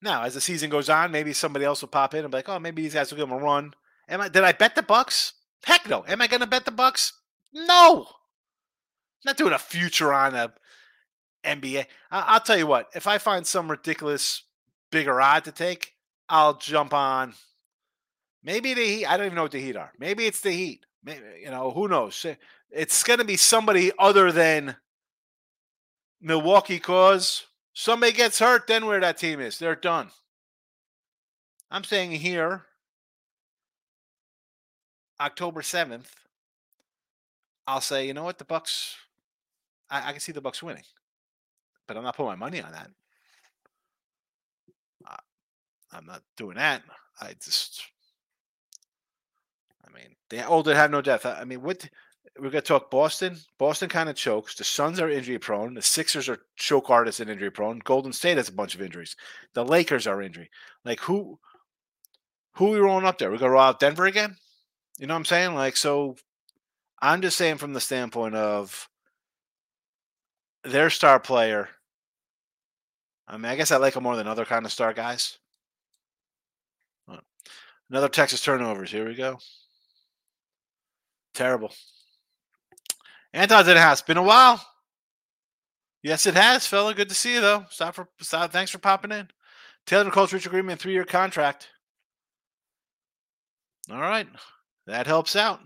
Now, 0.00 0.22
as 0.22 0.34
the 0.34 0.40
season 0.40 0.70
goes 0.70 0.88
on, 0.88 1.10
maybe 1.10 1.32
somebody 1.32 1.64
else 1.64 1.80
will 1.80 1.88
pop 1.88 2.14
in 2.14 2.20
and 2.20 2.30
be 2.30 2.38
like, 2.38 2.48
"Oh, 2.48 2.60
maybe 2.60 2.80
these 2.80 2.94
guys 2.94 3.10
will 3.10 3.18
give 3.18 3.28
him 3.28 3.34
a 3.34 3.42
run." 3.42 3.74
Am 4.08 4.20
I? 4.20 4.28
Did 4.28 4.44
I 4.44 4.52
bet 4.52 4.76
the 4.76 4.82
Bucks? 4.84 5.32
Heck 5.64 5.88
no. 5.88 6.04
Am 6.06 6.22
I 6.22 6.28
going 6.28 6.42
to 6.42 6.46
bet 6.46 6.64
the 6.64 6.70
Bucks? 6.70 7.12
No. 7.52 8.06
Not 9.26 9.36
doing 9.36 9.52
a 9.52 9.58
future 9.58 10.12
on 10.12 10.34
a 10.34 10.54
NBA. 11.44 11.86
I- 12.10 12.34
will 12.34 12.40
tell 12.40 12.56
you 12.56 12.66
what. 12.66 12.88
If 12.94 13.06
I 13.06 13.18
find 13.18 13.46
some 13.46 13.70
ridiculous 13.70 14.44
bigger 14.90 15.20
odd 15.20 15.44
to 15.44 15.52
take, 15.52 15.94
I'll 16.28 16.54
jump 16.54 16.94
on. 16.94 17.34
Maybe 18.42 18.72
the 18.72 18.86
Heat. 18.86 19.06
I 19.06 19.16
don't 19.16 19.26
even 19.26 19.36
know 19.36 19.42
what 19.42 19.52
the 19.52 19.60
Heat 19.60 19.76
are. 19.76 19.92
Maybe 19.98 20.26
it's 20.26 20.40
the 20.40 20.52
Heat. 20.52 20.86
Maybe, 21.02 21.22
you 21.42 21.50
know, 21.50 21.72
who 21.72 21.88
knows? 21.88 22.24
It's 22.70 23.02
going 23.02 23.18
to 23.18 23.24
be 23.24 23.36
somebody 23.36 23.90
other 23.98 24.30
than 24.30 24.76
Milwaukee 26.20 26.78
cause 26.78 27.46
somebody 27.72 28.12
gets 28.12 28.38
hurt, 28.38 28.66
then 28.66 28.86
where 28.86 29.00
that 29.00 29.18
team 29.18 29.40
is, 29.40 29.58
they're 29.58 29.76
done. 29.76 30.10
I'm 31.70 31.84
saying 31.84 32.12
here, 32.12 32.62
October 35.20 35.62
7th, 35.62 36.06
I'll 37.66 37.80
say, 37.80 38.06
you 38.06 38.14
know 38.14 38.24
what, 38.24 38.38
the 38.38 38.44
Bucks, 38.44 38.96
I, 39.90 40.08
I 40.08 40.12
can 40.12 40.20
see 40.20 40.32
the 40.32 40.40
Bucks 40.40 40.62
winning, 40.62 40.84
but 41.86 41.96
I'm 41.96 42.04
not 42.04 42.16
putting 42.16 42.30
my 42.30 42.36
money 42.36 42.60
on 42.60 42.72
that. 42.72 42.90
Uh, 45.08 45.16
I'm 45.92 46.06
not 46.06 46.22
doing 46.36 46.56
that. 46.56 46.82
I 47.20 47.34
just, 47.42 47.82
I 49.86 49.96
mean, 49.96 50.16
they 50.30 50.40
all 50.42 50.62
did 50.62 50.76
have 50.76 50.90
no 50.90 51.00
depth. 51.00 51.26
I, 51.26 51.40
I 51.40 51.44
mean, 51.44 51.62
what 51.62 51.88
we're 52.38 52.50
to 52.50 52.60
talk 52.60 52.90
Boston. 52.90 53.36
Boston 53.58 53.88
kind 53.88 54.08
of 54.08 54.16
chokes. 54.16 54.54
The 54.54 54.64
Suns 54.64 55.00
are 55.00 55.08
injury 55.08 55.38
prone. 55.38 55.74
The 55.74 55.82
Sixers 55.82 56.28
are 56.28 56.38
choke 56.56 56.90
artists 56.90 57.20
and 57.20 57.30
injury 57.30 57.50
prone. 57.50 57.78
Golden 57.80 58.12
State 58.12 58.36
has 58.36 58.48
a 58.48 58.52
bunch 58.52 58.74
of 58.74 58.82
injuries. 58.82 59.16
The 59.54 59.64
Lakers 59.64 60.06
are 60.06 60.22
injury. 60.22 60.50
Like 60.84 61.00
who 61.00 61.38
who 62.54 62.68
are 62.68 62.70
we 62.72 62.78
rolling 62.78 63.06
up 63.06 63.18
there? 63.18 63.30
We're 63.30 63.38
gonna 63.38 63.52
roll 63.52 63.62
out 63.62 63.80
Denver 63.80 64.06
again? 64.06 64.36
You 64.98 65.06
know 65.06 65.14
what 65.14 65.18
I'm 65.18 65.24
saying? 65.24 65.54
Like 65.54 65.76
so 65.76 66.16
I'm 67.00 67.22
just 67.22 67.38
saying 67.38 67.58
from 67.58 67.72
the 67.72 67.80
standpoint 67.80 68.34
of 68.34 68.88
their 70.66 70.90
star 70.90 71.18
player. 71.20 71.68
I 73.28 73.36
mean, 73.36 73.46
I 73.46 73.56
guess 73.56 73.70
I 73.70 73.76
like 73.76 73.94
them 73.94 74.04
more 74.04 74.16
than 74.16 74.28
other 74.28 74.44
kind 74.44 74.64
of 74.64 74.72
star 74.72 74.92
guys. 74.92 75.38
Another 77.88 78.08
Texas 78.08 78.42
turnovers. 78.42 78.90
Here 78.90 79.06
we 79.06 79.14
go. 79.14 79.38
Terrible. 81.34 81.72
Anton's 83.32 83.68
in 83.68 83.74
the 83.74 83.80
house. 83.80 84.02
Been 84.02 84.16
a 84.16 84.22
while. 84.22 84.64
Yes, 86.02 86.26
it 86.26 86.34
has, 86.34 86.66
fella. 86.66 86.94
Good 86.94 87.08
to 87.08 87.14
see 87.14 87.34
you 87.34 87.40
though. 87.40 87.64
Stop 87.70 87.94
for 87.94 88.08
stop. 88.20 88.52
Thanks 88.52 88.70
for 88.70 88.78
popping 88.78 89.12
in. 89.12 89.28
Taylor 89.86 90.10
Colts 90.10 90.32
reach 90.32 90.46
agreement, 90.46 90.80
three 90.80 90.92
year 90.92 91.04
contract. 91.04 91.68
All 93.90 94.00
right, 94.00 94.26
that 94.86 95.06
helps 95.06 95.36
out. 95.36 95.60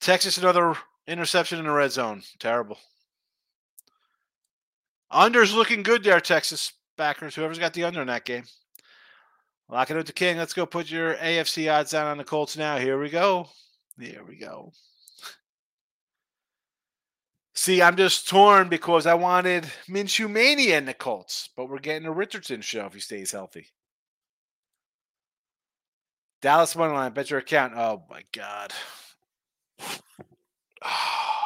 Texas 0.00 0.38
another 0.38 0.76
interception 1.06 1.58
in 1.58 1.64
the 1.64 1.70
red 1.70 1.92
zone. 1.92 2.22
Terrible. 2.38 2.78
Under's 5.10 5.54
looking 5.54 5.82
good 5.82 6.04
there, 6.04 6.20
Texas 6.20 6.72
backers. 6.96 7.34
Whoever's 7.34 7.58
got 7.58 7.74
the 7.74 7.84
under 7.84 8.00
in 8.00 8.06
that 8.06 8.24
game. 8.24 8.44
Lock 9.68 9.90
it 9.90 9.96
with 9.96 10.06
the 10.06 10.12
king. 10.12 10.36
Let's 10.36 10.52
go 10.52 10.66
put 10.66 10.90
your 10.90 11.14
AFC 11.14 11.72
odds 11.72 11.92
down 11.92 12.06
on 12.06 12.18
the 12.18 12.24
Colts 12.24 12.56
now. 12.56 12.78
Here 12.78 12.98
we 12.98 13.08
go. 13.08 13.48
Here 13.98 14.24
we 14.26 14.36
go. 14.36 14.72
See, 17.54 17.82
I'm 17.82 17.96
just 17.96 18.28
torn 18.28 18.68
because 18.68 19.06
I 19.06 19.14
wanted 19.14 19.70
Minshew 19.88 20.30
Mania 20.30 20.78
in 20.78 20.86
the 20.86 20.94
Colts, 20.94 21.50
but 21.56 21.68
we're 21.68 21.78
getting 21.78 22.06
a 22.06 22.12
Richardson 22.12 22.62
show 22.62 22.86
if 22.86 22.94
he 22.94 23.00
stays 23.00 23.32
healthy. 23.32 23.66
Dallas 26.40 26.74
money 26.74 26.94
line, 26.94 27.12
bet 27.12 27.30
your 27.30 27.40
account. 27.40 27.74
Oh 27.76 28.02
my 28.08 28.22
god. 28.32 28.72
Ah. 30.82 31.39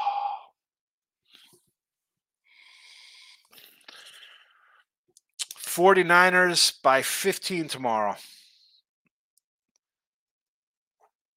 49ers 5.74 6.80
by 6.82 7.02
15 7.02 7.66
tomorrow. 7.66 8.14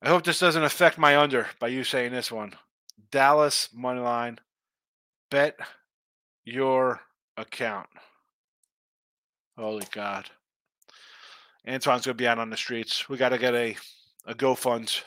I 0.01 0.09
hope 0.09 0.23
this 0.23 0.39
doesn't 0.39 0.63
affect 0.63 0.99
my 0.99 1.17
under 1.17 1.47
by 1.59 1.69
you 1.69 1.83
saying 1.83 2.11
this 2.11 2.31
one. 2.31 2.53
Dallas 3.09 3.69
money 3.73 3.99
line 3.99 4.39
bet 5.31 5.57
your 6.45 7.01
account. 7.35 7.88
Holy 9.57 9.88
God. 9.91 10.29
Antoine's 11.65 12.03
to 12.03 12.13
be 12.13 12.27
out 12.27 12.38
on 12.38 12.51
the 12.51 12.57
streets. 12.57 13.09
We 13.09 13.17
got 13.17 13.29
to 13.29 13.39
get 13.39 13.55
a, 13.55 13.75
a 14.27 14.35
GoFund. 14.35 15.01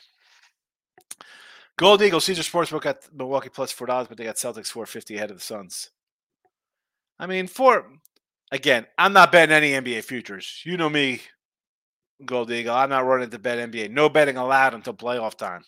Gold 1.78 2.02
Eagle, 2.02 2.20
Caesar 2.20 2.42
Sportsbook 2.42 2.82
got 2.82 3.14
Milwaukee 3.14 3.48
plus 3.48 3.70
four 3.70 3.86
dollars, 3.86 4.08
but 4.08 4.18
they 4.18 4.24
got 4.24 4.36
Celtics 4.36 4.66
four 4.66 4.86
fifty 4.86 5.16
ahead 5.16 5.30
of 5.30 5.38
the 5.38 5.42
Suns. 5.42 5.90
I 7.18 7.26
mean, 7.26 7.46
for 7.46 7.86
again, 8.50 8.86
I'm 8.98 9.12
not 9.12 9.32
betting 9.32 9.54
any 9.54 9.72
NBA 9.72 10.04
futures. 10.04 10.62
You 10.64 10.76
know 10.76 10.90
me, 10.90 11.20
Gold 12.24 12.50
Eagle. 12.50 12.74
I'm 12.74 12.90
not 12.90 13.06
running 13.06 13.30
to 13.30 13.38
bet 13.38 13.70
NBA. 13.70 13.90
No 13.90 14.08
betting 14.08 14.36
allowed 14.36 14.74
until 14.74 14.94
playoff 14.94 15.36
time. 15.36 15.62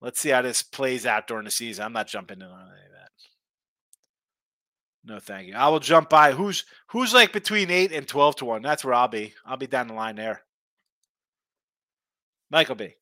Let's 0.00 0.20
see 0.20 0.30
how 0.30 0.42
this 0.42 0.62
plays 0.62 1.06
out 1.06 1.26
during 1.26 1.44
the 1.44 1.50
season. 1.50 1.84
I'm 1.84 1.92
not 1.92 2.08
jumping 2.08 2.40
in 2.40 2.46
on 2.46 2.60
any 2.60 2.86
of 2.86 2.92
that. 2.92 3.10
No, 5.04 5.20
thank 5.20 5.48
you. 5.48 5.54
I 5.54 5.68
will 5.68 5.80
jump 5.80 6.10
by. 6.10 6.32
Who's 6.32 6.64
who's 6.88 7.14
like 7.14 7.32
between 7.32 7.70
eight 7.70 7.92
and 7.92 8.06
twelve 8.06 8.36
to 8.36 8.44
one? 8.44 8.62
That's 8.62 8.84
where 8.84 8.94
I'll 8.94 9.08
be. 9.08 9.34
I'll 9.44 9.56
be 9.56 9.66
down 9.66 9.88
the 9.88 9.94
line 9.94 10.16
there. 10.16 10.42
Michael 12.50 12.74
B. 12.74 12.94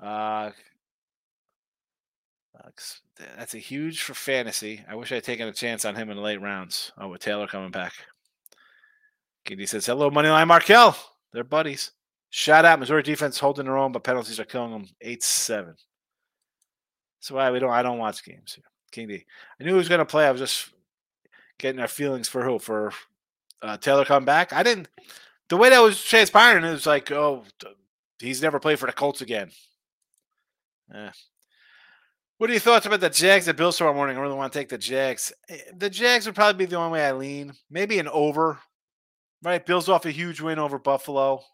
Uh, 0.00 0.50
that's 3.36 3.54
a 3.54 3.58
huge 3.58 4.02
for 4.02 4.14
fantasy. 4.14 4.84
I 4.88 4.94
wish 4.94 5.12
I 5.12 5.16
had 5.16 5.24
taken 5.24 5.48
a 5.48 5.52
chance 5.52 5.84
on 5.84 5.94
him 5.94 6.10
in 6.10 6.16
the 6.16 6.22
late 6.22 6.40
rounds. 6.40 6.92
Oh, 6.98 7.08
with 7.08 7.20
Taylor 7.20 7.46
coming 7.46 7.70
back. 7.70 7.92
Kindy 9.44 9.68
says, 9.68 9.86
"Hello, 9.86 10.10
Moneyline 10.10 10.46
Markel. 10.46 10.96
They're 11.32 11.44
buddies. 11.44 11.92
Shout 12.30 12.64
out 12.64 12.78
Missouri 12.78 13.02
defense 13.02 13.38
holding 13.38 13.66
their 13.66 13.76
own, 13.76 13.92
but 13.92 14.04
penalties 14.04 14.40
are 14.40 14.44
killing 14.44 14.72
them. 14.72 14.88
Eight 15.00 15.22
seven. 15.22 15.74
That's 17.18 17.30
why 17.30 17.50
we 17.50 17.58
don't. 17.58 17.70
I 17.70 17.82
don't 17.82 17.98
watch 17.98 18.24
games 18.24 18.54
here. 18.54 18.64
King 18.90 19.08
D. 19.08 19.26
I 19.60 19.64
knew 19.64 19.72
he 19.72 19.76
was 19.76 19.88
going 19.88 19.98
to 19.98 20.04
play. 20.04 20.26
I 20.26 20.30
was 20.30 20.40
just 20.40 20.70
getting 21.58 21.80
our 21.80 21.88
feelings 21.88 22.28
for 22.28 22.44
who 22.44 22.58
for 22.58 22.92
uh, 23.62 23.76
Taylor 23.76 24.04
come 24.04 24.24
back. 24.24 24.52
I 24.52 24.62
didn't. 24.62 24.88
The 25.48 25.56
way 25.56 25.70
that 25.70 25.80
was 25.80 26.02
transpiring, 26.02 26.64
it 26.64 26.70
was 26.70 26.86
like, 26.86 27.10
oh, 27.10 27.44
he's 28.18 28.42
never 28.42 28.58
played 28.58 28.78
for 28.78 28.86
the 28.86 28.92
Colts 28.92 29.20
again. 29.20 29.50
Eh. 30.94 31.10
What 32.42 32.50
are 32.50 32.54
your 32.54 32.60
thoughts 32.60 32.86
about 32.86 32.98
the 32.98 33.08
Jags 33.08 33.46
at 33.46 33.56
Bills 33.56 33.76
tomorrow 33.76 33.94
morning? 33.94 34.16
I 34.16 34.20
really 34.20 34.34
want 34.34 34.52
to 34.52 34.58
take 34.58 34.68
the 34.68 34.76
Jags. 34.76 35.32
Eh, 35.48 35.58
the 35.76 35.88
Jags 35.88 36.26
would 36.26 36.34
probably 36.34 36.66
be 36.66 36.68
the 36.68 36.74
only 36.74 36.90
way 36.90 37.06
I 37.06 37.12
lean. 37.12 37.52
Maybe 37.70 38.00
an 38.00 38.08
over. 38.08 38.58
Right, 39.44 39.64
Bills 39.64 39.88
off 39.88 40.06
a 40.06 40.10
huge 40.10 40.40
win 40.40 40.58
over 40.58 40.80
Buffalo. 40.80 41.44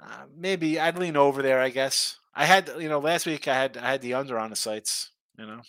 Uh, 0.00 0.26
maybe 0.36 0.78
I'd 0.78 0.96
lean 0.96 1.16
over 1.16 1.42
there. 1.42 1.60
I 1.60 1.70
guess 1.70 2.20
I 2.36 2.44
had 2.44 2.70
you 2.78 2.88
know 2.88 3.00
last 3.00 3.26
week 3.26 3.48
I 3.48 3.54
had 3.54 3.76
I 3.76 3.90
had 3.90 4.00
the 4.00 4.14
under 4.14 4.38
on 4.38 4.50
the 4.50 4.54
sites. 4.54 5.10
You 5.36 5.46
know, 5.46 5.62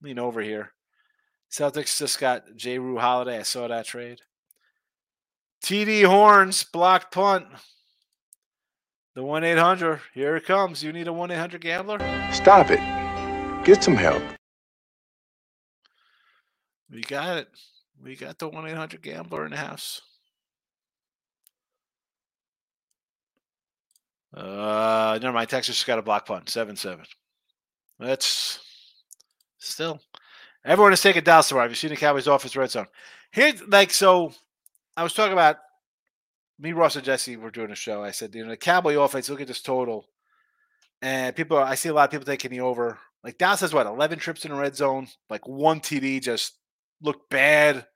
lean 0.00 0.20
over 0.20 0.40
here. 0.40 0.70
Celtics 1.50 1.98
just 1.98 2.20
got 2.20 2.50
Jrue 2.56 3.00
Holiday. 3.00 3.40
I 3.40 3.42
saw 3.42 3.66
that 3.66 3.86
trade. 3.86 4.20
TD 5.64 6.04
Horns 6.04 6.62
blocked 6.62 7.12
punt. 7.12 7.48
The 9.14 9.22
one 9.22 9.44
eight 9.44 9.58
hundred. 9.58 10.00
Here 10.14 10.36
it 10.36 10.44
comes. 10.44 10.82
You 10.82 10.92
need 10.92 11.08
a 11.08 11.12
one 11.12 11.30
eight 11.30 11.38
hundred 11.38 11.60
gambler. 11.62 11.98
Stop 12.32 12.70
it. 12.70 12.80
Get 13.64 13.82
some 13.82 13.96
help. 13.96 14.22
We 16.90 17.02
got 17.02 17.38
it. 17.38 17.48
We 18.02 18.16
got 18.16 18.38
the 18.38 18.48
1 18.48 18.66
800 18.68 19.02
gambler 19.02 19.44
in 19.44 19.50
the 19.50 19.56
house. 19.58 20.00
Uh, 24.34 25.18
never 25.20 25.34
mind. 25.34 25.50
Texas 25.50 25.76
just 25.76 25.86
got 25.86 25.98
a 25.98 26.02
block 26.02 26.26
punt, 26.26 26.48
7 26.48 26.76
7. 26.76 27.04
That's 27.98 28.60
still. 29.58 30.00
Everyone 30.64 30.92
is 30.92 31.02
taking 31.02 31.22
Dallas 31.22 31.48
tomorrow. 31.48 31.64
Have 31.64 31.72
you 31.72 31.76
seen 31.76 31.90
the 31.90 31.96
Cowboys 31.96 32.26
offense 32.26 32.56
red 32.56 32.70
zone? 32.70 32.86
Here, 33.32 33.52
like, 33.68 33.90
so 33.90 34.32
I 34.96 35.02
was 35.02 35.14
talking 35.14 35.32
about 35.32 35.56
me, 36.60 36.72
Ross, 36.72 36.96
and 36.96 37.04
Jesse 37.04 37.36
were 37.36 37.50
doing 37.50 37.70
a 37.70 37.76
show. 37.76 38.04
I 38.04 38.10
said, 38.10 38.34
you 38.34 38.44
know, 38.44 38.50
the 38.50 38.56
Cowboy 38.56 38.98
offense, 38.98 39.30
look 39.30 39.40
at 39.40 39.46
this 39.46 39.62
total. 39.62 40.06
And 41.02 41.34
people, 41.34 41.56
I 41.56 41.74
see 41.74 41.88
a 41.88 41.94
lot 41.94 42.04
of 42.04 42.10
people 42.10 42.26
taking 42.26 42.50
the 42.50 42.60
over. 42.60 42.98
Like 43.24 43.38
Dallas 43.38 43.60
has 43.60 43.72
what, 43.72 43.86
11 43.86 44.18
trips 44.18 44.44
in 44.44 44.50
the 44.50 44.58
red 44.58 44.76
zone, 44.76 45.08
like 45.28 45.48
one 45.48 45.80
TD 45.80 46.22
just 46.22 46.54
looked 47.00 47.30
bad. 47.30 47.86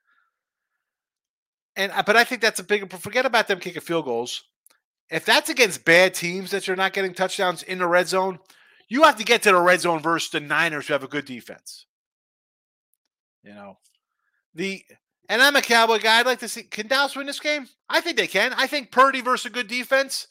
And 1.75 1.91
uh, 1.91 2.03
but 2.05 2.15
I 2.15 2.23
think 2.23 2.41
that's 2.41 2.59
a 2.59 2.63
big 2.63 2.91
forget 2.93 3.25
about 3.25 3.47
them 3.47 3.59
kicking 3.59 3.81
field 3.81 4.05
goals. 4.05 4.43
If 5.09 5.25
that's 5.25 5.49
against 5.49 5.85
bad 5.85 6.13
teams 6.13 6.51
that 6.51 6.67
you're 6.67 6.75
not 6.75 6.93
getting 6.93 7.13
touchdowns 7.13 7.63
in 7.63 7.79
the 7.79 7.87
red 7.87 8.07
zone, 8.07 8.39
you 8.87 9.03
have 9.03 9.17
to 9.17 9.23
get 9.23 9.43
to 9.43 9.51
the 9.51 9.61
red 9.61 9.81
zone 9.81 10.01
versus 10.01 10.31
the 10.31 10.39
Niners 10.39 10.87
who 10.87 10.93
have 10.93 11.03
a 11.03 11.07
good 11.07 11.25
defense. 11.25 11.85
You 13.43 13.53
know, 13.53 13.77
the 14.55 14.83
and 15.29 15.41
I'm 15.41 15.55
a 15.55 15.61
Cowboy 15.61 15.99
guy. 15.99 16.19
I'd 16.19 16.25
like 16.25 16.39
to 16.39 16.47
see 16.47 16.63
can 16.63 16.87
Dallas 16.87 17.15
win 17.15 17.27
this 17.27 17.39
game? 17.39 17.67
I 17.89 18.01
think 18.01 18.17
they 18.17 18.27
can. 18.27 18.53
I 18.53 18.67
think 18.67 18.91
Purdy 18.91 19.21
versus 19.21 19.47
a 19.47 19.53
good 19.53 19.67
defense. 19.67 20.27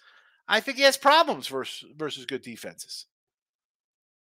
I 0.46 0.60
think 0.60 0.76
he 0.76 0.82
has 0.84 0.96
problems 0.96 1.48
versus 1.48 1.88
versus 1.96 2.26
good 2.26 2.42
defenses. 2.42 3.06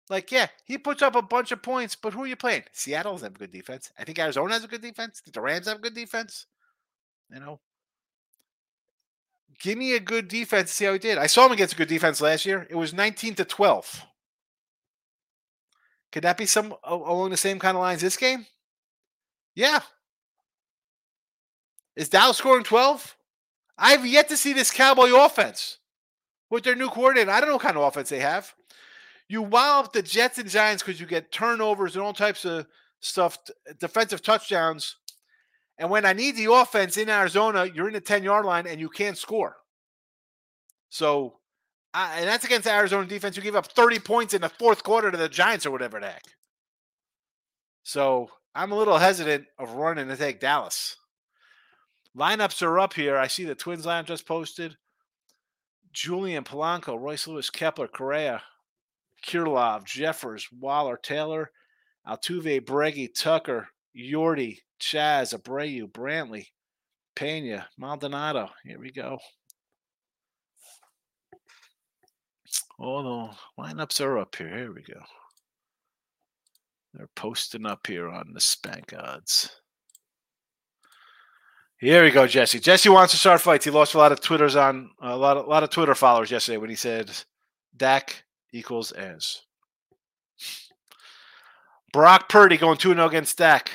Like, 0.09 0.31
yeah, 0.31 0.47
he 0.65 0.77
puts 0.77 1.01
up 1.01 1.15
a 1.15 1.21
bunch 1.21 1.51
of 1.51 1.63
points, 1.63 1.95
but 1.95 2.13
who 2.13 2.23
are 2.23 2.27
you 2.27 2.35
playing? 2.35 2.63
Seattle 2.71 3.17
have 3.17 3.35
a 3.35 3.39
good 3.39 3.51
defense. 3.51 3.91
I 3.97 4.03
think 4.03 4.19
Arizona 4.19 4.53
has 4.53 4.63
a 4.63 4.67
good 4.67 4.81
defense. 4.81 5.21
The 5.25 5.41
Rams 5.41 5.67
have 5.67 5.77
a 5.77 5.81
good 5.81 5.95
defense. 5.95 6.45
You 7.33 7.39
know, 7.39 7.59
give 9.59 9.77
me 9.77 9.95
a 9.95 9.99
good 9.99 10.27
defense. 10.27 10.71
See 10.71 10.85
how 10.85 10.93
he 10.93 10.99
did. 10.99 11.17
I 11.17 11.25
saw 11.25 11.47
him 11.47 11.53
against 11.53 11.73
a 11.73 11.77
good 11.77 11.87
defense 11.87 12.21
last 12.21 12.45
year. 12.45 12.67
It 12.69 12.75
was 12.75 12.93
19 12.93 13.35
to 13.35 13.45
12. 13.45 14.05
Could 16.11 16.23
that 16.23 16.37
be 16.37 16.45
some 16.45 16.75
along 16.83 17.31
the 17.31 17.37
same 17.37 17.59
kind 17.59 17.75
of 17.75 17.81
lines 17.81 18.01
this 18.01 18.15
game? 18.15 18.45
Yeah. 19.55 19.81
Is 21.95 22.09
Dallas 22.09 22.37
scoring 22.37 22.63
12? 22.63 23.15
I've 23.77 24.05
yet 24.05 24.29
to 24.29 24.37
see 24.37 24.53
this 24.53 24.71
Cowboy 24.71 25.13
offense 25.13 25.79
with 26.49 26.63
their 26.63 26.75
new 26.75 26.89
coordinator. 26.89 27.31
I 27.31 27.39
don't 27.39 27.49
know 27.49 27.55
what 27.55 27.63
kind 27.63 27.77
of 27.77 27.83
offense 27.83 28.09
they 28.09 28.19
have. 28.19 28.53
You 29.27 29.41
wow 29.41 29.81
up 29.81 29.93
the 29.93 30.01
Jets 30.01 30.37
and 30.37 30.49
Giants 30.49 30.83
because 30.83 30.99
you 30.99 31.07
get 31.07 31.31
turnovers 31.31 31.95
and 31.95 32.03
all 32.03 32.13
types 32.13 32.45
of 32.45 32.67
stuff, 32.99 33.39
defensive 33.79 34.21
touchdowns 34.21 34.97
and 35.77 35.89
when 35.89 36.05
I 36.05 36.13
need 36.13 36.35
the 36.35 36.51
offense 36.51 36.97
in 36.97 37.09
Arizona, 37.09 37.65
you're 37.65 37.87
in 37.87 37.93
the 37.93 38.01
10 38.01 38.23
yard 38.23 38.45
line 38.45 38.67
and 38.67 38.79
you 38.79 38.89
can't 38.89 39.17
score. 39.17 39.57
So, 40.89 41.39
I, 41.93 42.19
and 42.19 42.27
that's 42.27 42.45
against 42.45 42.67
Arizona 42.67 43.05
defense 43.05 43.35
who 43.35 43.41
gave 43.41 43.55
up 43.55 43.71
30 43.71 43.99
points 43.99 44.33
in 44.33 44.41
the 44.41 44.49
fourth 44.49 44.83
quarter 44.83 45.11
to 45.11 45.17
the 45.17 45.29
Giants 45.29 45.65
or 45.65 45.71
whatever 45.71 45.99
the 45.99 46.07
heck. 46.07 46.23
So 47.83 48.29
I'm 48.53 48.71
a 48.71 48.77
little 48.77 48.97
hesitant 48.97 49.45
of 49.59 49.73
running 49.73 50.07
to 50.07 50.17
take 50.17 50.39
Dallas. 50.39 50.95
Lineups 52.17 52.61
are 52.61 52.79
up 52.79 52.93
here. 52.93 53.17
I 53.17 53.27
see 53.27 53.43
the 53.43 53.55
Twins 53.55 53.85
lineup 53.85 54.05
just 54.05 54.25
posted. 54.25 54.77
Julien 55.91 56.43
Polanco, 56.43 56.99
Royce 56.99 57.27
Lewis, 57.27 57.49
Kepler, 57.49 57.87
Correa, 57.87 58.41
Kirilloff, 59.25 59.85
Jeffers, 59.85 60.47
Wallner, 60.61 61.01
Taylor, 61.01 61.51
Altuve, 62.07 62.61
Breggy, 62.61 63.09
Tucker, 63.13 63.69
Yordi, 63.97 64.59
Chas, 64.79 65.33
Abreu, 65.33 65.91
Brantley, 65.91 66.47
Pena, 67.15 67.67
Maldonado. 67.77 68.49
Here 68.63 68.79
we 68.79 68.91
go. 68.91 69.17
All 72.77 73.31
the 73.57 73.63
lineups 73.63 74.01
are 74.01 74.19
up 74.19 74.35
here. 74.35 74.49
Here 74.49 74.73
we 74.73 74.83
go. 74.83 75.01
They're 76.93 77.09
posting 77.15 77.65
up 77.65 77.87
here 77.87 78.09
on 78.09 78.31
the 78.33 78.41
spank 78.41 78.93
odds. 78.97 79.49
Here 81.85 82.03
we 82.03 82.09
go, 82.09 82.25
Jesse. 82.25 82.59
Jesse 82.59 82.89
wants 82.89 83.13
to 83.13 83.19
start 83.19 83.41
fights. 83.41 83.63
He 83.63 83.69
lost 83.69 83.93
a 83.93 83.99
lot 83.99 84.11
of 84.11 84.19
Twitters 84.19 84.55
on 84.55 84.89
a 85.03 85.15
lot 85.15 85.37
of 85.37 85.45
a 85.45 85.47
lot 85.47 85.61
of 85.61 85.69
Twitter 85.69 85.93
followers 85.93 86.31
yesterday 86.31 86.57
when 86.57 86.71
he 86.71 86.75
said 86.75 87.11
Dak 87.77 88.23
equals 88.51 88.91
as. 88.91 89.43
Brock 91.93 92.27
Purdy 92.27 92.57
going 92.57 92.79
2 92.79 92.95
0 92.95 93.05
against 93.05 93.37
Dak. 93.37 93.69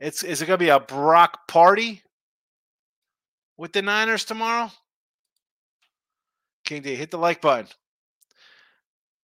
It's 0.00 0.24
is 0.24 0.42
it 0.42 0.46
going 0.46 0.58
to 0.58 0.64
be 0.64 0.70
a 0.70 0.80
Brock 0.80 1.46
party 1.46 2.02
with 3.56 3.72
the 3.72 3.82
Niners 3.82 4.24
tomorrow? 4.24 4.72
King 6.64 6.82
D, 6.82 6.96
hit 6.96 7.12
the 7.12 7.18
like 7.18 7.40
button. 7.40 7.68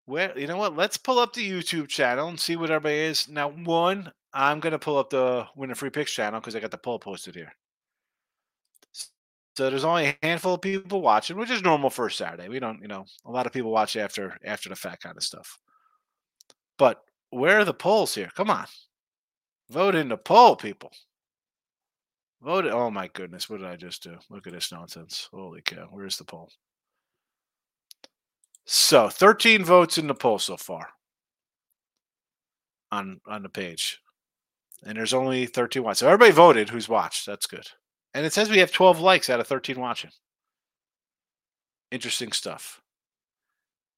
Well, 0.06 0.38
you 0.38 0.46
know 0.46 0.58
what? 0.58 0.76
Let's 0.76 0.96
pull 0.96 1.18
up 1.18 1.32
the 1.32 1.50
YouTube 1.50 1.88
channel 1.88 2.28
and 2.28 2.38
see 2.38 2.54
what 2.54 2.70
everybody 2.70 2.98
is. 2.98 3.28
Now, 3.28 3.48
one, 3.48 4.12
I'm 4.32 4.60
going 4.60 4.74
to 4.74 4.78
pull 4.78 4.96
up 4.96 5.10
the 5.10 5.48
Winning 5.56 5.74
Free 5.74 5.90
Picks 5.90 6.12
channel 6.12 6.38
because 6.38 6.54
I 6.54 6.60
got 6.60 6.70
the 6.70 6.78
poll 6.78 7.00
posted 7.00 7.34
here. 7.34 7.52
So 9.56 9.70
there's 9.70 9.84
only 9.84 10.08
a 10.08 10.18
handful 10.22 10.54
of 10.54 10.60
people 10.60 11.00
watching, 11.00 11.38
which 11.38 11.50
is 11.50 11.62
normal 11.62 11.88
for 11.88 12.10
Saturday. 12.10 12.48
We 12.50 12.58
don't, 12.58 12.82
you 12.82 12.88
know, 12.88 13.06
a 13.24 13.30
lot 13.30 13.46
of 13.46 13.52
people 13.52 13.70
watch 13.70 13.96
after 13.96 14.36
after 14.44 14.68
the 14.68 14.76
fact 14.76 15.02
kind 15.02 15.16
of 15.16 15.22
stuff. 15.22 15.58
But 16.76 17.02
where 17.30 17.60
are 17.60 17.64
the 17.64 17.72
polls 17.72 18.14
here? 18.14 18.28
Come 18.36 18.50
on. 18.50 18.66
Vote 19.70 19.94
in 19.94 20.08
the 20.08 20.18
poll, 20.18 20.56
people. 20.56 20.92
Vote. 22.42 22.66
Oh 22.66 22.90
my 22.90 23.08
goodness, 23.08 23.48
what 23.48 23.60
did 23.60 23.68
I 23.68 23.76
just 23.76 24.02
do? 24.02 24.16
Look 24.28 24.46
at 24.46 24.52
this 24.52 24.70
nonsense. 24.70 25.28
Holy 25.32 25.62
cow! 25.62 25.88
Where's 25.90 26.18
the 26.18 26.24
poll? 26.24 26.50
So, 28.66 29.08
13 29.08 29.64
votes 29.64 29.96
in 29.96 30.06
the 30.06 30.14
poll 30.14 30.38
so 30.38 30.58
far 30.58 30.88
on 32.92 33.20
on 33.26 33.42
the 33.42 33.48
page, 33.48 34.00
and 34.84 34.98
there's 34.98 35.14
only 35.14 35.46
13 35.46 35.82
watch. 35.82 35.96
So 35.98 36.08
everybody 36.08 36.32
voted. 36.32 36.68
Who's 36.68 36.90
watched? 36.90 37.24
That's 37.24 37.46
good. 37.46 37.66
And 38.16 38.24
it 38.24 38.32
says 38.32 38.48
we 38.48 38.60
have 38.60 38.72
12 38.72 38.98
likes 38.98 39.28
out 39.28 39.40
of 39.40 39.46
13 39.46 39.78
watching. 39.78 40.10
Interesting 41.90 42.32
stuff. 42.32 42.80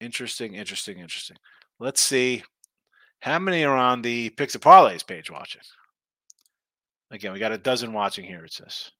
Interesting, 0.01 0.57
interesting, 0.57 0.99
interesting. 0.99 1.37
Let's 1.79 2.01
see 2.01 2.43
how 3.21 3.39
many 3.39 3.65
are 3.65 3.77
on 3.77 4.03
the 4.03 4.31
Picks 4.31 4.57
and 4.57 4.65
Parlays 4.65 5.07
page 5.07 5.31
watching? 5.31 5.63
Again, 7.13 7.33
we 7.33 7.39
got 7.39 7.53
a 7.53 7.59
dozen 7.59 7.93
watching 7.93 8.25
here, 8.25 8.45
it 8.45 8.53
says. 8.53 8.91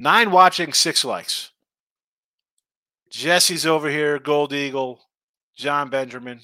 Nine 0.00 0.32
watching, 0.32 0.72
six 0.72 1.04
likes. 1.04 1.52
Jesse's 3.08 3.66
over 3.66 3.88
here, 3.88 4.18
Gold 4.18 4.52
Eagle, 4.52 5.00
John 5.54 5.90
Benjamin, 5.90 6.40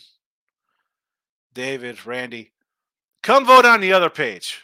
David, 1.54 2.06
Randy. 2.06 2.52
Come 3.24 3.44
vote 3.44 3.64
on 3.64 3.80
the 3.80 3.92
other 3.92 4.08
page. 4.08 4.62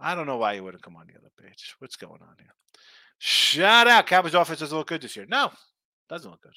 I 0.00 0.14
don't 0.14 0.26
know 0.26 0.38
why 0.38 0.54
you 0.54 0.64
wouldn't 0.64 0.82
come 0.82 0.96
on 0.96 1.06
the 1.06 1.18
other 1.18 1.30
page. 1.40 1.74
What's 1.78 1.96
going 1.96 2.22
on 2.22 2.36
here? 2.38 2.54
Shout 3.18 3.86
out. 3.86 4.06
Cowboys 4.06 4.34
offense 4.34 4.60
doesn't 4.60 4.76
look 4.76 4.88
good 4.88 5.02
this 5.02 5.14
year. 5.14 5.26
No, 5.28 5.52
doesn't 6.08 6.30
look 6.30 6.40
good. 6.40 6.54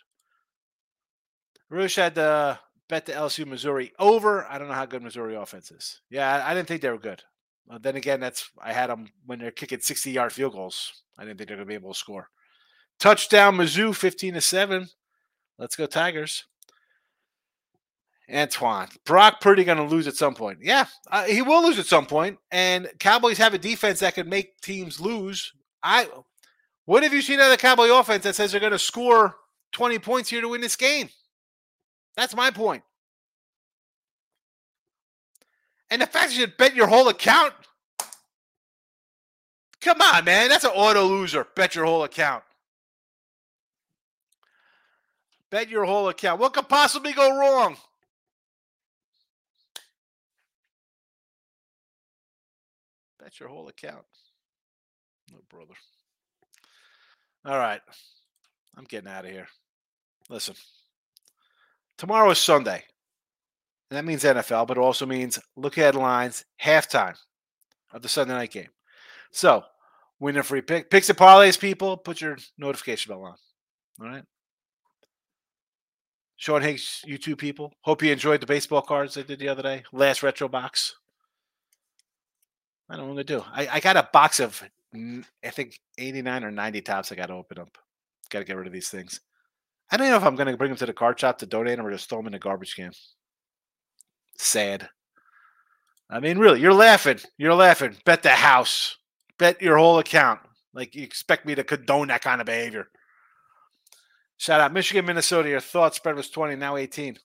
Roosh 1.70 1.98
had 1.98 2.18
uh, 2.18 2.56
bet 2.88 3.06
the 3.06 3.12
LSU 3.12 3.46
Missouri 3.46 3.91
over. 4.00 4.46
I 4.46 4.58
don't 4.58 4.70
know 4.70 4.74
how 4.74 4.86
good 4.86 5.04
Missouri 5.04 5.36
offense 5.36 5.72
is. 5.72 6.02
Yeah, 6.10 6.34
I, 6.34 6.52
I 6.52 6.54
didn't 6.54 6.68
think 6.68 6.82
they 6.82 6.89
were 6.89 6.98
good. 6.98 7.22
Uh, 7.70 7.80
then 7.82 7.96
again, 7.96 8.20
that's 8.20 8.50
I 8.62 8.72
had 8.72 8.89
them 8.89 9.08
when 9.26 9.39
they're 9.39 9.52
kicking 9.52 9.80
60 9.80 10.12
yard 10.12 10.32
field 10.32 10.54
goals. 10.54 11.04
I 11.18 11.26
didn't 11.26 11.38
think 11.38 11.50
they're 11.50 11.58
going 11.58 11.68
to 11.68 11.72
be 11.72 11.76
able 11.76 11.94
to 11.94 12.00
score. 12.00 12.30
Touchdown, 13.00 13.58
Mizzou, 13.58 13.96
15 13.96 14.36
to 14.36 14.41
7. 14.41 14.88
Let's 15.58 15.76
go, 15.76 15.86
Tigers. 15.86 16.46
Antoine. 18.32 18.88
Brock 19.06 19.42
Purdy 19.42 19.64
going 19.64 19.78
to 19.78 19.84
lose 19.84 20.08
at 20.08 20.16
some 20.16 20.34
point. 20.34 20.60
Yeah, 20.62 20.86
uh, 21.12 21.26
he 21.26 21.42
will 21.42 21.64
lose 21.64 21.80
at 21.80 21.86
some 21.86 22.06
point. 22.06 22.38
And 22.52 22.90
Cowboys 23.00 23.38
have 23.38 23.54
a 23.54 23.58
defense 23.58 24.00
that 24.00 24.16
can 24.16 24.30
make 24.30 24.60
teams 24.62 25.00
lose. 25.00 25.54
I. 25.82 26.08
What 26.86 27.04
have 27.04 27.14
you 27.14 27.22
seen 27.22 27.40
out 27.40 27.46
of 27.46 27.52
the 27.52 27.58
Cowboy 27.58 27.90
offense 27.90 28.24
that 28.26 28.36
says 28.36 28.52
they're 28.52 28.60
going 28.60 28.74
to 28.74 28.80
score 28.80 29.36
20 29.72 30.00
points 30.00 30.30
here 30.30 30.42
to 30.42 30.50
win 30.50 30.60
this 30.60 30.76
game? 30.76 31.08
That's 32.18 32.36
my 32.36 32.52
point. 32.52 32.84
And 35.90 36.02
the 36.02 36.08
fact 36.08 36.32
that 36.32 36.38
you 36.38 36.48
bet 36.48 36.76
your 36.76 36.88
whole 36.88 37.08
account, 37.08 37.54
Come 39.84 40.02
on, 40.02 40.24
man. 40.24 40.48
That's 40.48 40.64
an 40.64 40.72
auto 40.74 41.04
loser. 41.04 41.46
Bet 41.56 41.76
your 41.76 41.84
whole 41.86 42.06
account. 42.06 42.44
Bet 45.50 45.70
your 45.70 45.84
whole 45.84 46.08
account. 46.08 46.40
What 46.40 46.54
could 46.54 46.70
possibly 46.70 47.12
go 47.12 47.38
wrong? 47.38 47.76
Bet 53.34 53.40
your 53.40 53.50
whole 53.50 53.68
account. 53.68 54.04
No, 55.32 55.40
brother. 55.50 55.74
All 57.46 57.58
right. 57.58 57.82
I'm 58.78 58.84
getting 58.86 59.10
out 59.10 59.26
of 59.26 59.32
here. 59.32 59.48
Listen, 60.30 60.56
tomorrow 61.98 62.30
is 62.32 62.40
Sunday. 62.40 62.84
And 63.90 63.98
that 63.98 64.06
means 64.06 64.24
NFL, 64.24 64.68
but 64.68 64.78
it 64.78 64.82
also 64.82 65.06
means 65.06 65.40
look 65.56 65.78
at 65.78 65.96
lines 65.96 66.46
halftime 66.62 67.16
of 67.92 68.02
the 68.02 68.10
Sunday 68.10 68.34
night 68.34 68.52
game. 68.52 68.70
So, 69.32 69.64
win 70.20 70.38
a 70.38 70.44
free 70.44 70.62
pick. 70.62 70.90
Picks 70.90 71.10
and 71.10 71.18
parlays, 71.18 71.60
people, 71.60 71.98
put 71.98 72.22
your 72.22 72.38
notification 72.58 73.12
bell 73.12 73.24
on. 73.24 73.36
All 74.00 74.08
right. 74.08 74.24
Sean 76.38 76.62
Higgs, 76.62 77.02
you 77.06 77.18
two 77.18 77.36
people. 77.36 77.74
Hope 77.82 78.02
you 78.02 78.12
enjoyed 78.12 78.42
the 78.42 78.48
baseball 78.48 78.82
cards 78.82 79.18
I 79.18 79.22
did 79.22 79.40
the 79.40 79.50
other 79.50 79.64
day. 79.64 79.84
Last 79.92 80.24
retro 80.24 80.48
box. 80.48 80.96
I 82.94 82.96
don't 82.96 83.08
know 83.08 83.14
what 83.16 83.28
to 83.28 83.34
do. 83.38 83.44
I, 83.52 83.68
I 83.68 83.80
got 83.80 83.98
a 83.98 84.08
box 84.14 84.39
of, 84.39 84.62
I 84.94 85.50
think, 85.50 85.80
89 85.98 86.44
or 86.44 86.52
90 86.52 86.82
Topps 86.82 87.12
I 87.12 87.16
got 87.16 87.26
to 87.26 87.34
open 87.34 87.58
up. 87.58 87.76
Got 88.30 88.39
to 88.39 88.46
get 88.46 88.56
rid 88.56 88.68
of 88.68 88.74
these 88.74 88.89
things. 88.89 89.20
I 89.91 89.98
don't 89.98 90.12
know 90.12 90.16
if 90.16 90.24
I'm 90.24 90.36
going 90.36 90.48
to 90.48 90.58
bring 90.58 90.70
them 90.70 90.78
to 90.78 90.86
the 90.86 90.94
card 90.94 91.20
shop 91.20 91.39
to 91.39 91.48
donate 91.48 91.78
them 91.78 91.88
or 91.88 91.91
just 91.91 92.08
throw 92.08 92.20
them 92.20 92.28
in 92.28 92.34
the 92.34 92.39
garbage 92.39 92.76
can. 92.76 92.91
Sad. 94.38 94.88
I 96.08 96.20
mean, 96.20 96.38
really, 96.38 96.62
you're 96.62 96.72
laughing. 96.72 97.20
You're 97.36 97.56
laughing. 97.56 97.96
Bet 98.06 98.22
the 98.22 98.30
house. 98.30 98.96
Bet 99.39 99.60
your 99.60 99.80
whole 99.80 99.98
account. 99.98 100.41
Like 100.76 100.94
you 100.94 101.02
expect 101.02 101.48
me 101.48 101.56
to 101.56 101.64
condone 101.64 102.10
that 102.10 102.22
kind 102.22 102.41
of 102.41 102.46
behavior. 102.46 102.89
Shout 104.38 104.62
out 104.62 104.72
Michigan, 104.72 105.08
Minnesota. 105.08 105.50
Your 105.50 105.62
thought 105.62 105.96
spread 105.96 106.16
was 106.16 106.30
20, 106.30 106.58
now 106.58 106.78
18. 106.78 107.18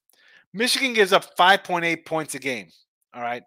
Michigan 0.55 0.95
gives 0.95 1.13
up 1.13 1.37
5.8 1.37 2.07
points 2.07 2.35
a 2.35 2.39
game. 2.39 2.69
All 3.13 3.21
right. 3.21 3.43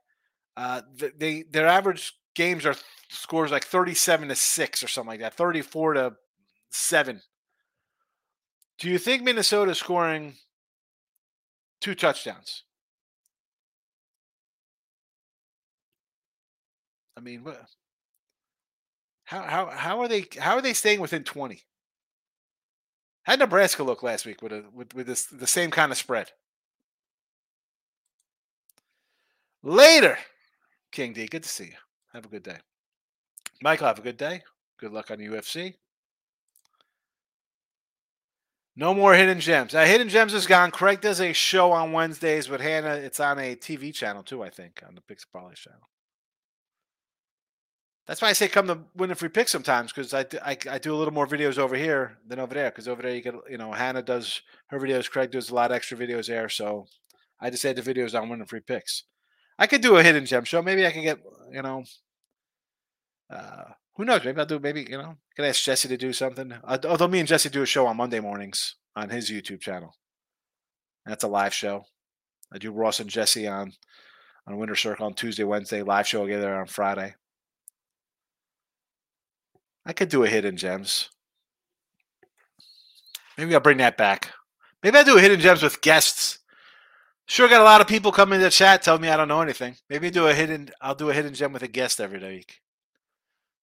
Uh, 0.58 0.82
they 1.18 1.44
their 1.44 1.68
average 1.68 2.14
games 2.36 2.66
are 2.66 2.76
scores 3.10 3.52
like 3.52 3.66
37 3.66 4.30
to 4.30 4.36
6 4.36 4.84
or 4.84 4.88
something 4.88 5.10
like 5.10 5.20
that, 5.20 5.34
34 5.34 5.94
to 5.94 6.16
7. 6.70 7.22
Do 8.78 8.90
you 8.90 8.98
think 8.98 9.24
Minnesota 9.24 9.76
scoring 9.76 10.36
two 11.80 11.96
touchdowns? 11.96 12.64
I 17.16 17.20
mean, 17.20 17.44
what? 17.44 17.66
How 19.26 19.44
how 19.44 19.66
how 19.68 20.02
are 20.02 20.08
they 20.08 20.26
how 20.40 20.56
are 20.56 20.62
they 20.62 20.74
staying 20.74 21.00
within 21.00 21.24
20? 21.24 21.62
How 23.24 23.34
did 23.34 23.40
Nebraska 23.40 23.84
look 23.84 24.02
last 24.04 24.26
week 24.26 24.42
with 24.42 24.52
a 24.52 24.66
with, 24.74 24.94
with 24.94 25.08
this 25.08 25.26
the 25.26 25.48
same 25.48 25.70
kind 25.72 25.92
of 25.92 25.98
spread? 25.98 26.32
Later, 29.64 30.18
King 30.92 31.14
D, 31.14 31.26
good 31.28 31.44
to 31.44 31.50
see 31.50 31.66
you. 31.66 31.78
Have 32.14 32.26
a 32.26 32.30
good 32.30 32.44
day. 32.44 32.58
Michael, 33.62 33.88
have 33.88 34.00
a 34.00 34.04
good 34.04 34.18
day. 34.18 34.42
Good 34.78 34.92
luck 34.92 35.12
on 35.12 35.18
UFC. 35.18 35.76
No 38.76 38.94
more 38.94 39.14
hidden 39.14 39.40
gems. 39.40 39.74
Now, 39.74 39.86
hidden 39.86 40.10
gems 40.10 40.34
is 40.34 40.48
gone. 40.48 40.72
Craig 40.72 41.02
does 41.02 41.20
a 41.20 41.34
show 41.34 41.72
on 41.72 41.92
Wednesdays 41.92 42.50
with 42.50 42.62
Hannah. 42.62 42.96
It's 42.96 43.20
on 43.20 43.38
a 43.38 43.56
TV 43.56 43.94
channel 43.94 44.24
too, 44.24 44.44
I 44.44 44.50
think, 44.50 44.82
on 44.88 44.96
the 44.96 45.02
Pix 45.02 45.26
Parlay 45.26 45.56
channel. 45.56 45.90
That's 48.08 48.22
why 48.22 48.30
I 48.30 48.34
say 48.34 48.48
come 48.48 48.68
to 48.68 48.80
win 48.96 49.12
a 49.12 49.16
free 49.16 49.30
pick 49.30 49.48
sometimes 49.48 49.94
because 49.94 50.14
I, 50.14 50.26
I, 50.44 50.58
I 50.70 50.80
do 50.80 50.94
a 50.94 50.98
little 50.98 51.14
more 51.14 51.28
videos 51.28 51.58
over 51.58 51.76
here 51.76 52.18
than 52.28 52.40
over 52.40 52.54
there 52.54 52.70
because 52.70 52.88
over 52.88 53.02
there 53.02 53.14
you 53.16 53.22
get 53.22 53.36
you 53.50 53.58
know 53.58 53.72
Hannah 53.72 54.02
does 54.02 54.42
her 54.68 54.80
videos, 54.80 55.10
Craig 55.10 55.32
does 55.32 55.50
a 55.50 55.56
lot 55.56 55.72
of 55.72 55.76
extra 55.76 55.98
videos 55.98 56.28
there, 56.28 56.50
so 56.50 56.88
I 57.40 57.50
just 57.50 57.64
had 57.64 57.76
the 57.76 57.82
videos 57.82 58.16
on 58.16 58.24
Win 58.24 58.32
winning 58.32 58.48
free 58.48 58.62
picks. 58.62 59.04
I 59.58 59.68
could 59.68 59.82
do 59.82 59.98
a 59.98 60.04
hidden 60.04 60.26
gem 60.26 60.44
show. 60.44 60.62
Maybe 60.62 60.86
I 60.86 60.92
can 60.92 61.04
get 61.04 61.20
you 61.52 61.62
know. 61.62 61.84
Uh, 63.30 63.64
who 63.96 64.06
knows? 64.06 64.24
Maybe 64.24 64.40
I'll 64.40 64.46
do. 64.46 64.60
Maybe 64.60 64.88
you 64.90 64.98
know, 64.98 65.16
can 65.36 65.46
I 65.46 65.50
ask 65.50 65.64
Jesse 65.64 65.88
to 65.88 65.98
do 65.98 66.14
something. 66.14 66.54
Uh, 66.64 66.78
although 66.86 67.08
me 67.08 67.20
and 67.20 67.28
Jesse 67.28 67.50
do 67.50 67.62
a 67.62 67.66
show 67.66 67.88
on 67.88 67.98
Monday 67.98 68.20
mornings 68.20 68.76
on 68.96 69.10
his 69.10 69.30
YouTube 69.30 69.62
channel. 69.62 69.96
That's 71.06 71.24
a 71.24 71.28
live 71.28 71.54
show. 71.54 71.86
I 72.54 72.58
do 72.58 72.72
Ross 72.72 73.00
and 73.00 73.10
Jesse 73.10 73.48
on 73.48 73.74
on 74.48 74.58
Winter 74.58 74.76
Circle 74.76 75.06
on 75.06 75.14
Tuesday, 75.14 75.44
Wednesday. 75.44 75.82
Live 75.82 76.08
show 76.08 76.24
together 76.24 76.56
on 76.56 76.68
Friday. 76.68 77.16
I 79.86 79.94
could 79.94 80.10
do 80.10 80.24
a 80.24 80.30
hidden 80.30 80.58
gems. 80.58 81.10
Maybe 83.38 83.54
I'll 83.56 83.62
bring 83.62 83.78
that 83.78 83.98
back. 83.98 84.32
Maybe 84.84 84.98
I'll 84.98 85.06
do 85.06 85.18
a 85.18 85.22
hidden 85.22 85.40
gems 85.40 85.64
with 85.64 85.82
guests. 85.82 86.40
Sure, 87.32 87.48
got 87.48 87.62
a 87.62 87.64
lot 87.64 87.80
of 87.80 87.88
people 87.88 88.12
come 88.12 88.34
into 88.34 88.44
the 88.44 88.52
chat 88.52 88.82
telling 88.82 89.02
me 89.02 89.08
I 89.08 89.16
don't 89.16 89.30
know 89.30 89.40
anything. 89.40 89.78
Maybe 89.90 90.10
do 90.10 90.28
a 90.28 90.34
hidden. 90.34 90.70
I'll 90.82 90.96
do 90.96 91.10
a 91.10 91.14
hidden 91.14 91.34
gem 91.34 91.54
with 91.54 91.64
a 91.64 91.68
guest 91.70 92.02
every 92.02 92.20
week. 92.20 92.60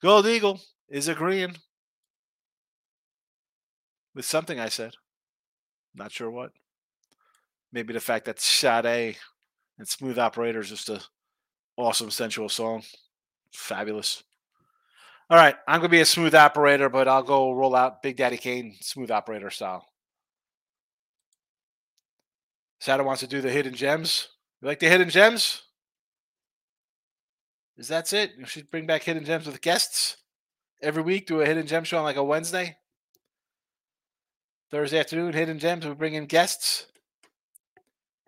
Gold 0.00 0.26
Eagle 0.26 0.58
is 0.88 1.06
agreeing 1.06 1.54
with 4.14 4.24
something 4.24 4.58
I 4.58 4.70
said. 4.70 4.94
Not 5.94 6.12
sure 6.12 6.30
what. 6.30 6.52
Maybe 7.70 7.92
the 7.92 8.00
fact 8.00 8.24
that 8.24 8.40
Sade 8.40 9.18
and 9.78 9.86
Smooth 9.86 10.18
Operator 10.18 10.60
is 10.60 10.70
just 10.70 10.88
a 10.88 11.02
awesome 11.76 12.10
sensual 12.10 12.48
song. 12.48 12.84
Fabulous. 13.52 14.22
All 15.28 15.36
right, 15.36 15.56
I'm 15.68 15.80
gonna 15.80 15.90
be 15.90 16.00
a 16.00 16.06
smooth 16.06 16.34
operator, 16.34 16.88
but 16.88 17.06
I'll 17.06 17.22
go 17.22 17.52
roll 17.52 17.76
out 17.76 18.02
Big 18.02 18.16
Daddy 18.16 18.38
Kane 18.38 18.76
smooth 18.80 19.10
operator 19.10 19.50
style. 19.50 19.84
Sada 22.78 23.02
wants 23.02 23.20
to 23.20 23.26
do 23.26 23.40
the 23.40 23.50
hidden 23.50 23.74
gems. 23.74 24.28
You 24.60 24.68
like 24.68 24.78
the 24.78 24.88
hidden 24.88 25.10
gems? 25.10 25.62
Is 27.76 27.88
that's 27.88 28.12
it? 28.12 28.32
You 28.38 28.44
should 28.46 28.70
bring 28.70 28.86
back 28.86 29.02
hidden 29.02 29.24
gems 29.24 29.46
with 29.46 29.60
guests 29.60 30.16
every 30.82 31.02
week. 31.02 31.26
Do 31.26 31.40
a 31.40 31.46
hidden 31.46 31.66
gem 31.66 31.84
show 31.84 31.98
on 31.98 32.04
like 32.04 32.16
a 32.16 32.24
Wednesday, 32.24 32.76
Thursday 34.70 34.98
afternoon. 34.98 35.32
Hidden 35.32 35.58
gems. 35.58 35.86
We 35.86 35.94
bring 35.94 36.14
in 36.14 36.26
guests. 36.26 36.86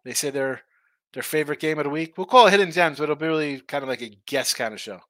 They 0.05 0.15
say 0.15 0.31
their 0.31 0.63
their 1.13 1.23
favorite 1.23 1.59
game 1.59 1.79
of 1.79 1.85
the 1.85 1.91
week. 1.91 2.17
We'll 2.17 2.27
call 2.27 2.47
it 2.47 2.53
hidden 2.53 2.71
gems, 2.71 2.99
but 2.99 3.05
it'll 3.05 3.17
be 3.17 3.27
really 3.27 3.61
kind 3.61 3.83
of 3.83 3.89
like 3.89 4.03
a 4.03 4.17
guest 4.27 4.57
kind 4.57 4.73
of 4.73 4.81
show. 4.81 5.01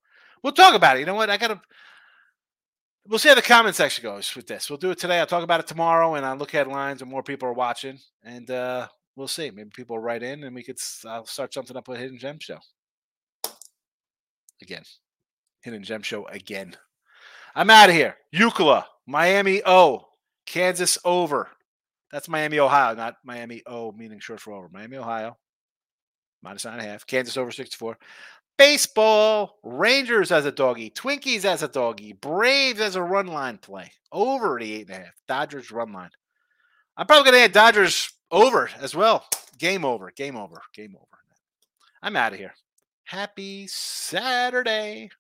We'll 0.43 0.55
talk 0.55 0.75
about 0.75 0.97
it. 0.97 1.01
You 1.01 1.07
know 1.07 1.15
what? 1.15 1.29
I 1.29 1.37
gotta. 1.37 1.61
We'll 3.07 3.19
see 3.19 3.29
how 3.29 3.35
the 3.35 3.43
comment 3.43 3.77
section 3.77 4.03
goes 4.03 4.35
with 4.35 4.47
this. 4.47 4.71
We'll 4.71 4.79
do 4.79 4.91
it 4.91 4.99
today. 4.99 5.19
I'll 5.19 5.27
talk 5.27 5.45
about 5.45 5.61
it 5.61 5.67
tomorrow, 5.67 6.15
and 6.15 6.25
I'll 6.25 6.37
look 6.37 6.55
at 6.55 6.69
lines 6.69 7.03
and 7.03 7.11
more 7.11 7.23
people 7.23 7.49
are 7.49 7.53
watching, 7.53 7.99
and 8.23 8.51
uh, 8.51 8.89
we'll 9.17 9.29
see. 9.29 9.51
Maybe 9.51 9.71
people 9.71 9.99
write 9.99 10.23
in, 10.23 10.45
and 10.45 10.55
we 10.55 10.63
could. 10.63 10.79
I'll 11.07 11.23
uh, 11.23 11.25
start 11.25 11.55
something 11.55 11.77
up 11.77 11.89
with 11.89 11.99
Hidden 11.99 12.19
Gem 12.19 12.39
Show 12.41 12.59
again. 14.63 14.83
Hidden 15.63 15.83
Gem 15.83 16.03
Show 16.03 16.27
again. 16.27 16.77
I'm 17.55 17.71
out 17.71 17.89
of 17.89 17.95
here. 17.95 18.17
Euclid, 18.33 18.85
Miami 19.07 19.63
O, 19.67 20.07
Kansas 20.47 20.99
over. 21.05 21.49
That's 22.13 22.29
Miami, 22.29 22.59
Ohio, 22.59 22.95
not 22.95 23.17
Miami 23.25 23.63
O, 23.67 23.93
meaning 23.93 24.21
short 24.21 24.41
for 24.41 24.53
over. 24.53 24.69
Miami, 24.73 24.97
Ohio, 24.97 25.37
minus 26.43 26.65
nine 26.65 26.75
and 26.75 26.83
a 26.83 26.91
half. 26.91 27.07
Kansas 27.07 27.37
over 27.37 27.51
64. 27.51 27.97
Baseball, 28.59 29.59
Rangers 29.63 30.33
as 30.33 30.45
a 30.45 30.53
doggy, 30.53 30.91
Twinkies 30.91 31.45
as 31.45 31.63
a 31.63 31.69
doggy, 31.69 32.13
Braves 32.13 32.81
as 32.81 32.97
a 32.97 33.03
run 33.03 33.27
line 33.27 33.59
play. 33.59 33.91
Over 34.13 34.59
the 34.59 34.73
eight 34.73 34.89
and 34.89 34.97
a 34.97 35.05
half. 35.05 35.15
Dodgers 35.29 35.71
run 35.71 35.93
line. 35.93 36.11
I'm 36.97 37.07
probably 37.07 37.31
going 37.31 37.41
to 37.41 37.45
add 37.45 37.53
Dodgers 37.53 38.13
over 38.31 38.71
as 38.81 38.95
well. 38.95 39.27
Game 39.59 39.85
over. 39.85 40.11
Game 40.11 40.37
over. 40.37 40.61
Game 40.75 40.97
over. 40.97 41.07
I'm 42.03 42.17
out 42.17 42.33
of 42.33 42.39
here. 42.39 42.55
Happy 43.05 43.67
Saturday. 43.67 45.11